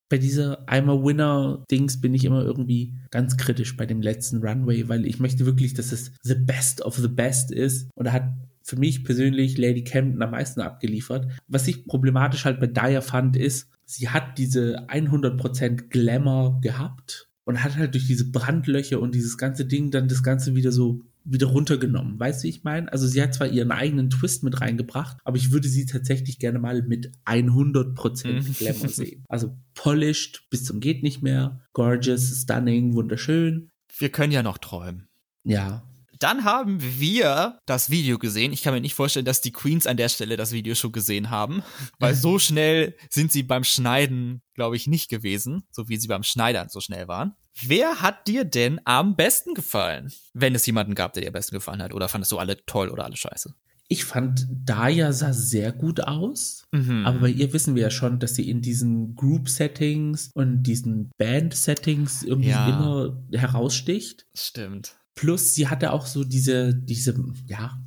bei 0.09 0.17
dieser 0.17 0.67
I'm 0.67 0.89
a 0.89 1.03
Winner-Dings 1.03 1.99
bin 1.99 2.13
ich 2.13 2.25
immer 2.25 2.43
irgendwie 2.43 2.93
ganz 3.09 3.37
kritisch 3.37 3.75
bei 3.75 3.85
dem 3.85 4.01
letzten 4.01 4.45
Runway, 4.45 4.87
weil 4.87 5.05
ich 5.05 5.19
möchte 5.19 5.45
wirklich, 5.45 5.73
dass 5.73 5.91
es 5.91 6.11
the 6.21 6.35
best 6.35 6.81
of 6.81 6.95
the 6.97 7.07
best 7.07 7.51
ist. 7.51 7.89
Und 7.95 8.05
da 8.05 8.13
hat 8.13 8.33
für 8.61 8.77
mich 8.77 9.03
persönlich 9.03 9.57
Lady 9.57 9.83
Camden 9.83 10.21
am 10.21 10.31
meisten 10.31 10.61
abgeliefert. 10.61 11.27
Was 11.47 11.67
ich 11.67 11.85
problematisch 11.85 12.45
halt 12.45 12.59
bei 12.59 12.67
Daya 12.67 13.01
fand, 13.01 13.37
ist, 13.37 13.69
sie 13.85 14.09
hat 14.09 14.37
diese 14.37 14.87
100% 14.89 15.89
Glamour 15.89 16.59
gehabt 16.61 17.29
und 17.45 17.63
hat 17.63 17.77
halt 17.77 17.93
durch 17.93 18.07
diese 18.07 18.31
Brandlöcher 18.31 18.99
und 18.99 19.13
dieses 19.13 19.37
ganze 19.37 19.65
Ding 19.65 19.91
dann 19.91 20.07
das 20.07 20.23
Ganze 20.23 20.55
wieder 20.55 20.71
so 20.71 21.01
wieder 21.25 21.47
runtergenommen. 21.47 22.19
Weißt 22.19 22.43
du, 22.43 22.47
ich 22.47 22.63
meine? 22.63 22.91
Also 22.91 23.07
sie 23.07 23.21
hat 23.21 23.33
zwar 23.33 23.47
ihren 23.47 23.71
eigenen 23.71 24.09
Twist 24.09 24.43
mit 24.43 24.61
reingebracht, 24.61 25.17
aber 25.23 25.37
ich 25.37 25.51
würde 25.51 25.67
sie 25.67 25.85
tatsächlich 25.85 26.39
gerne 26.39 26.59
mal 26.59 26.83
mit 26.83 27.11
100% 27.25 28.27
mhm. 28.27 28.53
Glamour 28.53 28.89
sehen. 28.89 29.25
Also 29.27 29.57
polished 29.73 30.47
bis 30.49 30.63
zum 30.63 30.79
geht 30.79 31.03
nicht 31.03 31.21
mehr, 31.21 31.61
gorgeous, 31.73 32.41
stunning, 32.41 32.93
wunderschön. 32.93 33.71
Wir 33.97 34.09
können 34.09 34.31
ja 34.31 34.43
noch 34.43 34.57
träumen. 34.57 35.07
Ja, 35.43 35.83
dann 36.19 36.43
haben 36.43 36.79
wir 36.81 37.59
das 37.65 37.89
Video 37.89 38.17
gesehen. 38.17 38.53
Ich 38.53 38.61
kann 38.61 38.73
mir 38.73 38.81
nicht 38.81 38.95
vorstellen, 38.95 39.25
dass 39.25 39.41
die 39.41 39.51
Queens 39.51 39.87
an 39.87 39.97
der 39.97 40.09
Stelle 40.09 40.37
das 40.37 40.51
Video 40.51 40.75
schon 40.75 40.91
gesehen 40.91 41.29
haben, 41.29 41.63
weil 41.99 42.15
so 42.15 42.39
schnell 42.39 42.95
sind 43.09 43.31
sie 43.31 43.43
beim 43.43 43.63
Schneiden, 43.63 44.41
glaube 44.53 44.75
ich, 44.75 44.87
nicht 44.87 45.09
gewesen, 45.09 45.63
so 45.71 45.89
wie 45.89 45.97
sie 45.97 46.07
beim 46.07 46.23
Schneidern 46.23 46.69
so 46.69 46.79
schnell 46.79 47.07
waren. 47.07 47.35
Wer 47.61 48.01
hat 48.01 48.27
dir 48.27 48.43
denn 48.43 48.81
am 48.83 49.15
besten 49.15 49.53
gefallen? 49.53 50.11
Wenn 50.33 50.55
es 50.55 50.65
jemanden 50.65 50.93
gab, 50.93 51.13
der 51.13 51.21
dir 51.21 51.27
am 51.29 51.33
besten 51.33 51.55
gefallen 51.55 51.81
hat. 51.81 51.93
Oder 51.93 52.09
fandest 52.09 52.31
du 52.31 52.37
alle 52.37 52.65
toll 52.65 52.89
oder 52.89 53.05
alle 53.05 53.15
scheiße? 53.15 53.53
Ich 53.87 54.03
fand, 54.03 54.47
Daya 54.49 55.13
sah 55.13 55.31
sehr 55.31 55.71
gut 55.71 56.01
aus. 56.01 56.63
Mhm. 56.71 57.05
Aber 57.05 57.19
bei 57.19 57.29
ihr 57.29 57.53
wissen 57.53 57.75
wir 57.75 57.83
ja 57.83 57.89
schon, 57.91 58.19
dass 58.19 58.35
sie 58.35 58.49
in 58.49 58.61
diesen 58.61 59.15
Group-Settings 59.15 60.31
und 60.33 60.63
diesen 60.63 61.11
Band-Settings 61.17 62.23
irgendwie 62.23 62.49
ja. 62.49 62.67
immer 62.67 63.23
heraussticht. 63.31 64.25
Stimmt. 64.33 64.97
Plus, 65.15 65.55
sie 65.55 65.67
hatte 65.67 65.93
auch 65.93 66.05
so 66.05 66.23
diese, 66.23 66.75
diese, 66.75 67.15
ja, 67.47 67.79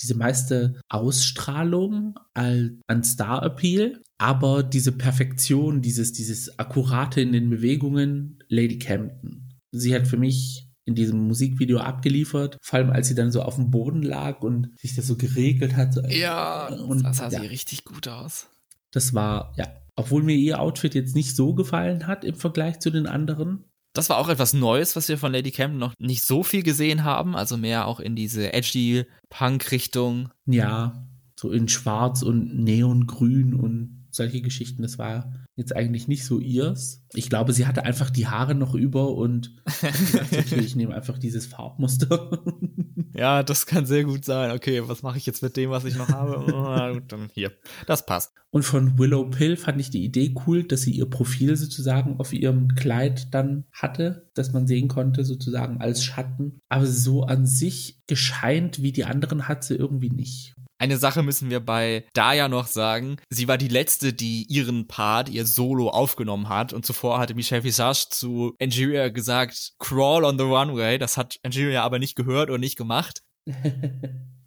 diese 0.00 0.16
meiste 0.16 0.80
Ausstrahlung 0.88 2.18
an 2.34 3.02
Star-Appeal, 3.02 4.02
aber 4.18 4.62
diese 4.62 4.92
Perfektion, 4.92 5.82
dieses, 5.82 6.12
dieses 6.12 6.58
Akkurate 6.58 7.20
in 7.20 7.32
den 7.32 7.50
Bewegungen, 7.50 8.38
Lady 8.48 8.78
Camden. 8.78 9.58
Sie 9.72 9.94
hat 9.94 10.06
für 10.06 10.18
mich 10.18 10.68
in 10.84 10.94
diesem 10.94 11.26
Musikvideo 11.26 11.78
abgeliefert, 11.78 12.58
vor 12.60 12.78
allem 12.78 12.90
als 12.90 13.08
sie 13.08 13.14
dann 13.14 13.32
so 13.32 13.42
auf 13.42 13.56
dem 13.56 13.70
Boden 13.70 14.02
lag 14.02 14.42
und 14.42 14.78
sich 14.78 14.94
das 14.94 15.06
so 15.06 15.16
geregelt 15.16 15.76
hat. 15.76 15.96
Ja, 16.10 16.68
und 16.68 17.02
das 17.02 17.16
sah 17.16 17.30
ja, 17.30 17.40
sie 17.40 17.46
richtig 17.46 17.84
gut 17.84 18.06
aus. 18.06 18.48
Das 18.90 19.14
war, 19.14 19.54
ja, 19.56 19.66
obwohl 19.96 20.22
mir 20.22 20.36
ihr 20.36 20.60
Outfit 20.60 20.94
jetzt 20.94 21.14
nicht 21.14 21.34
so 21.34 21.54
gefallen 21.54 22.06
hat 22.06 22.24
im 22.24 22.34
Vergleich 22.34 22.80
zu 22.80 22.90
den 22.90 23.06
anderen, 23.06 23.64
das 23.94 24.10
war 24.10 24.18
auch 24.18 24.28
etwas 24.28 24.52
Neues, 24.52 24.96
was 24.96 25.08
wir 25.08 25.16
von 25.16 25.32
Lady 25.32 25.52
Camden 25.52 25.78
noch 25.78 25.94
nicht 25.98 26.24
so 26.24 26.42
viel 26.42 26.62
gesehen 26.62 27.04
haben. 27.04 27.34
Also 27.36 27.56
mehr 27.56 27.86
auch 27.86 28.00
in 28.00 28.16
diese 28.16 28.52
edgy 28.52 29.04
Punk-Richtung. 29.30 30.30
Ja, 30.46 31.06
so 31.36 31.50
in 31.50 31.68
Schwarz 31.68 32.22
und 32.22 32.58
Neongrün 32.58 33.54
und 33.54 34.03
solche 34.14 34.40
Geschichten. 34.40 34.82
Das 34.82 34.98
war 34.98 35.32
jetzt 35.56 35.74
eigentlich 35.74 36.08
nicht 36.08 36.24
so 36.24 36.40
ihrs. 36.40 37.04
Ich 37.14 37.28
glaube, 37.28 37.52
sie 37.52 37.66
hatte 37.66 37.84
einfach 37.84 38.10
die 38.10 38.26
Haare 38.26 38.54
noch 38.54 38.74
über 38.74 39.14
und 39.14 39.54
okay, 39.64 40.60
ich 40.60 40.76
nehme 40.76 40.94
einfach 40.94 41.18
dieses 41.18 41.46
Farbmuster. 41.46 42.42
ja, 43.14 43.42
das 43.42 43.66
kann 43.66 43.86
sehr 43.86 44.04
gut 44.04 44.24
sein. 44.24 44.50
Okay, 44.50 44.82
was 44.86 45.02
mache 45.02 45.18
ich 45.18 45.26
jetzt 45.26 45.42
mit 45.42 45.56
dem, 45.56 45.70
was 45.70 45.84
ich 45.84 45.96
noch 45.96 46.08
habe? 46.08 46.44
Oh, 46.54 47.00
dann 47.08 47.28
hier, 47.32 47.52
das 47.86 48.06
passt. 48.06 48.32
Und 48.50 48.64
von 48.64 48.98
Willow 48.98 49.28
Pill 49.30 49.56
fand 49.56 49.80
ich 49.80 49.90
die 49.90 50.04
Idee 50.04 50.34
cool, 50.46 50.64
dass 50.64 50.82
sie 50.82 50.92
ihr 50.92 51.08
Profil 51.10 51.56
sozusagen 51.56 52.20
auf 52.20 52.32
ihrem 52.32 52.68
Kleid 52.74 53.34
dann 53.34 53.64
hatte, 53.72 54.30
dass 54.34 54.52
man 54.52 54.66
sehen 54.66 54.88
konnte, 54.88 55.24
sozusagen 55.24 55.80
als 55.80 56.04
Schatten. 56.04 56.60
Aber 56.68 56.86
so 56.86 57.24
an 57.24 57.46
sich 57.46 58.00
gescheint 58.06 58.82
wie 58.82 58.92
die 58.92 59.04
anderen 59.04 59.48
hat 59.48 59.64
sie 59.64 59.74
irgendwie 59.74 60.10
nicht. 60.10 60.54
Eine 60.84 60.98
Sache 60.98 61.22
müssen 61.22 61.48
wir 61.48 61.60
bei 61.60 62.04
Daya 62.12 62.46
noch 62.46 62.66
sagen. 62.66 63.16
Sie 63.30 63.48
war 63.48 63.56
die 63.56 63.68
letzte, 63.68 64.12
die 64.12 64.44
ihren 64.50 64.86
Part, 64.86 65.30
ihr 65.30 65.46
Solo 65.46 65.88
aufgenommen 65.88 66.50
hat. 66.50 66.74
Und 66.74 66.84
zuvor 66.84 67.18
hatte 67.18 67.34
Michelle 67.34 67.64
Visage 67.64 68.08
zu 68.10 68.54
Angeria 68.60 69.08
gesagt, 69.08 69.72
crawl 69.78 70.24
on 70.24 70.36
the 70.36 70.44
runway. 70.44 70.98
Das 70.98 71.16
hat 71.16 71.38
Angeria 71.42 71.82
aber 71.82 71.98
nicht 71.98 72.16
gehört 72.16 72.50
und 72.50 72.60
nicht 72.60 72.76
gemacht. 72.76 73.22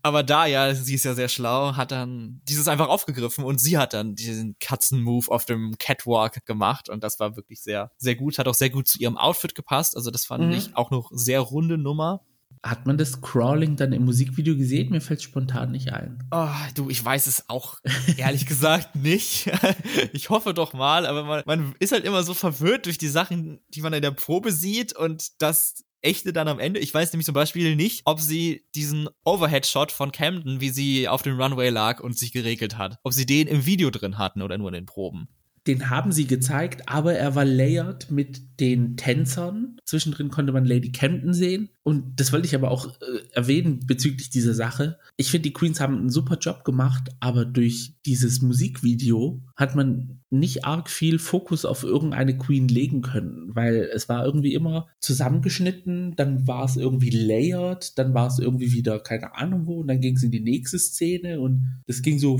aber 0.04 0.22
Daya, 0.22 0.76
sie 0.76 0.94
ist 0.94 1.06
ja 1.06 1.16
sehr 1.16 1.28
schlau, 1.28 1.76
hat 1.76 1.92
dann 1.92 2.40
dieses 2.48 2.68
einfach 2.68 2.88
aufgegriffen 2.88 3.44
und 3.44 3.60
sie 3.60 3.80
hat 3.80 3.96
dann 3.96 4.14
diesen 4.14 4.58
Katzenmove 4.60 5.30
auf 5.30 5.46
dem 5.46 5.76
Catwalk 5.80 6.46
gemacht 6.46 6.88
und 6.88 7.04
das 7.04 7.20
war 7.20 7.36
wirklich 7.36 7.64
sehr, 7.64 7.90
sehr 7.98 8.16
gut, 8.16 8.38
hat 8.38 8.48
auch 8.48 8.54
sehr 8.54 8.70
gut 8.70 8.88
zu 8.88 9.00
ihrem 9.00 9.18
Outfit 9.18 9.56
gepasst. 9.56 9.98
Also 9.98 10.12
das 10.12 10.26
fand 10.26 10.46
mhm. 10.46 10.52
ich 10.52 10.78
auch 10.78 10.92
noch 10.92 11.10
sehr 11.12 11.40
runde 11.40 11.80
Nummer. 11.80 12.22
Hat 12.70 12.86
man 12.86 12.98
das 12.98 13.22
Crawling 13.22 13.76
dann 13.76 13.94
im 13.94 14.06
Musikvideo 14.06 14.58
gesehen? 14.58 14.90
Mir 14.90 15.02
fällt 15.02 15.22
spontan 15.22 15.72
nicht 15.72 15.94
ein. 15.94 16.24
Oh, 16.32 16.50
du, 16.76 16.90
ich 16.90 17.04
weiß 17.04 17.28
es 17.28 17.50
auch 17.50 17.78
ehrlich 18.18 18.46
gesagt 18.48 18.96
nicht. 18.96 19.50
ich 20.14 20.30
hoffe 20.30 20.54
doch 20.54 20.74
mal, 20.74 21.06
aber 21.06 21.24
man, 21.24 21.44
man 21.46 21.76
ist 21.80 21.94
halt 21.94 22.04
immer 22.04 22.24
so 22.24 22.34
verwirrt 22.34 22.86
durch 22.86 22.98
die 22.98 23.08
Sachen, 23.08 23.60
die 23.70 23.82
man 23.82 23.94
in 23.94 24.02
der 24.02 24.12
Probe 24.12 24.52
sieht 24.52 24.94
und 24.94 25.42
das 25.42 25.86
echte 26.02 26.34
dann 26.34 26.48
am 26.48 26.60
Ende. 26.60 26.80
Ich 26.80 26.94
weiß 26.94 27.14
nämlich 27.14 27.26
zum 27.26 27.34
Beispiel 27.34 27.76
nicht, 27.76 28.02
ob 28.06 28.20
sie 28.20 28.66
diesen 28.76 29.08
Overhead-Shot 29.24 29.92
von 29.92 30.12
Camden, 30.12 30.62
wie 30.62 30.70
sie 30.70 31.08
auf 31.08 31.22
dem 31.22 31.40
Runway 31.40 31.70
lag 31.70 32.02
und 32.02 32.18
sich 32.18 32.32
geregelt 32.32 32.78
hat, 32.78 33.00
ob 33.04 33.14
sie 33.14 33.26
den 33.26 33.48
im 33.48 33.66
Video 33.66 33.90
drin 33.90 34.18
hatten 34.18 34.42
oder 34.42 34.58
nur 34.58 34.70
in 34.70 34.76
den 34.76 34.86
Proben 34.86 35.30
den 35.68 35.90
haben 35.90 36.12
sie 36.12 36.26
gezeigt, 36.26 36.88
aber 36.88 37.14
er 37.14 37.36
war 37.36 37.46
layered 37.46 38.10
mit 38.10 38.60
den 38.60 38.96
Tänzern. 38.96 39.78
Zwischendrin 39.84 40.30
konnte 40.30 40.54
man 40.54 40.66
Lady 40.66 40.92
Camden 40.92 41.34
sehen. 41.34 41.70
Und 41.88 42.20
das 42.20 42.34
wollte 42.34 42.46
ich 42.46 42.54
aber 42.54 42.70
auch 42.70 43.00
äh, 43.00 43.22
erwähnen 43.32 43.80
bezüglich 43.88 44.30
dieser 44.30 44.54
Sache. 44.54 45.00
Ich 45.16 45.32
finde, 45.32 45.44
die 45.44 45.54
Queens 45.54 45.80
haben 45.80 45.98
einen 45.98 46.10
super 46.10 46.38
Job 46.38 46.66
gemacht, 46.66 47.12
aber 47.22 47.46
durch 47.46 47.94
dieses 48.06 48.42
Musikvideo 48.42 49.42
hat 49.56 49.74
man 49.74 50.20
nicht 50.30 50.66
arg 50.66 50.90
viel 50.90 51.18
Fokus 51.18 51.64
auf 51.64 51.84
irgendeine 51.84 52.38
Queen 52.38 52.68
legen 52.68 53.04
können, 53.04 53.56
weil 53.56 53.90
es 53.94 54.10
war 54.10 54.26
irgendwie 54.26 54.54
immer 54.54 54.90
zusammengeschnitten, 55.00 56.18
dann 56.18 56.46
war 56.46 56.66
es 56.66 56.76
irgendwie 56.76 57.10
layered, 57.10 57.98
dann 57.98 58.14
war 58.14 58.28
es 58.28 58.38
irgendwie 58.38 58.74
wieder 58.74 59.00
keine 59.00 59.36
Ahnung 59.36 59.66
wo 59.66 59.80
und 59.80 59.88
dann 59.88 60.02
ging 60.02 60.18
es 60.18 60.24
in 60.24 60.32
die 60.32 60.42
nächste 60.42 60.80
Szene 60.80 61.40
und 61.40 61.82
es 61.88 62.02
ging 62.02 62.20
so 62.20 62.38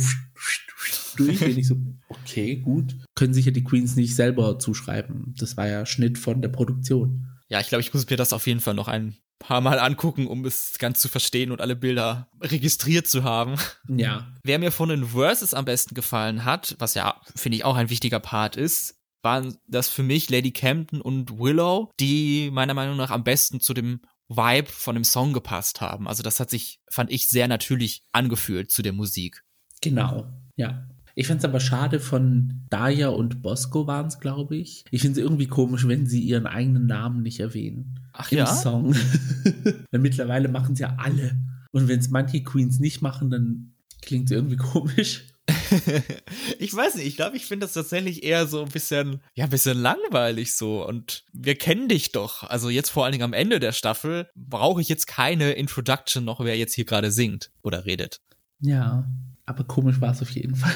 durch, 1.16 1.42
und 1.42 1.58
ich 1.58 1.68
so, 1.70 1.78
okay, 2.10 2.58
gut, 2.58 2.98
können 3.16 3.34
sich 3.34 3.46
ja 3.46 3.54
die 3.54 3.64
Queens 3.64 3.96
nicht 3.96 4.14
selber 4.14 4.60
zuschreiben. 4.60 5.36
Das 5.40 5.56
war 5.56 5.70
ja 5.70 5.86
Schnitt 5.86 6.18
von 6.18 6.42
der 6.42 6.50
Produktion. 6.50 7.28
ja, 7.48 7.62
ich 7.62 7.70
glaube, 7.70 7.80
ich 7.82 7.94
muss 7.94 8.10
mir 8.10 8.18
das 8.18 8.34
auf 8.34 8.46
jeden 8.46 8.60
Fall 8.60 8.74
noch 8.74 8.90
ein 8.90 9.16
paar 9.40 9.62
Mal 9.62 9.80
angucken, 9.80 10.28
um 10.28 10.46
es 10.46 10.78
ganz 10.80 11.00
zu 11.00 11.10
verstehen 11.10 11.52
und 11.52 11.62
alle 11.62 11.76
Bilder 11.76 12.30
registriert 12.42 13.08
zu 13.08 13.24
haben. 13.24 13.56
Ja. 13.88 14.28
Wer 14.44 14.60
mir 14.60 14.72
von 14.72 14.90
den 14.90 15.06
Verses 15.06 15.54
am 15.54 15.66
besten 15.66 15.96
gefallen 15.96 16.46
hat, 16.46 16.76
was 16.80 16.94
ja, 16.94 17.22
finde 17.36 17.58
ich, 17.58 17.66
auch 17.66 17.76
ein 17.76 17.90
wichtiger 17.90 18.20
Part 18.20 18.56
ist, 18.56 18.96
waren 19.22 19.58
das 19.68 19.90
für 19.90 20.04
mich 20.04 20.30
Lady 20.30 20.52
Camden 20.52 21.02
und 21.02 21.40
Willow, 21.40 21.92
die 22.00 22.50
meiner 22.52 22.74
Meinung 22.74 22.98
nach 22.98 23.12
am 23.12 23.24
besten 23.24 23.60
zu 23.60 23.74
dem 23.74 24.02
Vibe 24.30 24.70
von 24.70 24.96
dem 24.96 25.04
Song 25.04 25.34
gepasst 25.34 25.82
haben. 25.82 26.08
Also 26.08 26.24
das 26.24 26.40
hat 26.40 26.50
sich, 26.50 26.82
fand 26.90 27.12
ich, 27.12 27.30
sehr 27.30 27.48
natürlich 27.48 28.04
angefühlt 28.12 28.72
zu 28.72 28.82
der 28.82 28.94
Musik. 28.94 29.44
Genau, 29.82 30.28
ja. 30.56 30.88
Ich 31.18 31.26
finde 31.26 31.40
es 31.40 31.46
aber 31.46 31.60
schade 31.60 32.00
von 32.00 32.62
Daya 32.70 33.08
und 33.08 33.42
Bosco 33.42 33.88
waren 33.88 34.06
es, 34.06 34.20
glaube 34.20 34.56
ich. 34.56 34.86
Ich 34.92 35.02
finde 35.02 35.20
es 35.20 35.26
irgendwie 35.26 35.48
komisch, 35.48 35.88
wenn 35.88 36.06
sie 36.06 36.22
ihren 36.22 36.46
eigenen 36.46 36.86
Namen 36.86 37.24
nicht 37.24 37.40
erwähnen. 37.40 38.00
Ach 38.14 38.32
Im 38.32 38.38
ja? 38.38 38.46
Song. 38.46 38.94
Weil 39.92 40.00
mittlerweile 40.00 40.48
machen 40.48 40.74
es 40.74 40.80
ja 40.80 40.96
alle. 41.00 41.36
Und 41.72 41.88
wenn 41.88 42.00
es 42.00 42.12
manche 42.12 42.44
Queens 42.44 42.80
nicht 42.80 43.02
machen, 43.02 43.32
dann 43.32 43.74
klingt 44.04 44.26
es 44.26 44.32
irgendwie 44.32 44.58
komisch. 44.58 45.24
ich 46.60 46.76
weiß 46.76 46.98
nicht, 46.98 47.08
ich 47.08 47.16
glaube, 47.16 47.36
ich 47.36 47.48
finde 47.48 47.66
das 47.66 47.74
tatsächlich 47.74 48.22
eher 48.24 48.46
so 48.46 48.62
ein 48.62 48.70
bisschen, 48.70 49.20
ja, 49.34 49.46
ein 49.46 49.50
bisschen 49.50 49.80
langweilig 49.80 50.56
so. 50.56 50.86
Und 50.88 51.24
wir 51.34 51.56
kennen 51.56 51.90
dich 51.90 52.12
doch. 52.12 52.44
Also 52.44 52.70
jetzt 52.70 52.92
vor 52.92 53.06
allen 53.06 53.14
Dingen 53.14 53.24
am 53.24 53.34
Ende 53.34 53.60
der 53.60 53.72
Staffel 53.72 54.30
brauche 54.36 54.82
ich 54.82 54.88
jetzt 54.88 55.08
keine 55.08 55.54
Introduction 55.54 56.24
noch, 56.24 56.42
wer 56.42 56.56
jetzt 56.56 56.76
hier 56.76 56.86
gerade 56.86 57.12
singt 57.12 57.50
oder 57.64 57.86
redet. 57.88 58.22
Ja, 58.60 59.08
aber 59.48 59.64
komisch 59.64 60.00
war 60.00 60.12
es 60.12 60.22
auf 60.22 60.30
jeden 60.30 60.56
Fall 60.56 60.76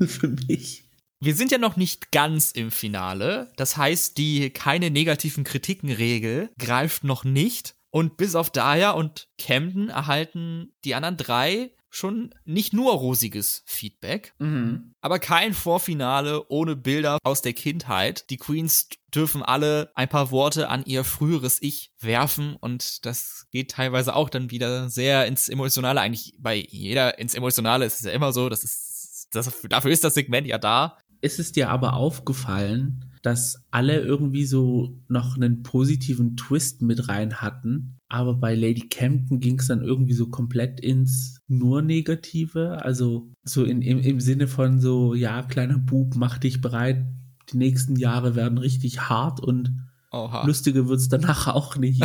für 0.06 0.28
mich. 0.28 0.84
Wir 1.20 1.34
sind 1.34 1.50
ja 1.50 1.58
noch 1.58 1.76
nicht 1.76 2.12
ganz 2.12 2.50
im 2.50 2.70
Finale. 2.70 3.50
Das 3.56 3.76
heißt, 3.76 4.18
die 4.18 4.50
keine 4.50 4.90
negativen 4.90 5.44
Kritiken-Regel 5.44 6.50
greift 6.58 7.04
noch 7.04 7.24
nicht. 7.24 7.74
Und 7.90 8.18
bis 8.18 8.34
auf 8.34 8.50
Daya 8.50 8.90
und 8.90 9.28
Camden 9.38 9.88
erhalten 9.88 10.74
die 10.84 10.94
anderen 10.94 11.16
drei 11.16 11.70
schon 11.96 12.34
nicht 12.44 12.72
nur 12.72 12.92
rosiges 12.92 13.62
Feedback, 13.66 14.34
Mhm. 14.38 14.92
aber 15.00 15.18
kein 15.18 15.54
Vorfinale 15.54 16.46
ohne 16.48 16.76
Bilder 16.76 17.18
aus 17.24 17.42
der 17.42 17.52
Kindheit. 17.54 18.30
Die 18.30 18.36
Queens 18.36 18.88
dürfen 19.14 19.42
alle 19.42 19.90
ein 19.94 20.08
paar 20.08 20.30
Worte 20.30 20.68
an 20.68 20.84
ihr 20.84 21.04
früheres 21.04 21.60
Ich 21.62 21.92
werfen 22.00 22.56
und 22.56 23.06
das 23.06 23.46
geht 23.50 23.70
teilweise 23.70 24.14
auch 24.14 24.28
dann 24.28 24.50
wieder 24.50 24.90
sehr 24.90 25.26
ins 25.26 25.48
Emotionale. 25.48 26.00
Eigentlich 26.00 26.34
bei 26.38 26.56
jeder 26.68 27.18
ins 27.18 27.34
Emotionale 27.34 27.84
ist 27.86 28.00
es 28.00 28.06
ja 28.06 28.12
immer 28.12 28.32
so, 28.32 28.48
das 28.48 28.62
ist, 28.62 29.28
das, 29.32 29.50
dafür 29.68 29.90
ist 29.90 30.04
das 30.04 30.14
Segment 30.14 30.46
ja 30.46 30.58
da. 30.58 30.98
Ist 31.22 31.38
es 31.38 31.52
dir 31.52 31.70
aber 31.70 31.94
aufgefallen, 31.94 33.10
dass 33.22 33.64
alle 33.70 34.00
irgendwie 34.00 34.44
so 34.44 35.00
noch 35.08 35.36
einen 35.36 35.62
positiven 35.62 36.36
Twist 36.36 36.82
mit 36.82 37.08
rein 37.08 37.40
hatten, 37.40 37.95
aber 38.08 38.34
bei 38.34 38.54
Lady 38.54 38.88
Camden 38.88 39.40
ging 39.40 39.58
es 39.58 39.66
dann 39.66 39.82
irgendwie 39.82 40.12
so 40.12 40.28
komplett 40.28 40.80
ins 40.80 41.40
nur 41.48 41.82
Negative, 41.82 42.82
also 42.84 43.28
so 43.42 43.64
in, 43.64 43.82
im, 43.82 43.98
im 44.00 44.20
Sinne 44.20 44.46
von 44.46 44.80
so, 44.80 45.14
ja, 45.14 45.42
kleiner 45.42 45.78
Bub, 45.78 46.14
mach 46.14 46.38
dich 46.38 46.60
bereit, 46.60 47.04
die 47.52 47.56
nächsten 47.56 47.96
Jahre 47.96 48.34
werden 48.34 48.58
richtig 48.58 49.08
hart 49.08 49.40
und 49.40 49.88
Oha. 50.12 50.46
lustiger 50.46 50.88
wird's 50.88 51.08
danach 51.08 51.46
auch 51.54 51.76
nicht. 51.76 52.02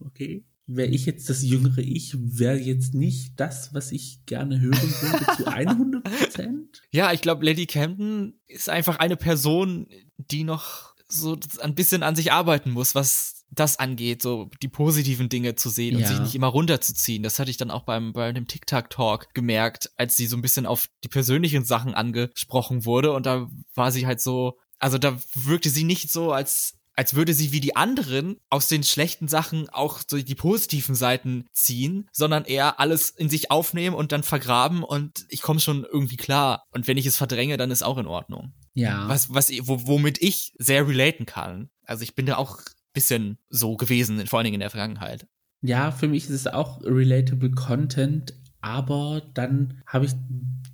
Okay. 0.00 0.44
Wäre 0.68 0.88
ich 0.88 1.06
jetzt 1.06 1.30
das 1.30 1.44
jüngere 1.44 1.78
Ich, 1.78 2.16
wäre 2.18 2.58
jetzt 2.58 2.92
nicht 2.92 3.38
das, 3.38 3.72
was 3.72 3.92
ich 3.92 4.26
gerne 4.26 4.60
hören 4.60 4.72
würde, 4.74 5.36
zu 5.36 5.46
100 5.52 6.02
Prozent. 6.02 6.82
Ja, 6.90 7.12
ich 7.12 7.20
glaube, 7.20 7.46
Lady 7.46 7.66
Camden 7.66 8.40
ist 8.48 8.68
einfach 8.68 8.98
eine 8.98 9.16
Person, 9.16 9.86
die 10.16 10.42
noch 10.42 10.96
so 11.08 11.38
ein 11.60 11.76
bisschen 11.76 12.02
an 12.02 12.16
sich 12.16 12.32
arbeiten 12.32 12.72
muss, 12.72 12.96
was 12.96 13.35
das 13.50 13.78
angeht, 13.78 14.22
so 14.22 14.50
die 14.62 14.68
positiven 14.68 15.28
Dinge 15.28 15.54
zu 15.54 15.68
sehen 15.70 15.96
und 15.96 16.02
Ja. 16.02 16.08
sich 16.08 16.20
nicht 16.20 16.34
immer 16.34 16.48
runterzuziehen. 16.48 17.22
Das 17.22 17.38
hatte 17.38 17.50
ich 17.50 17.56
dann 17.56 17.70
auch 17.70 17.84
beim, 17.84 18.12
bei 18.12 18.32
dem 18.32 18.46
TikTok-Talk 18.46 19.32
gemerkt, 19.34 19.90
als 19.96 20.16
sie 20.16 20.26
so 20.26 20.36
ein 20.36 20.42
bisschen 20.42 20.66
auf 20.66 20.88
die 21.04 21.08
persönlichen 21.08 21.64
Sachen 21.64 21.94
angesprochen 21.94 22.84
wurde 22.84 23.12
und 23.12 23.26
da 23.26 23.48
war 23.74 23.92
sie 23.92 24.06
halt 24.06 24.20
so, 24.20 24.58
also 24.78 24.98
da 24.98 25.18
wirkte 25.34 25.70
sie 25.70 25.84
nicht 25.84 26.10
so, 26.10 26.32
als 26.32 26.74
als 26.98 27.12
würde 27.12 27.34
sie 27.34 27.52
wie 27.52 27.60
die 27.60 27.76
anderen 27.76 28.38
aus 28.48 28.68
den 28.68 28.82
schlechten 28.82 29.28
Sachen 29.28 29.68
auch 29.68 30.00
so 30.08 30.16
die 30.16 30.34
positiven 30.34 30.94
Seiten 30.94 31.44
ziehen, 31.52 32.08
sondern 32.10 32.46
eher 32.46 32.80
alles 32.80 33.10
in 33.10 33.28
sich 33.28 33.50
aufnehmen 33.50 33.94
und 33.94 34.12
dann 34.12 34.22
vergraben 34.22 34.82
und 34.82 35.26
ich 35.28 35.42
komme 35.42 35.60
schon 35.60 35.84
irgendwie 35.84 36.16
klar. 36.16 36.64
Und 36.70 36.88
wenn 36.88 36.96
ich 36.96 37.04
es 37.04 37.18
verdränge, 37.18 37.58
dann 37.58 37.70
ist 37.70 37.82
auch 37.82 37.98
in 37.98 38.06
Ordnung. 38.06 38.54
Ja. 38.72 39.06
Was, 39.10 39.32
was, 39.34 39.50
wo, 39.66 39.86
womit 39.86 40.22
ich 40.22 40.54
sehr 40.58 40.88
relaten 40.88 41.26
kann. 41.26 41.68
Also 41.84 42.02
ich 42.02 42.14
bin 42.14 42.24
da 42.24 42.38
auch 42.38 42.60
bisschen 42.96 43.38
so 43.50 43.76
gewesen, 43.76 44.26
vor 44.26 44.38
allen 44.38 44.44
Dingen 44.44 44.54
in 44.54 44.60
der 44.60 44.70
Vergangenheit. 44.70 45.28
Ja, 45.62 45.92
für 45.92 46.08
mich 46.08 46.24
ist 46.24 46.30
es 46.30 46.46
auch 46.46 46.82
relatable 46.82 47.50
Content, 47.50 48.34
aber 48.60 49.22
dann 49.34 49.82
habe 49.86 50.06
ich 50.06 50.12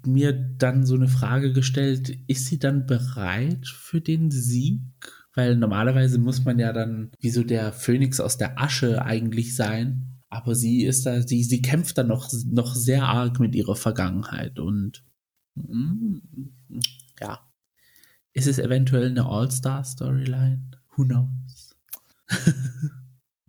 mir 0.06 0.32
dann 0.32 0.86
so 0.86 0.94
eine 0.94 1.08
Frage 1.08 1.52
gestellt, 1.52 2.16
ist 2.28 2.46
sie 2.46 2.58
dann 2.58 2.86
bereit 2.86 3.66
für 3.66 4.00
den 4.00 4.30
Sieg? 4.30 4.80
Weil 5.34 5.56
normalerweise 5.56 6.18
muss 6.18 6.44
man 6.44 6.58
ja 6.58 6.72
dann 6.72 7.10
wie 7.18 7.30
so 7.30 7.42
der 7.42 7.72
Phönix 7.72 8.20
aus 8.20 8.36
der 8.36 8.60
Asche 8.60 9.02
eigentlich 9.02 9.56
sein. 9.56 10.20
Aber 10.28 10.54
sie 10.54 10.84
ist 10.84 11.06
da, 11.06 11.22
sie, 11.22 11.42
sie 11.42 11.60
kämpft 11.60 11.98
da 11.98 12.04
noch, 12.04 12.30
noch 12.46 12.74
sehr 12.74 13.04
arg 13.04 13.40
mit 13.40 13.54
ihrer 13.54 13.76
Vergangenheit 13.76 14.58
und 14.58 15.04
mm, 15.54 16.18
ja. 17.20 17.40
Ist 18.32 18.46
es 18.46 18.58
eventuell 18.58 19.08
eine 19.08 19.26
All-Star-Storyline? 19.26 20.70
Who 20.96 21.04
knows? 21.04 21.28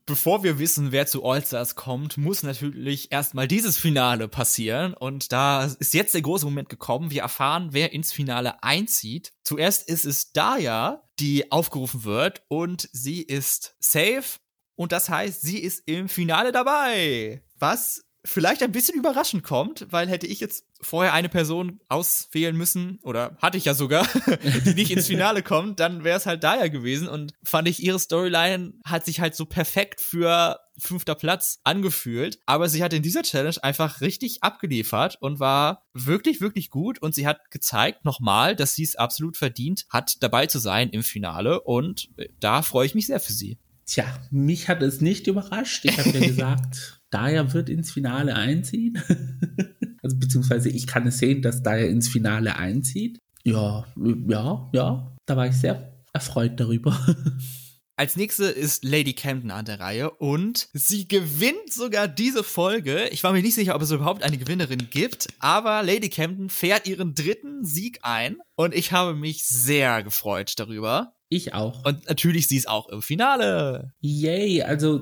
Bevor 0.05 0.43
wir 0.43 0.59
wissen, 0.59 0.91
wer 0.91 1.07
zu 1.07 1.23
All-Stars 1.23 1.75
kommt, 1.75 2.17
muss 2.17 2.43
natürlich 2.43 3.13
erstmal 3.13 3.47
dieses 3.47 3.77
Finale 3.77 4.27
passieren. 4.27 4.93
Und 4.93 5.31
da 5.31 5.63
ist 5.63 5.93
jetzt 5.93 6.13
der 6.13 6.21
große 6.21 6.45
Moment 6.45 6.67
gekommen. 6.67 7.09
Wir 7.09 7.21
erfahren, 7.21 7.69
wer 7.71 7.93
ins 7.93 8.11
Finale 8.11 8.61
einzieht. 8.63 9.31
Zuerst 9.45 9.87
ist 9.87 10.03
es 10.03 10.33
Daya, 10.33 11.07
die 11.19 11.53
aufgerufen 11.53 12.03
wird. 12.03 12.43
Und 12.49 12.89
sie 12.91 13.21
ist 13.21 13.77
safe. 13.79 14.39
Und 14.75 14.91
das 14.91 15.07
heißt, 15.07 15.41
sie 15.41 15.59
ist 15.59 15.87
im 15.87 16.09
Finale 16.09 16.51
dabei. 16.51 17.41
Was 17.57 18.03
vielleicht 18.25 18.63
ein 18.63 18.71
bisschen 18.71 18.97
überraschend 18.97 19.43
kommt, 19.43 19.87
weil 19.89 20.07
hätte 20.07 20.27
ich 20.27 20.39
jetzt 20.39 20.65
vorher 20.81 21.13
eine 21.13 21.29
Person 21.29 21.79
auswählen 21.89 22.55
müssen, 22.55 22.99
oder 23.03 23.37
hatte 23.41 23.57
ich 23.57 23.65
ja 23.65 23.73
sogar, 23.73 24.07
die 24.65 24.73
nicht 24.73 24.91
ins 24.91 25.07
Finale 25.07 25.43
kommt, 25.43 25.79
dann 25.79 26.03
wäre 26.03 26.17
es 26.17 26.25
halt 26.25 26.43
Daya 26.43 26.67
gewesen 26.67 27.07
und 27.07 27.33
fand 27.43 27.67
ich 27.67 27.83
ihre 27.83 27.99
Storyline 27.99 28.73
hat 28.85 29.05
sich 29.05 29.19
halt 29.19 29.35
so 29.35 29.45
perfekt 29.45 30.01
für 30.01 30.59
fünfter 30.77 31.15
Platz 31.15 31.59
angefühlt, 31.63 32.39
aber 32.45 32.69
sie 32.69 32.83
hat 32.83 32.93
in 32.93 33.03
dieser 33.03 33.23
Challenge 33.23 33.55
einfach 33.61 34.01
richtig 34.01 34.41
abgeliefert 34.41 35.17
und 35.19 35.39
war 35.39 35.83
wirklich, 35.93 36.41
wirklich 36.41 36.69
gut 36.69 37.01
und 37.01 37.13
sie 37.13 37.27
hat 37.27 37.51
gezeigt 37.51 38.05
nochmal, 38.05 38.55
dass 38.55 38.73
sie 38.73 38.83
es 38.83 38.95
absolut 38.95 39.37
verdient 39.37 39.85
hat, 39.89 40.23
dabei 40.23 40.47
zu 40.47 40.59
sein 40.59 40.89
im 40.89 41.03
Finale 41.03 41.61
und 41.61 42.09
da 42.39 42.61
freue 42.61 42.85
ich 42.85 42.95
mich 42.95 43.07
sehr 43.07 43.19
für 43.19 43.33
sie. 43.33 43.59
Tja, 43.85 44.05
mich 44.31 44.69
hat 44.69 44.81
es 44.81 45.01
nicht 45.01 45.27
überrascht. 45.27 45.85
Ich 45.85 45.97
habe 45.97 46.09
ja 46.09 46.19
gesagt, 46.27 47.01
Daya 47.13 47.53
wird 47.53 47.69
ins 47.69 47.91
Finale 47.91 48.35
einziehen. 48.35 49.01
also 50.01 50.17
beziehungsweise 50.17 50.69
ich 50.69 50.87
kann 50.87 51.07
es 51.07 51.19
sehen, 51.19 51.41
dass 51.41 51.61
Daya 51.61 51.85
ins 51.85 52.09
Finale 52.09 52.57
einzieht. 52.57 53.19
Ja, 53.43 53.85
ja, 54.27 54.69
ja. 54.73 55.15
Da 55.25 55.37
war 55.37 55.47
ich 55.47 55.55
sehr 55.55 55.93
erfreut 56.13 56.59
darüber. 56.59 56.97
Als 57.95 58.15
nächste 58.15 58.45
ist 58.45 58.83
Lady 58.83 59.13
Camden 59.13 59.51
an 59.51 59.65
der 59.65 59.79
Reihe 59.79 60.09
und 60.09 60.67
sie 60.73 61.07
gewinnt 61.07 61.71
sogar 61.71 62.07
diese 62.07 62.43
Folge. 62.43 63.07
Ich 63.09 63.23
war 63.23 63.33
mir 63.33 63.43
nicht 63.43 63.53
sicher, 63.53 63.75
ob 63.75 63.83
es 63.83 63.91
überhaupt 63.91 64.23
eine 64.23 64.39
Gewinnerin 64.39 64.87
gibt, 64.89 65.27
aber 65.37 65.83
Lady 65.83 66.09
Camden 66.09 66.49
fährt 66.49 66.87
ihren 66.87 67.13
dritten 67.13 67.63
Sieg 67.63 67.99
ein 68.01 68.37
und 68.55 68.73
ich 68.73 68.91
habe 68.93 69.13
mich 69.13 69.43
sehr 69.43 70.01
gefreut 70.01 70.53
darüber. 70.57 71.13
Ich 71.29 71.53
auch. 71.53 71.85
Und 71.85 72.09
natürlich 72.09 72.47
sie 72.47 72.57
ist 72.57 72.67
auch 72.67 72.89
im 72.89 73.03
Finale. 73.03 73.93
Yay, 74.01 74.63
also 74.63 75.01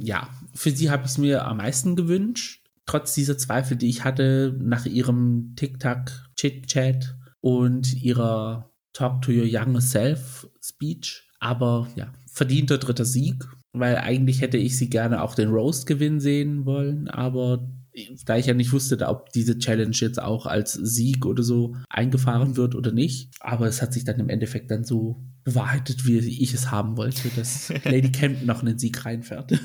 ja, 0.00 0.30
für 0.54 0.70
sie 0.70 0.90
habe 0.90 1.04
ich 1.04 1.12
es 1.12 1.18
mir 1.18 1.46
am 1.46 1.58
meisten 1.58 1.96
gewünscht. 1.96 2.66
Trotz 2.86 3.14
dieser 3.14 3.38
Zweifel, 3.38 3.76
die 3.76 3.88
ich 3.88 4.04
hatte 4.04 4.56
nach 4.60 4.86
ihrem 4.86 5.54
TikTok-Chit-Chat 5.56 7.16
und 7.40 8.02
ihrer 8.02 8.70
Talk 8.92 9.22
to 9.22 9.32
Your 9.32 9.44
Younger 9.44 9.80
Self 9.80 10.48
Speech. 10.62 11.28
Aber 11.38 11.88
ja, 11.96 12.12
verdienter 12.30 12.78
dritter 12.78 13.04
Sieg, 13.04 13.44
weil 13.72 13.96
eigentlich 13.96 14.40
hätte 14.40 14.56
ich 14.56 14.76
sie 14.76 14.90
gerne 14.90 15.22
auch 15.22 15.34
den 15.34 15.50
Roast 15.50 15.86
gewinnen 15.86 16.20
sehen 16.20 16.66
wollen, 16.66 17.08
aber 17.08 17.68
da 18.24 18.36
ich 18.36 18.46
ja 18.46 18.54
nicht 18.54 18.72
wusste, 18.72 18.96
ob 19.08 19.30
diese 19.32 19.58
Challenge 19.58 19.94
jetzt 19.94 20.22
auch 20.22 20.46
als 20.46 20.74
Sieg 20.74 21.26
oder 21.26 21.42
so 21.42 21.74
eingefahren 21.88 22.56
wird 22.56 22.74
oder 22.74 22.92
nicht. 22.92 23.30
Aber 23.40 23.66
es 23.66 23.82
hat 23.82 23.92
sich 23.92 24.04
dann 24.04 24.20
im 24.20 24.28
Endeffekt 24.28 24.70
dann 24.70 24.84
so 24.84 25.22
bewahrheitet, 25.44 26.06
wie 26.06 26.18
ich 26.18 26.54
es 26.54 26.70
haben 26.70 26.96
wollte, 26.96 27.28
dass 27.36 27.72
Lady 27.84 28.12
Camden 28.12 28.46
noch 28.46 28.62
einen 28.62 28.78
Sieg 28.78 29.04
reinfährt. 29.04 29.52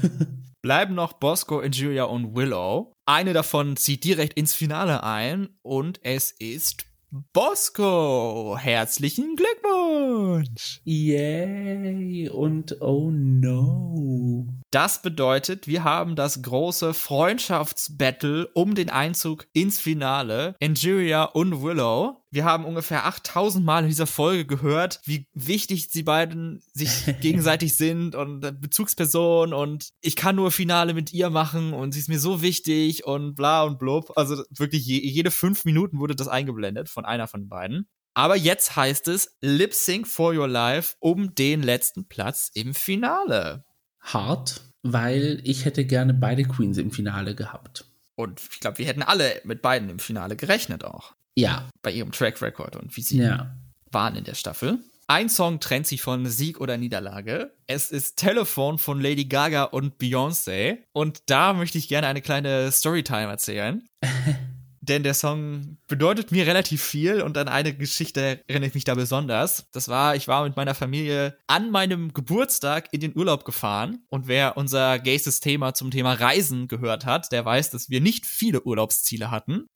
Bleiben 0.66 0.96
noch 0.96 1.14
Bosco, 1.14 1.62
Julia 1.62 2.06
und 2.06 2.36
Willow. 2.36 2.92
Eine 3.06 3.34
davon 3.34 3.78
zieht 3.78 4.04
direkt 4.04 4.34
ins 4.34 4.56
Finale 4.56 5.04
ein 5.04 5.50
und 5.62 6.00
es 6.02 6.32
ist 6.32 6.88
Bosco. 7.34 8.58
Herzlichen 8.60 9.36
Glückwunsch. 9.36 10.82
Yay 10.84 12.30
und 12.30 12.82
oh 12.82 13.12
no. 13.12 14.48
Das 14.72 15.04
bedeutet, 15.04 15.68
wir 15.68 15.84
haben 15.84 16.16
das 16.16 16.42
große 16.42 16.96
Freundschaftsbattle 16.96 18.48
um 18.56 18.74
den 18.74 18.90
Einzug 18.90 19.48
ins 19.54 19.80
Finale. 19.80 20.56
Angeria 20.60 21.26
und 21.26 21.62
Willow. 21.62 22.25
Wir 22.32 22.44
haben 22.44 22.66
ungefähr 22.66 23.06
8000 23.06 23.64
Mal 23.64 23.84
in 23.84 23.90
dieser 23.90 24.08
Folge 24.08 24.46
gehört, 24.46 25.00
wie 25.06 25.28
wichtig 25.34 25.90
sie 25.90 26.04
beiden 26.04 26.62
sich 26.74 27.06
gegenseitig 27.22 27.76
sind 27.76 28.16
und 28.16 28.42
Bezugsperson 28.62 29.54
und 29.54 29.90
ich 30.02 30.16
kann 30.16 30.36
nur 30.36 30.52
Finale 30.52 30.94
mit 30.94 31.14
ihr 31.14 31.30
machen 31.30 31.74
und 31.74 31.94
sie 31.94 32.00
ist 32.00 32.10
mir 32.10 32.20
so 32.20 32.42
wichtig 32.42 33.06
und 33.06 33.36
bla 33.36 33.64
und 33.64 33.80
blub. 33.80 34.12
Also 34.16 34.44
wirklich 34.50 34.86
je, 34.86 35.00
jede 35.00 35.32
fünf 35.32 35.66
Minuten 35.66 36.00
wurde 36.00 36.16
das 36.16 36.28
eingeblendet 36.28 36.90
von 36.90 37.06
einer 37.06 37.28
von 37.28 37.48
beiden. 37.48 37.88
Aber 38.14 38.38
jetzt 38.38 38.76
heißt 38.76 39.10
es 39.10 39.36
Lip 39.42 39.74
Sync 39.74 40.08
for 40.08 40.34
Your 40.34 40.48
Life 40.48 40.96
um 41.00 41.36
den 41.36 41.62
letzten 41.62 42.08
Platz 42.08 42.50
im 42.54 42.74
Finale 42.74 43.66
hart, 44.00 44.62
weil 44.84 45.42
ich 45.44 45.66
hätte 45.66 45.86
gerne 45.86 46.14
beide 46.14 46.44
Queens 46.44 46.78
im 46.78 46.92
Finale 46.92 47.36
gehabt. 47.36 47.86
Und 48.16 48.42
ich 48.52 48.62
glaube, 48.62 48.78
wir 48.78 48.86
hätten 48.86 49.04
alle 49.04 49.42
mit 49.44 49.62
beiden 49.62 49.90
im 49.90 50.00
Finale 50.00 50.38
gerechnet 50.38 50.86
auch. 50.86 51.14
Ja. 51.36 51.70
Bei 51.82 51.92
ihrem 51.92 52.12
Track 52.12 52.42
Record 52.42 52.76
und 52.76 52.96
wie 52.96 53.02
sie 53.02 53.18
ja. 53.18 53.56
waren 53.92 54.16
in 54.16 54.24
der 54.24 54.36
Staffel. 54.36 54.80
Ein 55.08 55.30
Song 55.30 55.60
trennt 55.60 55.86
sich 55.86 56.02
von 56.02 56.26
Sieg 56.26 56.60
oder 56.60 56.78
Niederlage. 56.78 57.52
Es 57.68 57.92
ist 57.92 58.18
Telefon 58.18 58.80
von 58.80 59.00
Lady 59.00 59.26
Gaga 59.26 59.66
und 59.66 60.02
Beyoncé. 60.02 60.80
Und 60.94 61.20
da 61.28 61.54
möchte 61.54 61.78
ich 61.78 61.88
gerne 61.88 62.08
eine 62.08 62.22
kleine 62.22 62.72
Storytime 62.72 63.30
erzählen. 63.30 63.88
denn 64.88 65.04
der 65.04 65.14
Song 65.14 65.78
bedeutet 65.88 66.32
mir 66.32 66.46
relativ 66.46 66.84
viel 66.84 67.22
und 67.22 67.38
an 67.38 67.48
eine 67.48 67.74
Geschichte 67.74 68.42
erinnere 68.48 68.70
ich 68.70 68.76
mich 68.76 68.84
da 68.84 68.96
besonders. 68.96 69.66
Das 69.72 69.88
war, 69.88 70.16
ich 70.16 70.28
war 70.28 70.44
mit 70.44 70.56
meiner 70.56 70.76
Familie 70.76 71.38
an 71.48 71.72
meinem 71.72 72.14
Geburtstag 72.14 72.90
in 72.92 73.02
den 73.02 73.16
Urlaub 73.18 73.46
gefahren 73.46 74.04
und 74.10 74.28
wer 74.28 74.58
unser 74.58 75.00
gaystes 75.00 75.40
Thema 75.40 75.74
zum 75.74 75.92
Thema 75.92 76.14
Reisen 76.14 76.68
gehört 76.68 77.06
hat, 77.06 77.32
der 77.32 77.46
weiß, 77.46 77.72
dass 77.72 77.90
wir 77.90 78.02
nicht 78.02 78.26
viele 78.26 78.64
Urlaubsziele 78.64 79.32
hatten. 79.32 79.68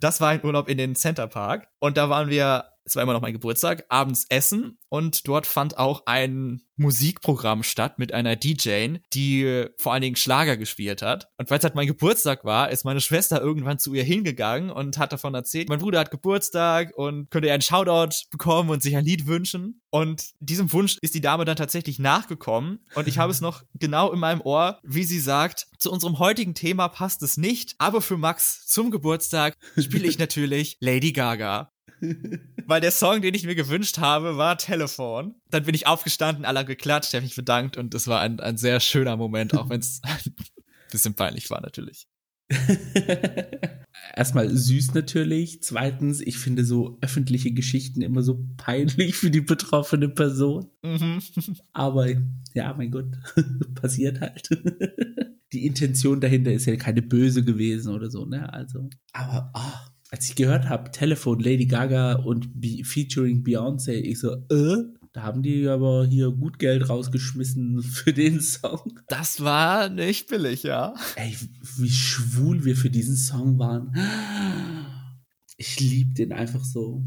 Das 0.00 0.20
war 0.20 0.28
ein 0.28 0.44
Urlaub 0.44 0.68
in 0.68 0.78
den 0.78 0.94
Center 0.94 1.26
Park 1.26 1.68
und 1.80 1.96
da 1.96 2.08
waren 2.08 2.28
wir 2.28 2.64
es 2.88 2.96
war 2.96 3.02
immer 3.02 3.12
noch 3.12 3.20
mein 3.20 3.32
Geburtstag, 3.32 3.84
abends 3.88 4.26
essen 4.28 4.78
und 4.88 5.28
dort 5.28 5.46
fand 5.46 5.78
auch 5.78 6.04
ein 6.06 6.62
Musikprogramm 6.78 7.62
statt 7.62 7.98
mit 7.98 8.14
einer 8.14 8.36
DJ, 8.36 8.98
die 9.12 9.66
vor 9.76 9.92
allen 9.92 10.02
Dingen 10.02 10.16
Schlager 10.16 10.56
gespielt 10.56 11.02
hat. 11.02 11.28
Und 11.36 11.50
weil 11.50 11.58
es 11.58 11.64
halt 11.64 11.74
mein 11.74 11.86
Geburtstag 11.86 12.44
war, 12.44 12.70
ist 12.70 12.84
meine 12.84 13.00
Schwester 13.00 13.40
irgendwann 13.40 13.78
zu 13.78 13.92
ihr 13.94 14.04
hingegangen 14.04 14.70
und 14.70 14.96
hat 14.96 15.12
davon 15.12 15.34
erzählt, 15.34 15.68
mein 15.68 15.80
Bruder 15.80 15.98
hat 15.98 16.10
Geburtstag 16.10 16.96
und 16.96 17.30
könnte 17.30 17.48
ihr 17.48 17.54
einen 17.54 17.62
Shoutout 17.62 18.14
bekommen 18.30 18.70
und 18.70 18.82
sich 18.82 18.96
ein 18.96 19.04
Lied 19.04 19.26
wünschen. 19.26 19.82
Und 19.90 20.30
diesem 20.40 20.72
Wunsch 20.72 20.98
ist 21.02 21.14
die 21.14 21.20
Dame 21.20 21.44
dann 21.44 21.56
tatsächlich 21.56 21.98
nachgekommen 21.98 22.84
und 22.94 23.08
ich 23.08 23.18
habe 23.18 23.32
es 23.32 23.40
noch 23.40 23.62
genau 23.74 24.12
in 24.12 24.20
meinem 24.20 24.40
Ohr, 24.40 24.78
wie 24.82 25.04
sie 25.04 25.20
sagt, 25.20 25.66
zu 25.78 25.90
unserem 25.90 26.18
heutigen 26.18 26.54
Thema 26.54 26.88
passt 26.88 27.22
es 27.22 27.36
nicht, 27.36 27.74
aber 27.78 28.00
für 28.00 28.16
Max 28.16 28.66
zum 28.66 28.90
Geburtstag 28.90 29.56
spiele 29.76 30.06
ich 30.06 30.18
natürlich 30.18 30.76
Lady 30.80 31.12
Gaga. 31.12 31.72
Weil 32.66 32.80
der 32.80 32.90
Song, 32.90 33.22
den 33.22 33.34
ich 33.34 33.44
mir 33.44 33.54
gewünscht 33.54 33.98
habe, 33.98 34.36
war 34.36 34.58
Telefon. 34.58 35.34
Dann 35.50 35.64
bin 35.64 35.74
ich 35.74 35.86
aufgestanden, 35.86 36.44
alle 36.44 36.60
haben 36.60 36.66
geklatscht, 36.66 37.14
habe 37.14 37.24
mich 37.24 37.36
bedankt 37.36 37.76
und 37.76 37.94
es 37.94 38.06
war 38.06 38.20
ein, 38.20 38.40
ein 38.40 38.56
sehr 38.56 38.80
schöner 38.80 39.16
Moment, 39.16 39.56
auch 39.56 39.68
wenn 39.68 39.80
es 39.80 40.00
ein 40.04 40.34
bisschen 40.90 41.14
peinlich 41.14 41.50
war 41.50 41.60
natürlich. 41.60 42.06
Erstmal 44.16 44.48
süß 44.48 44.94
natürlich. 44.94 45.62
Zweitens, 45.62 46.20
ich 46.20 46.38
finde 46.38 46.64
so 46.64 46.98
öffentliche 47.00 47.52
Geschichten 47.52 48.00
immer 48.00 48.22
so 48.22 48.46
peinlich 48.56 49.16
für 49.16 49.30
die 49.30 49.40
betroffene 49.40 50.08
Person. 50.08 50.70
Mhm. 50.82 51.20
Aber 51.72 52.08
ja, 52.54 52.74
mein 52.74 52.90
Gott, 52.90 53.16
passiert 53.74 54.20
halt. 54.20 54.48
Die 55.52 55.66
Intention 55.66 56.20
dahinter 56.20 56.52
ist 56.52 56.66
ja 56.66 56.76
keine 56.76 57.02
böse 57.02 57.44
gewesen 57.44 57.94
oder 57.94 58.10
so, 58.10 58.24
ne? 58.24 58.52
Also, 58.52 58.88
aber 59.12 59.52
oh, 59.54 59.90
als 60.10 60.28
ich 60.28 60.36
gehört 60.36 60.68
habe, 60.68 60.90
Telefon, 60.90 61.40
Lady 61.40 61.66
Gaga 61.66 62.14
und 62.14 62.60
Be 62.60 62.82
featuring 62.84 63.42
Beyoncé, 63.44 63.92
ich 63.92 64.20
so, 64.20 64.32
äh, 64.50 64.84
da 65.12 65.22
haben 65.22 65.42
die 65.42 65.66
aber 65.66 66.06
hier 66.06 66.30
gut 66.30 66.58
Geld 66.58 66.88
rausgeschmissen 66.88 67.82
für 67.82 68.12
den 68.12 68.40
Song. 68.40 69.00
Das 69.08 69.42
war 69.42 69.88
nicht 69.88 70.28
billig, 70.28 70.62
ja. 70.62 70.94
Ey, 71.16 71.36
wie 71.76 71.90
schwul 71.90 72.64
wir 72.64 72.76
für 72.76 72.90
diesen 72.90 73.16
Song 73.16 73.58
waren. 73.58 73.94
Ich 75.56 75.80
lieb 75.80 76.14
den 76.14 76.32
einfach 76.32 76.64
so. 76.64 77.04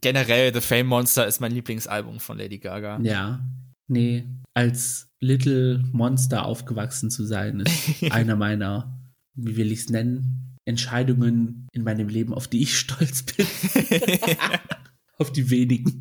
Generell, 0.00 0.52
The 0.52 0.60
Fame 0.60 0.86
Monster 0.86 1.26
ist 1.26 1.40
mein 1.40 1.52
Lieblingsalbum 1.52 2.18
von 2.20 2.38
Lady 2.38 2.58
Gaga. 2.58 3.00
Ja. 3.02 3.46
Nee, 3.86 4.26
als 4.54 5.10
Little 5.20 5.84
Monster 5.92 6.46
aufgewachsen 6.46 7.10
zu 7.10 7.24
sein, 7.24 7.60
ist 7.60 8.02
einer 8.12 8.36
meiner, 8.36 9.00
wie 9.34 9.56
will 9.56 9.72
ich 9.72 9.80
es 9.80 9.90
nennen, 9.90 10.53
Entscheidungen 10.64 11.68
in 11.72 11.84
meinem 11.84 12.08
Leben, 12.08 12.34
auf 12.34 12.48
die 12.48 12.62
ich 12.62 12.78
stolz 12.78 13.22
bin. 13.22 13.46
auf 15.18 15.32
die 15.32 15.50
wenigen. 15.50 15.98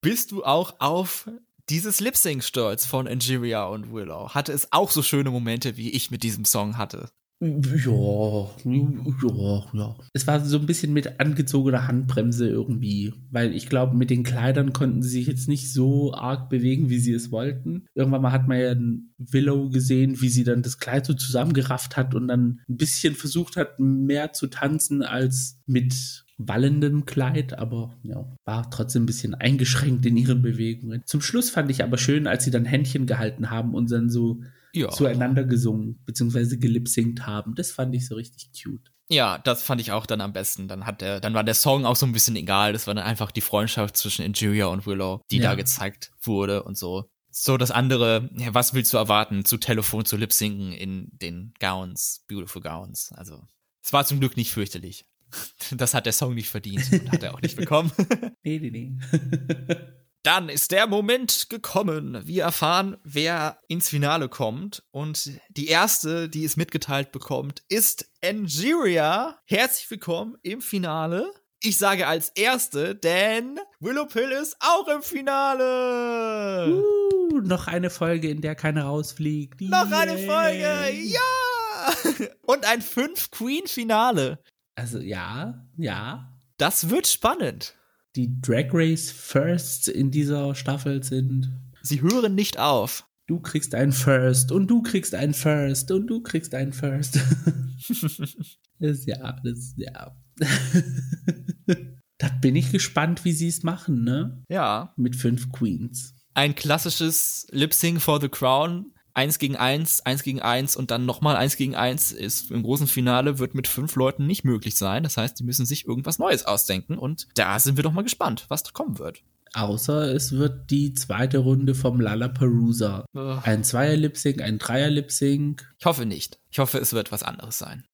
Bist 0.00 0.32
du 0.32 0.44
auch 0.44 0.80
auf 0.80 1.30
dieses 1.68 2.00
Lip-Sync 2.00 2.42
stolz 2.42 2.86
von 2.86 3.06
Angeria 3.06 3.64
und 3.64 3.92
Willow? 3.92 4.30
Hatte 4.30 4.52
es 4.52 4.72
auch 4.72 4.90
so 4.90 5.02
schöne 5.02 5.30
Momente, 5.30 5.76
wie 5.76 5.90
ich 5.90 6.10
mit 6.10 6.22
diesem 6.22 6.44
Song 6.44 6.76
hatte? 6.76 7.10
Ja, 7.44 8.50
ja, 8.64 9.64
ja. 9.72 9.96
Es 10.12 10.28
war 10.28 10.44
so 10.44 10.58
ein 10.58 10.66
bisschen 10.66 10.92
mit 10.92 11.18
angezogener 11.18 11.88
Handbremse 11.88 12.48
irgendwie, 12.48 13.14
weil 13.32 13.52
ich 13.52 13.68
glaube, 13.68 13.96
mit 13.96 14.10
den 14.10 14.22
Kleidern 14.22 14.72
konnten 14.72 15.02
sie 15.02 15.08
sich 15.08 15.26
jetzt 15.26 15.48
nicht 15.48 15.72
so 15.72 16.14
arg 16.14 16.50
bewegen, 16.50 16.88
wie 16.88 17.00
sie 17.00 17.12
es 17.12 17.32
wollten. 17.32 17.86
Irgendwann 17.94 18.22
mal 18.22 18.30
hat 18.30 18.46
man 18.46 18.60
ja 18.60 18.76
Willow 19.18 19.70
gesehen, 19.70 20.20
wie 20.20 20.28
sie 20.28 20.44
dann 20.44 20.62
das 20.62 20.78
Kleid 20.78 21.04
so 21.04 21.14
zusammengerafft 21.14 21.96
hat 21.96 22.14
und 22.14 22.28
dann 22.28 22.60
ein 22.68 22.76
bisschen 22.76 23.16
versucht 23.16 23.56
hat, 23.56 23.80
mehr 23.80 24.32
zu 24.32 24.46
tanzen 24.46 25.02
als 25.02 25.58
mit 25.66 26.24
wallendem 26.38 27.06
Kleid, 27.06 27.58
aber 27.58 27.98
ja, 28.04 28.24
war 28.44 28.70
trotzdem 28.70 29.02
ein 29.02 29.06
bisschen 29.06 29.34
eingeschränkt 29.34 30.06
in 30.06 30.16
ihren 30.16 30.42
Bewegungen. 30.42 31.02
Zum 31.06 31.20
Schluss 31.20 31.50
fand 31.50 31.72
ich 31.72 31.82
aber 31.82 31.98
schön, 31.98 32.28
als 32.28 32.44
sie 32.44 32.52
dann 32.52 32.64
Händchen 32.64 33.06
gehalten 33.06 33.50
haben 33.50 33.74
und 33.74 33.90
dann 33.90 34.10
so 34.10 34.42
ja. 34.72 34.90
zueinander 34.90 35.44
gesungen 35.44 36.02
bzw. 36.04 36.56
gelipsingt 36.56 37.26
haben. 37.26 37.54
Das 37.54 37.70
fand 37.70 37.94
ich 37.94 38.06
so 38.06 38.14
richtig 38.14 38.50
cute. 38.52 38.92
Ja, 39.08 39.38
das 39.38 39.62
fand 39.62 39.80
ich 39.80 39.92
auch 39.92 40.06
dann 40.06 40.20
am 40.20 40.32
besten. 40.32 40.68
Dann 40.68 40.86
hat 40.86 41.00
der, 41.00 41.20
dann 41.20 41.34
war 41.34 41.44
der 41.44 41.54
Song 41.54 41.84
auch 41.84 41.96
so 41.96 42.06
ein 42.06 42.12
bisschen 42.12 42.36
egal. 42.36 42.72
Das 42.72 42.86
war 42.86 42.94
dann 42.94 43.04
einfach 43.04 43.30
die 43.30 43.40
Freundschaft 43.40 43.96
zwischen 43.96 44.24
Injuria 44.24 44.66
und 44.66 44.86
Willow, 44.86 45.20
die 45.30 45.36
ja. 45.36 45.50
da 45.50 45.54
gezeigt 45.54 46.12
wurde 46.22 46.62
und 46.62 46.78
so. 46.78 47.10
So 47.30 47.56
das 47.56 47.70
andere, 47.70 48.30
ja, 48.36 48.52
was 48.54 48.74
willst 48.74 48.92
du 48.92 48.98
erwarten, 48.98 49.44
zu 49.44 49.56
Telefon 49.56 50.04
zu 50.04 50.16
lipsinken 50.16 50.72
in 50.72 51.08
den 51.12 51.54
Gowns, 51.60 52.24
Beautiful 52.28 52.62
Gowns. 52.62 53.10
Also, 53.12 53.46
es 53.82 53.92
war 53.92 54.04
zum 54.04 54.20
Glück 54.20 54.36
nicht 54.36 54.52
fürchterlich. 54.52 55.06
Das 55.74 55.94
hat 55.94 56.04
der 56.04 56.12
Song 56.12 56.34
nicht 56.34 56.50
verdient 56.50 56.92
und 56.92 57.10
hat 57.10 57.22
er 57.22 57.32
auch 57.32 57.40
nicht 57.40 57.56
bekommen. 57.56 57.90
nee, 58.42 58.58
nee, 58.58 58.70
nee. 58.70 58.98
Dann 60.22 60.48
ist 60.48 60.70
der 60.70 60.86
Moment 60.86 61.50
gekommen. 61.50 62.20
Wir 62.24 62.44
erfahren, 62.44 62.96
wer 63.02 63.58
ins 63.66 63.88
Finale 63.88 64.28
kommt. 64.28 64.84
Und 64.92 65.32
die 65.48 65.66
erste, 65.66 66.28
die 66.28 66.44
es 66.44 66.56
mitgeteilt 66.56 67.10
bekommt, 67.10 67.64
ist 67.68 68.08
Angeria. 68.24 69.40
Herzlich 69.46 69.90
willkommen 69.90 70.36
im 70.42 70.60
Finale. 70.60 71.32
Ich 71.60 71.76
sage 71.76 72.06
als 72.06 72.28
erste, 72.30 72.94
denn 72.94 73.58
Willow 73.80 74.06
Pill 74.06 74.30
ist 74.30 74.56
auch 74.60 74.86
im 74.86 75.02
Finale. 75.02 76.72
Uh, 76.72 77.40
noch 77.40 77.66
eine 77.66 77.90
Folge, 77.90 78.30
in 78.30 78.42
der 78.42 78.54
keiner 78.54 78.84
rausfliegt. 78.84 79.60
Noch 79.60 79.90
yeah. 79.90 79.98
eine 79.98 80.18
Folge, 80.18 80.92
ja! 81.02 82.28
Und 82.46 82.64
ein 82.64 82.80
Fünf-Queen-Finale. 82.80 84.38
Also 84.76 85.00
ja, 85.00 85.66
ja. 85.76 86.32
Das 86.58 86.90
wird 86.90 87.08
spannend 87.08 87.76
die 88.16 88.40
Drag 88.40 88.68
Race 88.72 89.10
Firsts 89.10 89.88
in 89.88 90.10
dieser 90.10 90.54
Staffel 90.54 91.02
sind. 91.02 91.50
Sie 91.82 92.02
hören 92.02 92.34
nicht 92.34 92.58
auf. 92.58 93.06
Du 93.26 93.40
kriegst 93.40 93.74
einen 93.74 93.92
First 93.92 94.52
und 94.52 94.66
du 94.68 94.82
kriegst 94.82 95.14
einen 95.14 95.34
First 95.34 95.90
und 95.90 96.06
du 96.06 96.22
kriegst 96.22 96.54
einen 96.54 96.72
First. 96.72 97.18
das, 98.78 99.06
ja, 99.06 99.40
das, 99.44 99.74
ja. 99.76 100.16
da 102.18 102.28
bin 102.40 102.56
ich 102.56 102.72
gespannt, 102.72 103.24
wie 103.24 103.32
sie 103.32 103.48
es 103.48 103.62
machen, 103.62 104.04
ne? 104.04 104.42
Ja. 104.48 104.92
Mit 104.96 105.16
fünf 105.16 105.50
Queens. 105.52 106.14
Ein 106.34 106.54
klassisches 106.54 107.46
Lip 107.50 107.72
Sync 107.74 108.00
for 108.00 108.20
the 108.20 108.28
Crown 108.28 108.92
eins 109.14 109.38
gegen 109.38 109.56
eins, 109.56 110.00
eins 110.00 110.22
gegen 110.22 110.40
eins 110.40 110.76
und 110.76 110.90
dann 110.90 111.06
nochmal 111.06 111.36
eins 111.36 111.56
gegen 111.56 111.74
eins 111.74 112.12
ist 112.12 112.50
im 112.50 112.62
großen 112.62 112.86
Finale 112.86 113.38
wird 113.38 113.54
mit 113.54 113.68
fünf 113.68 113.96
Leuten 113.96 114.26
nicht 114.26 114.44
möglich 114.44 114.76
sein. 114.76 115.02
Das 115.02 115.16
heißt, 115.16 115.38
die 115.38 115.44
müssen 115.44 115.66
sich 115.66 115.86
irgendwas 115.86 116.18
Neues 116.18 116.44
ausdenken 116.44 116.98
und 116.98 117.28
da 117.34 117.58
sind 117.58 117.76
wir 117.76 117.84
doch 117.84 117.92
mal 117.92 118.02
gespannt, 118.02 118.46
was 118.48 118.62
da 118.62 118.70
kommen 118.72 118.98
wird. 118.98 119.22
Außer 119.54 120.14
es 120.14 120.32
wird 120.32 120.70
die 120.70 120.94
zweite 120.94 121.38
Runde 121.38 121.74
vom 121.74 122.00
Lollapalooza. 122.00 123.04
Ein 123.42 123.64
Zweier-Lip-Sync, 123.64 124.40
ein 124.40 124.58
Dreier-Lip-Sync. 124.58 125.74
Ich 125.78 125.84
hoffe 125.84 126.06
nicht. 126.06 126.38
Ich 126.50 126.58
hoffe, 126.58 126.78
es 126.78 126.94
wird 126.94 127.12
was 127.12 127.22
anderes 127.22 127.58
sein. 127.58 127.84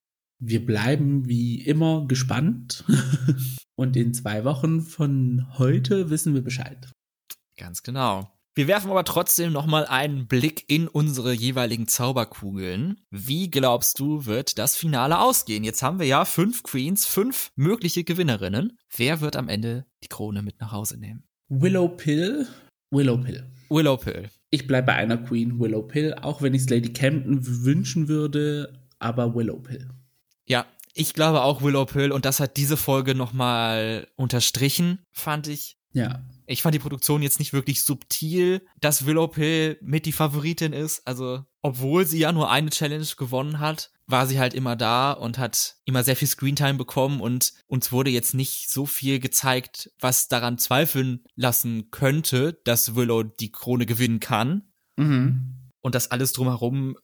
Wir 0.40 0.64
bleiben 0.64 1.28
wie 1.28 1.60
immer 1.60 2.06
gespannt. 2.06 2.84
Und 3.74 3.96
in 3.96 4.14
zwei 4.14 4.44
Wochen 4.44 4.82
von 4.82 5.46
heute 5.58 6.10
wissen 6.10 6.34
wir 6.34 6.42
Bescheid. 6.42 6.92
Ganz 7.56 7.82
genau. 7.82 8.37
Wir 8.58 8.66
werfen 8.66 8.90
aber 8.90 9.04
trotzdem 9.04 9.52
nochmal 9.52 9.86
einen 9.86 10.26
Blick 10.26 10.64
in 10.66 10.88
unsere 10.88 11.32
jeweiligen 11.32 11.86
Zauberkugeln. 11.86 13.00
Wie 13.08 13.50
glaubst 13.50 14.00
du, 14.00 14.26
wird 14.26 14.58
das 14.58 14.74
Finale 14.74 15.20
ausgehen? 15.20 15.62
Jetzt 15.62 15.80
haben 15.84 16.00
wir 16.00 16.08
ja 16.08 16.24
fünf 16.24 16.64
Queens, 16.64 17.06
fünf 17.06 17.52
mögliche 17.54 18.02
Gewinnerinnen. 18.02 18.76
Wer 18.96 19.20
wird 19.20 19.36
am 19.36 19.48
Ende 19.48 19.86
die 20.02 20.08
Krone 20.08 20.42
mit 20.42 20.58
nach 20.60 20.72
Hause 20.72 20.98
nehmen? 20.98 21.22
Willow 21.48 21.86
Pill. 21.86 22.48
Willow 22.90 23.18
Pill. 23.18 23.48
Willow 23.70 23.96
Pill. 23.96 24.28
Ich 24.50 24.66
bleibe 24.66 24.88
bei 24.88 24.94
einer 24.94 25.18
Queen, 25.18 25.60
Willow 25.60 25.82
Pill, 25.82 26.14
auch 26.14 26.42
wenn 26.42 26.52
ich 26.52 26.62
es 26.62 26.68
Lady 26.68 26.92
Campton 26.92 27.38
wünschen 27.64 28.08
würde, 28.08 28.82
aber 28.98 29.36
Willow 29.36 29.60
Pill. 29.60 29.88
Ja, 30.48 30.66
ich 30.94 31.14
glaube 31.14 31.42
auch 31.42 31.62
Willow 31.62 31.84
Pill 31.84 32.10
und 32.10 32.24
das 32.24 32.40
hat 32.40 32.56
diese 32.56 32.76
Folge 32.76 33.14
nochmal 33.14 34.08
unterstrichen, 34.16 34.98
fand 35.12 35.46
ich. 35.46 35.76
Ja. 35.92 36.24
Ich 36.50 36.62
fand 36.62 36.74
die 36.74 36.80
Produktion 36.80 37.20
jetzt 37.20 37.38
nicht 37.38 37.52
wirklich 37.52 37.82
subtil, 37.82 38.66
dass 38.80 39.04
Willow 39.04 39.28
Pill 39.28 39.78
mit 39.82 40.06
die 40.06 40.12
Favoritin 40.12 40.72
ist. 40.72 41.06
Also, 41.06 41.44
obwohl 41.60 42.06
sie 42.06 42.20
ja 42.20 42.32
nur 42.32 42.50
eine 42.50 42.70
Challenge 42.70 43.06
gewonnen 43.18 43.58
hat, 43.58 43.92
war 44.06 44.26
sie 44.26 44.40
halt 44.40 44.54
immer 44.54 44.74
da 44.74 45.12
und 45.12 45.36
hat 45.36 45.76
immer 45.84 46.02
sehr 46.02 46.16
viel 46.16 46.26
Screentime 46.26 46.78
bekommen 46.78 47.20
und 47.20 47.52
uns 47.66 47.92
wurde 47.92 48.10
jetzt 48.10 48.32
nicht 48.32 48.70
so 48.70 48.86
viel 48.86 49.20
gezeigt, 49.20 49.90
was 50.00 50.28
daran 50.28 50.56
zweifeln 50.56 51.22
lassen 51.36 51.90
könnte, 51.90 52.58
dass 52.64 52.94
Willow 52.94 53.22
die 53.22 53.52
Krone 53.52 53.84
gewinnen 53.84 54.18
kann. 54.18 54.72
Mhm. 54.96 55.54
Und 55.80 55.94
das 55.94 56.10
alles 56.10 56.32
drumherum 56.32 56.96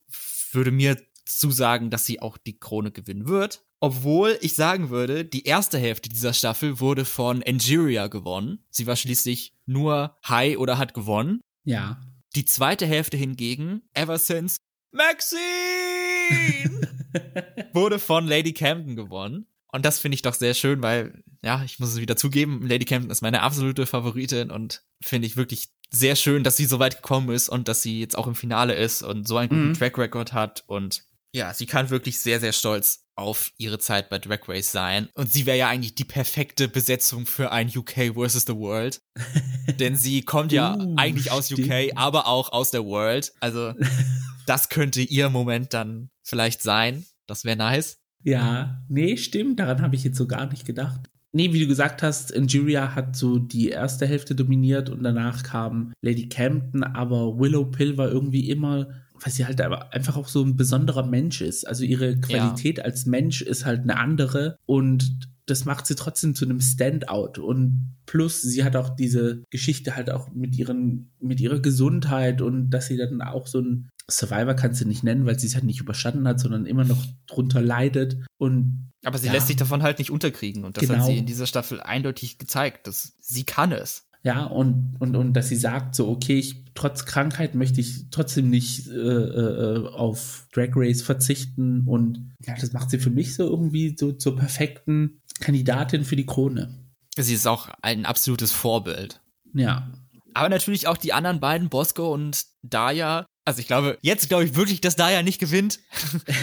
würde 0.52 0.70
mir 0.70 0.96
zusagen, 1.24 1.90
dass 1.90 2.06
sie 2.06 2.20
auch 2.20 2.36
die 2.38 2.58
Krone 2.58 2.90
gewinnen 2.90 3.26
wird. 3.28 3.64
Obwohl 3.80 4.38
ich 4.40 4.54
sagen 4.54 4.88
würde, 4.90 5.24
die 5.24 5.44
erste 5.44 5.78
Hälfte 5.78 6.08
dieser 6.08 6.32
Staffel 6.32 6.80
wurde 6.80 7.04
von 7.04 7.42
Angeria 7.42 8.06
gewonnen. 8.06 8.64
Sie 8.70 8.86
war 8.86 8.96
schließlich 8.96 9.54
nur 9.66 10.16
High 10.26 10.56
oder 10.58 10.78
hat 10.78 10.94
gewonnen. 10.94 11.40
Ja. 11.64 12.00
Die 12.34 12.44
zweite 12.44 12.86
Hälfte 12.86 13.16
hingegen, 13.16 13.82
ever 13.92 14.18
since 14.18 14.56
Maxine, 14.92 16.88
wurde 17.72 17.98
von 17.98 18.26
Lady 18.26 18.52
Camden 18.52 18.96
gewonnen. 18.96 19.46
Und 19.72 19.84
das 19.84 19.98
finde 19.98 20.14
ich 20.14 20.22
doch 20.22 20.34
sehr 20.34 20.54
schön, 20.54 20.82
weil, 20.82 21.24
ja, 21.42 21.62
ich 21.64 21.80
muss 21.80 21.90
es 21.90 22.00
wieder 22.00 22.16
zugeben, 22.16 22.66
Lady 22.66 22.84
Camden 22.84 23.10
ist 23.10 23.22
meine 23.22 23.42
absolute 23.42 23.86
Favoritin 23.86 24.50
und 24.50 24.84
finde 25.02 25.26
ich 25.26 25.36
wirklich 25.36 25.68
sehr 25.90 26.16
schön, 26.16 26.44
dass 26.44 26.56
sie 26.56 26.64
so 26.64 26.78
weit 26.78 26.96
gekommen 26.96 27.30
ist 27.30 27.48
und 27.48 27.66
dass 27.68 27.82
sie 27.82 28.00
jetzt 28.00 28.16
auch 28.16 28.26
im 28.26 28.34
Finale 28.34 28.74
ist 28.74 29.02
und 29.02 29.26
so 29.26 29.36
einen 29.36 29.48
guten 29.48 29.68
Mhm. 29.70 29.74
Track 29.74 29.98
Record 29.98 30.32
hat 30.32 30.64
und 30.68 31.04
ja, 31.34 31.52
sie 31.52 31.66
kann 31.66 31.90
wirklich 31.90 32.20
sehr, 32.20 32.38
sehr 32.38 32.52
stolz 32.52 33.06
auf 33.16 33.50
ihre 33.58 33.78
Zeit 33.78 34.08
bei 34.08 34.18
Drag 34.18 34.48
Race 34.48 34.70
sein. 34.70 35.08
Und 35.14 35.32
sie 35.32 35.46
wäre 35.46 35.58
ja 35.58 35.68
eigentlich 35.68 35.94
die 35.96 36.04
perfekte 36.04 36.68
Besetzung 36.68 37.26
für 37.26 37.50
ein 37.50 37.68
UK 37.74 38.14
versus 38.14 38.44
the 38.46 38.54
World. 38.54 39.00
Denn 39.80 39.96
sie 39.96 40.22
kommt 40.22 40.52
ja 40.52 40.74
Uh, 40.74 40.94
eigentlich 40.96 41.30
aus 41.30 41.46
stimmt. 41.46 41.68
UK, 41.68 41.96
aber 41.96 42.26
auch 42.28 42.52
aus 42.52 42.70
der 42.70 42.84
World. 42.84 43.32
Also 43.40 43.74
das 44.46 44.68
könnte 44.68 45.02
ihr 45.02 45.28
Moment 45.28 45.74
dann 45.74 46.10
vielleicht 46.22 46.62
sein. 46.62 47.04
Das 47.26 47.44
wäre 47.44 47.56
nice. 47.56 47.98
Ja, 48.22 48.82
nee, 48.88 49.16
stimmt. 49.16 49.58
Daran 49.58 49.82
habe 49.82 49.96
ich 49.96 50.04
jetzt 50.04 50.16
so 50.16 50.26
gar 50.26 50.46
nicht 50.46 50.64
gedacht. 50.64 51.10
Nee, 51.32 51.52
wie 51.52 51.60
du 51.60 51.66
gesagt 51.66 52.02
hast, 52.04 52.30
Injuria 52.30 52.94
hat 52.94 53.16
so 53.16 53.38
die 53.38 53.70
erste 53.70 54.06
Hälfte 54.06 54.36
dominiert 54.36 54.88
und 54.88 55.02
danach 55.02 55.42
kam 55.42 55.92
Lady 56.00 56.28
Campton, 56.28 56.84
aber 56.84 57.38
Willow 57.38 57.64
Pill 57.64 57.98
war 57.98 58.08
irgendwie 58.08 58.48
immer, 58.50 58.86
weil 59.24 59.32
sie 59.32 59.46
halt 59.46 59.60
aber 59.62 59.92
einfach 59.94 60.16
auch 60.16 60.28
so 60.28 60.42
ein 60.44 60.56
besonderer 60.56 61.06
Mensch 61.06 61.40
ist. 61.40 61.66
Also 61.66 61.82
ihre 61.84 62.20
Qualität 62.20 62.84
als 62.84 63.06
Mensch 63.06 63.40
ist 63.40 63.64
halt 63.64 63.80
eine 63.82 63.96
andere 63.98 64.58
und 64.66 65.28
das 65.46 65.64
macht 65.64 65.86
sie 65.86 65.94
trotzdem 65.94 66.34
zu 66.34 66.44
einem 66.44 66.60
Standout. 66.60 67.40
Und 67.40 67.96
plus, 68.06 68.40
sie 68.42 68.64
hat 68.64 68.76
auch 68.76 68.90
diese 68.94 69.42
Geschichte 69.50 69.96
halt 69.96 70.10
auch 70.10 70.30
mit 70.32 70.56
ihren, 70.56 71.10
mit 71.20 71.40
ihrer 71.40 71.60
Gesundheit 71.60 72.40
und 72.42 72.70
dass 72.70 72.86
sie 72.86 72.96
dann 72.96 73.20
auch 73.22 73.46
so 73.46 73.60
ein 73.60 73.88
Survivor 74.10 74.52
kannst 74.54 74.82
du 74.82 74.86
nicht 74.88 75.02
nennen, 75.04 75.24
weil 75.24 75.38
sie 75.38 75.46
es 75.46 75.54
halt 75.54 75.64
nicht 75.64 75.80
überstanden 75.80 76.28
hat, 76.28 76.38
sondern 76.38 76.66
immer 76.66 76.84
noch 76.84 77.02
drunter 77.26 77.62
leidet. 77.62 78.18
Und 78.38 78.90
Aber 79.04 79.16
sie 79.18 79.26
Ja. 79.28 79.32
lässt 79.32 79.46
sich 79.46 79.56
davon 79.56 79.82
halt 79.82 79.98
nicht 79.98 80.10
unterkriegen. 80.10 80.64
Und 80.64 80.76
das 80.76 80.82
Genau. 80.86 80.98
hat 81.00 81.06
sie 81.06 81.16
in 81.18 81.26
dieser 81.26 81.46
Staffel 81.46 81.80
eindeutig 81.80 82.36
gezeigt, 82.38 82.86
dass 82.86 83.14
sie 83.20 83.44
kann 83.44 83.72
es. 83.72 84.06
Ja, 84.24 84.44
und, 84.44 84.96
und, 85.00 85.16
und 85.16 85.34
dass 85.34 85.50
sie 85.50 85.56
sagt, 85.56 85.94
so, 85.94 86.08
okay, 86.08 86.38
ich, 86.38 86.64
trotz 86.74 87.04
Krankheit 87.04 87.54
möchte 87.54 87.82
ich 87.82 88.10
trotzdem 88.10 88.48
nicht 88.48 88.88
äh, 88.88 88.92
äh, 88.92 89.86
auf 89.88 90.48
Drag 90.54 90.70
Race 90.74 91.02
verzichten. 91.02 91.82
Und 91.86 92.32
ja, 92.40 92.54
das 92.58 92.72
macht 92.72 92.88
sie 92.88 92.98
für 92.98 93.10
mich 93.10 93.34
so 93.34 93.44
irgendwie 93.44 93.94
so 93.98 94.12
zur 94.12 94.34
perfekten 94.34 95.20
Kandidatin 95.40 96.04
für 96.04 96.16
die 96.16 96.24
Krone. 96.24 96.74
Sie 97.18 97.34
ist 97.34 97.46
auch 97.46 97.68
ein 97.82 98.06
absolutes 98.06 98.50
Vorbild. 98.50 99.20
Ja. 99.52 99.92
Aber 100.32 100.48
natürlich 100.48 100.88
auch 100.88 100.96
die 100.96 101.12
anderen 101.12 101.38
beiden, 101.38 101.68
Bosco 101.68 102.12
und 102.12 102.44
Daya. 102.62 103.26
Also 103.46 103.60
ich 103.60 103.66
glaube, 103.66 103.98
jetzt 104.00 104.28
glaube 104.28 104.44
ich 104.44 104.54
wirklich, 104.54 104.80
dass 104.80 104.96
Daya 104.96 105.22
nicht 105.22 105.38
gewinnt. 105.38 105.80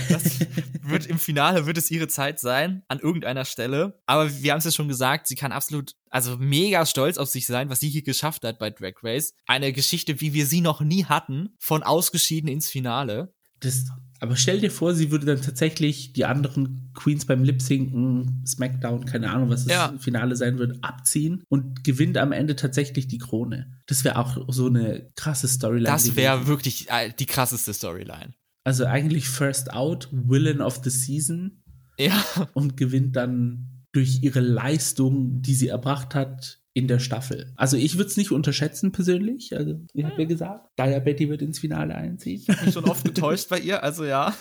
Das 0.10 0.40
wird 0.84 1.06
im 1.06 1.20
Finale 1.20 1.66
wird 1.66 1.78
es 1.78 1.90
ihre 1.90 2.08
Zeit 2.08 2.40
sein, 2.40 2.84
an 2.88 3.00
irgendeiner 3.00 3.46
Stelle. 3.46 4.02
Aber 4.08 4.42
wir 4.42 4.52
haben 4.52 4.60
es 4.60 4.66
ja 4.66 4.72
schon 4.72 4.88
gesagt, 4.88 5.28
sie 5.28 5.36
kann 5.36 5.52
absolut, 5.52 5.96
also 6.10 6.38
mega 6.38 6.86
stolz 6.86 7.18
auf 7.18 7.30
sich 7.30 7.46
sein, 7.46 7.70
was 7.70 7.80
sie 7.80 7.90
hier 7.90 8.02
geschafft 8.02 8.44
hat 8.44 8.60
bei 8.60 8.72
Drag 8.72 8.96
Race. 9.04 9.34
Eine 9.46 9.72
Geschichte, 9.74 10.20
wie 10.20 10.34
wir 10.34 10.46
sie 10.46 10.60
noch 10.60 10.82
nie 10.82 11.06
hatten, 11.06 11.56
von 11.60 11.84
ausgeschieden 11.84 12.50
ins 12.50 12.70
Finale. 12.70 13.34
Das, 13.60 13.86
aber 14.22 14.36
stell 14.36 14.60
dir 14.60 14.70
vor, 14.70 14.94
sie 14.94 15.10
würde 15.10 15.26
dann 15.26 15.42
tatsächlich 15.42 16.14
die 16.14 16.26
anderen 16.26 16.92
Queens 16.94 17.26
beim 17.26 17.44
Lip-Sinken, 17.44 18.44
Smackdown, 18.46 19.06
keine 19.06 19.32
Ahnung, 19.32 19.50
was 19.50 19.66
das 19.66 19.74
Ja. 19.74 19.94
Finale 20.00 20.36
sein 20.36 20.60
wird, 20.60 20.78
abziehen 20.84 21.44
und 21.50 21.84
gewinnt 21.84 22.20
am 22.20 22.32
Ende 22.32 22.56
tatsächlich 22.56 23.08
die 23.08 23.18
Krone. 23.18 23.80
Das 23.88 24.04
wäre 24.04 24.18
auch 24.18 24.38
so 24.50 24.68
eine 24.68 25.10
krasse 25.16 25.48
Storyline. 25.48 25.88
Das 25.92 26.16
wäre 26.16 26.46
wirklich 26.46 26.88
äh, 26.92 27.12
die 27.18 27.26
krasseste 27.26 27.74
Storyline. 27.74 28.36
Also 28.64 28.86
eigentlich 28.86 29.28
First 29.28 29.74
Out, 29.74 30.08
Villain 30.12 30.62
of 30.62 30.82
the 30.84 30.92
Season 30.92 31.64
Ja, 31.98 32.24
und 32.54 32.78
gewinnt 32.78 33.16
dann 33.16 33.86
durch 33.92 34.22
ihre 34.22 34.40
Leistung, 34.40 35.42
die 35.42 35.56
sie 35.56 35.70
erbracht 35.70 36.14
hat, 36.14 36.61
in 36.74 36.88
der 36.88 37.00
Staffel. 37.00 37.54
Also 37.56 37.78
ich 37.78 37.98
würde 37.98 38.10
es 38.10 38.18
nicht 38.18 38.32
unterschätzen 38.32 38.92
persönlich. 38.92 39.56
Also, 39.56 39.80
ich 39.94 40.06
habe 40.06 40.22
ja 40.22 40.28
gesagt, 40.28 40.70
Daya 40.78 41.00
Betty 41.00 41.30
wird 41.30 41.42
ins 41.42 41.60
Finale 41.60 41.96
einziehen. 41.96 42.44
bin 42.46 42.72
schon 42.72 42.86
oft 42.86 43.04
getäuscht 43.04 43.50
bei 43.50 43.60
ihr, 43.60 43.84
also 43.84 44.06
ja. 44.06 44.34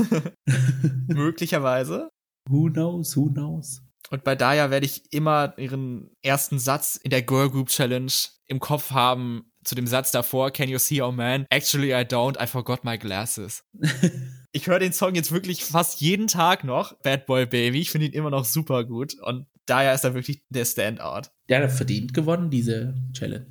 Möglicherweise. 1.08 2.08
Who 2.48 2.70
knows, 2.70 3.16
who 3.16 3.30
knows. 3.30 3.82
Und 4.10 4.24
bei 4.24 4.34
Daya 4.34 4.70
werde 4.70 4.86
ich 4.86 5.12
immer 5.12 5.54
ihren 5.56 6.10
ersten 6.22 6.58
Satz 6.58 6.96
in 6.96 7.10
der 7.10 7.22
Girl 7.22 7.50
Group 7.50 7.68
Challenge 7.68 8.12
im 8.46 8.58
Kopf 8.58 8.90
haben, 8.90 9.50
zu 9.64 9.74
dem 9.74 9.86
Satz 9.86 10.10
davor, 10.10 10.50
Can 10.50 10.68
you 10.68 10.78
see 10.78 11.02
our 11.02 11.12
man? 11.12 11.46
Actually 11.50 11.92
I 11.92 12.04
don't, 12.04 12.42
I 12.42 12.46
forgot 12.46 12.84
my 12.84 12.98
glasses. 12.98 13.62
ich 14.52 14.66
höre 14.66 14.78
den 14.78 14.92
Song 14.92 15.14
jetzt 15.14 15.32
wirklich 15.32 15.64
fast 15.64 16.00
jeden 16.00 16.26
Tag 16.26 16.64
noch, 16.64 16.94
Bad 17.02 17.26
Boy 17.26 17.46
Baby. 17.46 17.80
Ich 17.80 17.90
finde 17.90 18.06
ihn 18.06 18.12
immer 18.12 18.30
noch 18.30 18.44
super 18.44 18.84
gut. 18.84 19.14
Und 19.22 19.46
Daya 19.70 19.92
ist 19.92 20.02
da 20.02 20.14
wirklich 20.14 20.42
der 20.48 20.64
Standout. 20.64 21.30
Der 21.48 21.62
hat 21.62 21.72
verdient 21.72 22.12
gewonnen, 22.14 22.50
diese 22.50 22.94
Challenge. 23.12 23.48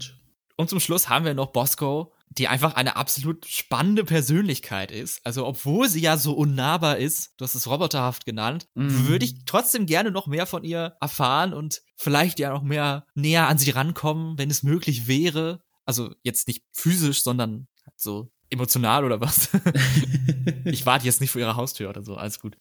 Und 0.57 0.70
zum 0.70 0.80
Schluss 0.80 1.07
haben 1.07 1.24
wir 1.26 1.34
noch 1.34 1.51
Bosco, 1.53 2.11
die 2.32 2.47
einfach 2.47 2.76
eine 2.76 2.95
absolut 2.97 3.45
spannende 3.47 4.03
Persönlichkeit 4.03 4.91
ist. 4.91 5.26
Also, 5.26 5.47
obwohl 5.47 5.88
sie 5.89 6.01
ja 6.01 6.17
so 6.17 6.34
unnahbar 6.34 6.97
ist, 6.97 7.32
du 7.38 7.45
hast 7.45 7.55
es 7.55 7.67
roboterhaft 7.67 8.26
genannt, 8.26 8.67
Mhm. 8.76 9.07
würde 9.07 9.26
ich 9.26 9.45
trotzdem 9.45 9.86
gerne 9.86 10.11
noch 10.11 10.28
mehr 10.28 10.45
von 10.45 10.63
ihr 10.63 10.97
erfahren 11.01 11.53
und 11.53 11.82
vielleicht 11.95 12.38
ja 12.39 12.51
noch 12.51 12.61
mehr 12.61 13.05
näher 13.15 13.47
an 13.47 13.57
sie 13.57 13.72
rankommen, 13.72 14.38
wenn 14.38 14.51
es 14.51 14.61
möglich 14.61 15.07
wäre. 15.07 15.61
Also, 15.86 16.13
jetzt 16.24 16.47
nicht 16.47 16.63
physisch, 16.74 17.24
sondern 17.24 17.67
so 17.95 18.30
emotional 18.49 19.05
oder 19.05 19.22
was. 19.22 19.49
ich 20.65 20.86
warte 20.86 21.05
jetzt 21.05 21.22
nicht 21.22 21.32
vor 21.32 21.41
ihrer 21.41 21.55
Haustür 21.55 21.89
oder 21.89 22.03
so, 22.03 22.15
alles 22.15 22.39
gut. 22.39 22.57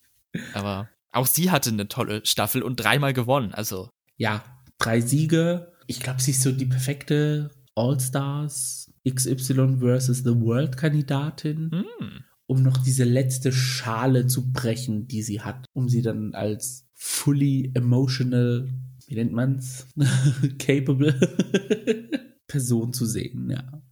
Aber 0.54 0.88
auch 1.12 1.26
sie 1.26 1.50
hatte 1.50 1.70
eine 1.70 1.88
tolle 1.88 2.24
Staffel 2.24 2.62
und 2.62 2.76
dreimal 2.76 3.12
gewonnen. 3.12 3.54
Also, 3.54 3.90
ja, 4.16 4.44
drei 4.78 5.00
Siege. 5.00 5.72
Ich 5.86 6.00
glaube, 6.00 6.20
sie 6.20 6.32
ist 6.32 6.42
so 6.42 6.52
die 6.52 6.66
perfekte 6.66 7.50
All-Stars 7.74 8.92
XY 9.08 9.78
versus 9.78 10.18
The 10.18 10.34
World 10.40 10.76
Kandidatin, 10.76 11.70
hm. 11.70 12.24
um 12.46 12.62
noch 12.62 12.78
diese 12.78 13.04
letzte 13.04 13.52
Schale 13.52 14.26
zu 14.26 14.52
brechen, 14.52 15.06
die 15.06 15.22
sie 15.22 15.40
hat, 15.40 15.64
um 15.72 15.88
sie 15.88 16.02
dann 16.02 16.34
als 16.34 16.88
fully 16.94 17.70
emotional, 17.74 18.68
wie 19.06 19.14
nennt 19.14 19.32
man's, 19.32 19.86
capable 20.58 21.14
Person 22.48 22.92
zu 22.92 23.06
sehen, 23.06 23.50
ja. 23.50 23.82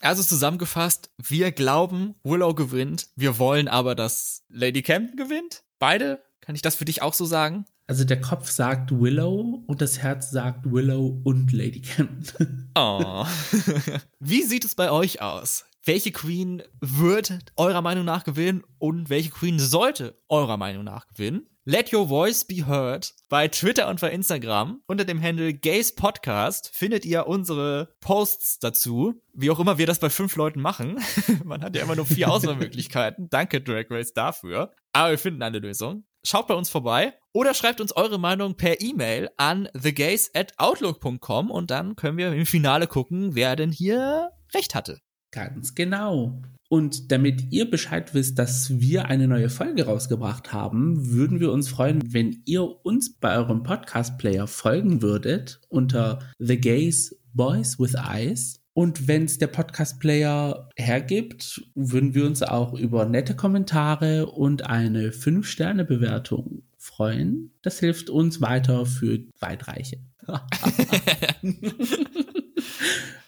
Also 0.00 0.22
zusammengefasst, 0.22 1.10
wir 1.22 1.52
glauben, 1.52 2.14
Willow 2.24 2.54
gewinnt. 2.54 3.08
Wir 3.16 3.38
wollen 3.38 3.68
aber, 3.68 3.94
dass 3.94 4.44
Lady 4.48 4.82
Camden 4.82 5.16
gewinnt. 5.16 5.63
Beide? 5.78 6.22
Kann 6.40 6.54
ich 6.54 6.62
das 6.62 6.76
für 6.76 6.84
dich 6.84 7.02
auch 7.02 7.14
so 7.14 7.24
sagen? 7.24 7.64
Also 7.86 8.04
der 8.04 8.20
Kopf 8.20 8.50
sagt 8.50 8.98
Willow 8.98 9.62
und 9.66 9.80
das 9.80 9.98
Herz 9.98 10.30
sagt 10.30 10.70
Willow 10.70 11.20
und 11.24 11.52
Lady 11.52 11.82
Campbell. 11.82 12.68
Oh. 12.76 13.24
Wie 14.18 14.42
sieht 14.42 14.64
es 14.64 14.74
bei 14.74 14.90
euch 14.90 15.22
aus? 15.22 15.64
welche 15.86 16.12
Queen 16.12 16.62
wird 16.80 17.38
eurer 17.56 17.82
Meinung 17.82 18.04
nach 18.04 18.24
gewinnen 18.24 18.62
und 18.78 19.10
welche 19.10 19.30
Queen 19.30 19.58
sollte 19.58 20.18
eurer 20.28 20.56
Meinung 20.56 20.84
nach 20.84 21.06
gewinnen. 21.08 21.46
Let 21.66 21.94
Your 21.94 22.08
Voice 22.08 22.44
Be 22.44 22.66
Heard. 22.66 23.14
Bei 23.30 23.48
Twitter 23.48 23.88
und 23.88 24.00
bei 24.00 24.10
Instagram 24.10 24.82
unter 24.86 25.06
dem 25.06 25.22
Handle 25.22 25.54
Gays 25.54 25.94
Podcast 25.94 26.70
findet 26.74 27.06
ihr 27.06 27.26
unsere 27.26 27.94
Posts 28.00 28.58
dazu. 28.58 29.14
Wie 29.32 29.50
auch 29.50 29.60
immer 29.60 29.78
wir 29.78 29.86
das 29.86 29.98
bei 29.98 30.10
fünf 30.10 30.36
Leuten 30.36 30.60
machen. 30.60 30.98
Man 31.44 31.62
hat 31.62 31.74
ja 31.74 31.82
immer 31.82 31.96
nur 31.96 32.04
vier 32.04 32.30
Auswahlmöglichkeiten. 32.30 33.30
Danke 33.30 33.62
Drag 33.62 33.86
Race 33.88 34.12
dafür. 34.12 34.72
Aber 34.94 35.10
wir 35.10 35.18
finden 35.18 35.42
eine 35.42 35.58
Lösung. 35.58 36.04
Schaut 36.24 36.46
bei 36.46 36.54
uns 36.54 36.70
vorbei 36.70 37.12
oder 37.34 37.52
schreibt 37.52 37.80
uns 37.80 37.94
eure 37.94 38.18
Meinung 38.18 38.56
per 38.56 38.80
E-Mail 38.80 39.28
an 39.36 39.68
thegays 39.78 40.30
at 40.34 40.54
outlook.com 40.56 41.50
und 41.50 41.70
dann 41.70 41.96
können 41.96 42.16
wir 42.16 42.32
im 42.32 42.46
Finale 42.46 42.86
gucken, 42.86 43.34
wer 43.34 43.56
denn 43.56 43.72
hier 43.72 44.30
recht 44.54 44.74
hatte. 44.74 45.00
Ganz 45.32 45.74
genau. 45.74 46.40
Und 46.70 47.10
damit 47.12 47.52
ihr 47.52 47.68
Bescheid 47.68 48.14
wisst, 48.14 48.38
dass 48.38 48.80
wir 48.80 49.06
eine 49.06 49.28
neue 49.28 49.50
Folge 49.50 49.84
rausgebracht 49.84 50.52
haben, 50.52 51.10
würden 51.10 51.40
wir 51.40 51.52
uns 51.52 51.68
freuen, 51.68 52.00
wenn 52.12 52.42
ihr 52.46 52.64
uns 52.86 53.18
bei 53.18 53.36
eurem 53.36 53.64
Podcast-Player 53.64 54.46
folgen 54.46 55.02
würdet 55.02 55.60
unter 55.68 56.20
The 56.38 56.58
Gays 56.58 57.20
Boys 57.32 57.78
with 57.78 57.94
Eyes. 57.94 58.63
Und 58.74 59.06
wenn 59.06 59.24
es 59.24 59.38
der 59.38 59.46
Podcast-Player 59.46 60.68
hergibt, 60.76 61.62
würden 61.76 62.12
wir 62.14 62.26
uns 62.26 62.42
auch 62.42 62.74
über 62.74 63.06
nette 63.06 63.36
Kommentare 63.36 64.26
und 64.26 64.66
eine 64.66 65.10
5-Sterne-Bewertung 65.10 66.64
freuen. 66.76 67.56
Das 67.62 67.78
hilft 67.78 68.10
uns 68.10 68.40
weiter 68.40 68.84
für 68.84 69.20
Weitreiche. 69.38 69.98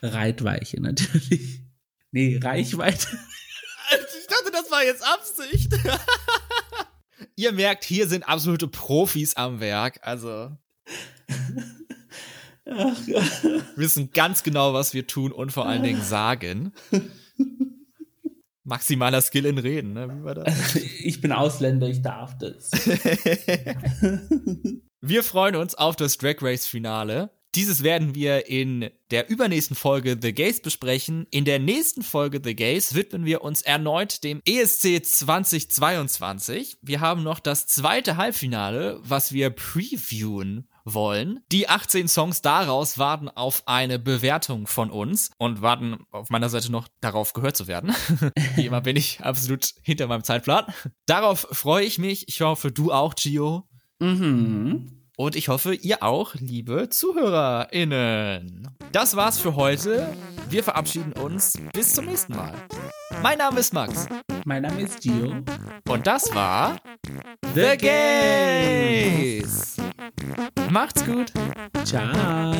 Reitweiche 0.02 0.80
natürlich. 0.80 1.62
Nee, 2.10 2.40
Reichweite. 2.42 3.06
Ich 4.18 4.26
dachte, 4.26 4.50
das 4.50 4.68
war 4.72 4.82
jetzt 4.84 5.04
Absicht. 5.04 5.72
Ihr 7.36 7.52
merkt, 7.52 7.84
hier 7.84 8.08
sind 8.08 8.28
absolute 8.28 8.66
Profis 8.66 9.36
am 9.36 9.60
Werk. 9.60 10.00
Also. 10.02 10.56
Ach, 12.68 13.06
Wir 13.06 13.22
wissen 13.76 14.10
ganz 14.12 14.42
genau, 14.42 14.74
was 14.74 14.92
wir 14.92 15.06
tun 15.06 15.32
und 15.32 15.52
vor 15.52 15.66
allen 15.66 15.82
Dingen 15.82 16.02
sagen. 16.02 16.72
Maximaler 18.64 19.22
Skill 19.22 19.46
in 19.46 19.58
Reden, 19.58 19.92
ne? 19.92 20.08
Wie 20.08 20.24
war 20.24 20.34
das? 20.34 20.74
Ich 21.00 21.20
bin 21.20 21.30
Ausländer, 21.30 21.88
ich 21.88 22.02
darf 22.02 22.36
das. 22.36 22.72
wir 25.00 25.22
freuen 25.22 25.54
uns 25.54 25.76
auf 25.76 25.94
das 25.94 26.18
Drag 26.18 26.42
Race 26.42 26.66
Finale. 26.66 27.30
Dieses 27.54 27.84
werden 27.84 28.16
wir 28.16 28.48
in 28.48 28.90
der 29.12 29.30
übernächsten 29.30 29.76
Folge 29.76 30.18
The 30.20 30.34
Gays 30.34 30.60
besprechen. 30.60 31.26
In 31.30 31.44
der 31.44 31.60
nächsten 31.60 32.02
Folge 32.02 32.40
The 32.42 32.56
Gays 32.56 32.94
widmen 32.94 33.24
wir 33.24 33.42
uns 33.42 33.62
erneut 33.62 34.24
dem 34.24 34.42
ESC 34.44 35.02
2022. 35.02 36.78
Wir 36.82 37.00
haben 37.00 37.22
noch 37.22 37.38
das 37.38 37.66
zweite 37.66 38.16
Halbfinale, 38.16 38.98
was 39.02 39.32
wir 39.32 39.50
previewen 39.50 40.68
wollen. 40.86 41.40
Die 41.52 41.68
18 41.68 42.08
Songs 42.08 42.40
daraus 42.40 42.96
warten 42.96 43.28
auf 43.28 43.62
eine 43.66 43.98
Bewertung 43.98 44.66
von 44.66 44.90
uns 44.90 45.30
und 45.36 45.60
warten 45.60 46.06
auf 46.12 46.30
meiner 46.30 46.48
Seite 46.48 46.72
noch 46.72 46.88
darauf 47.00 47.32
gehört 47.32 47.56
zu 47.56 47.66
werden. 47.66 47.94
Wie 48.54 48.66
immer 48.66 48.80
bin 48.80 48.96
ich 48.96 49.20
absolut 49.20 49.74
hinter 49.82 50.06
meinem 50.06 50.24
Zeitplan. 50.24 50.64
Darauf 51.04 51.46
freue 51.50 51.84
ich 51.84 51.98
mich. 51.98 52.28
Ich 52.28 52.40
hoffe, 52.40 52.72
du 52.72 52.92
auch, 52.92 53.14
Gio. 53.14 53.68
Mhm. 53.98 55.05
Und 55.18 55.34
ich 55.34 55.48
hoffe, 55.48 55.74
ihr 55.74 56.02
auch, 56.02 56.34
liebe 56.34 56.90
ZuhörerInnen. 56.90 58.68
Das 58.92 59.16
war's 59.16 59.38
für 59.38 59.56
heute. 59.56 60.14
Wir 60.50 60.62
verabschieden 60.62 61.14
uns. 61.14 61.54
Bis 61.72 61.94
zum 61.94 62.04
nächsten 62.04 62.36
Mal. 62.36 62.52
Mein 63.22 63.38
Name 63.38 63.60
ist 63.60 63.72
Max. 63.72 64.06
Mein 64.44 64.60
Name 64.62 64.82
ist 64.82 65.00
Gio. 65.00 65.32
Und 65.88 66.06
das 66.06 66.34
war 66.34 66.76
The 67.54 67.78
Gays. 67.78 69.78
Macht's 70.70 71.02
gut. 71.06 71.32
Ciao. 71.84 72.52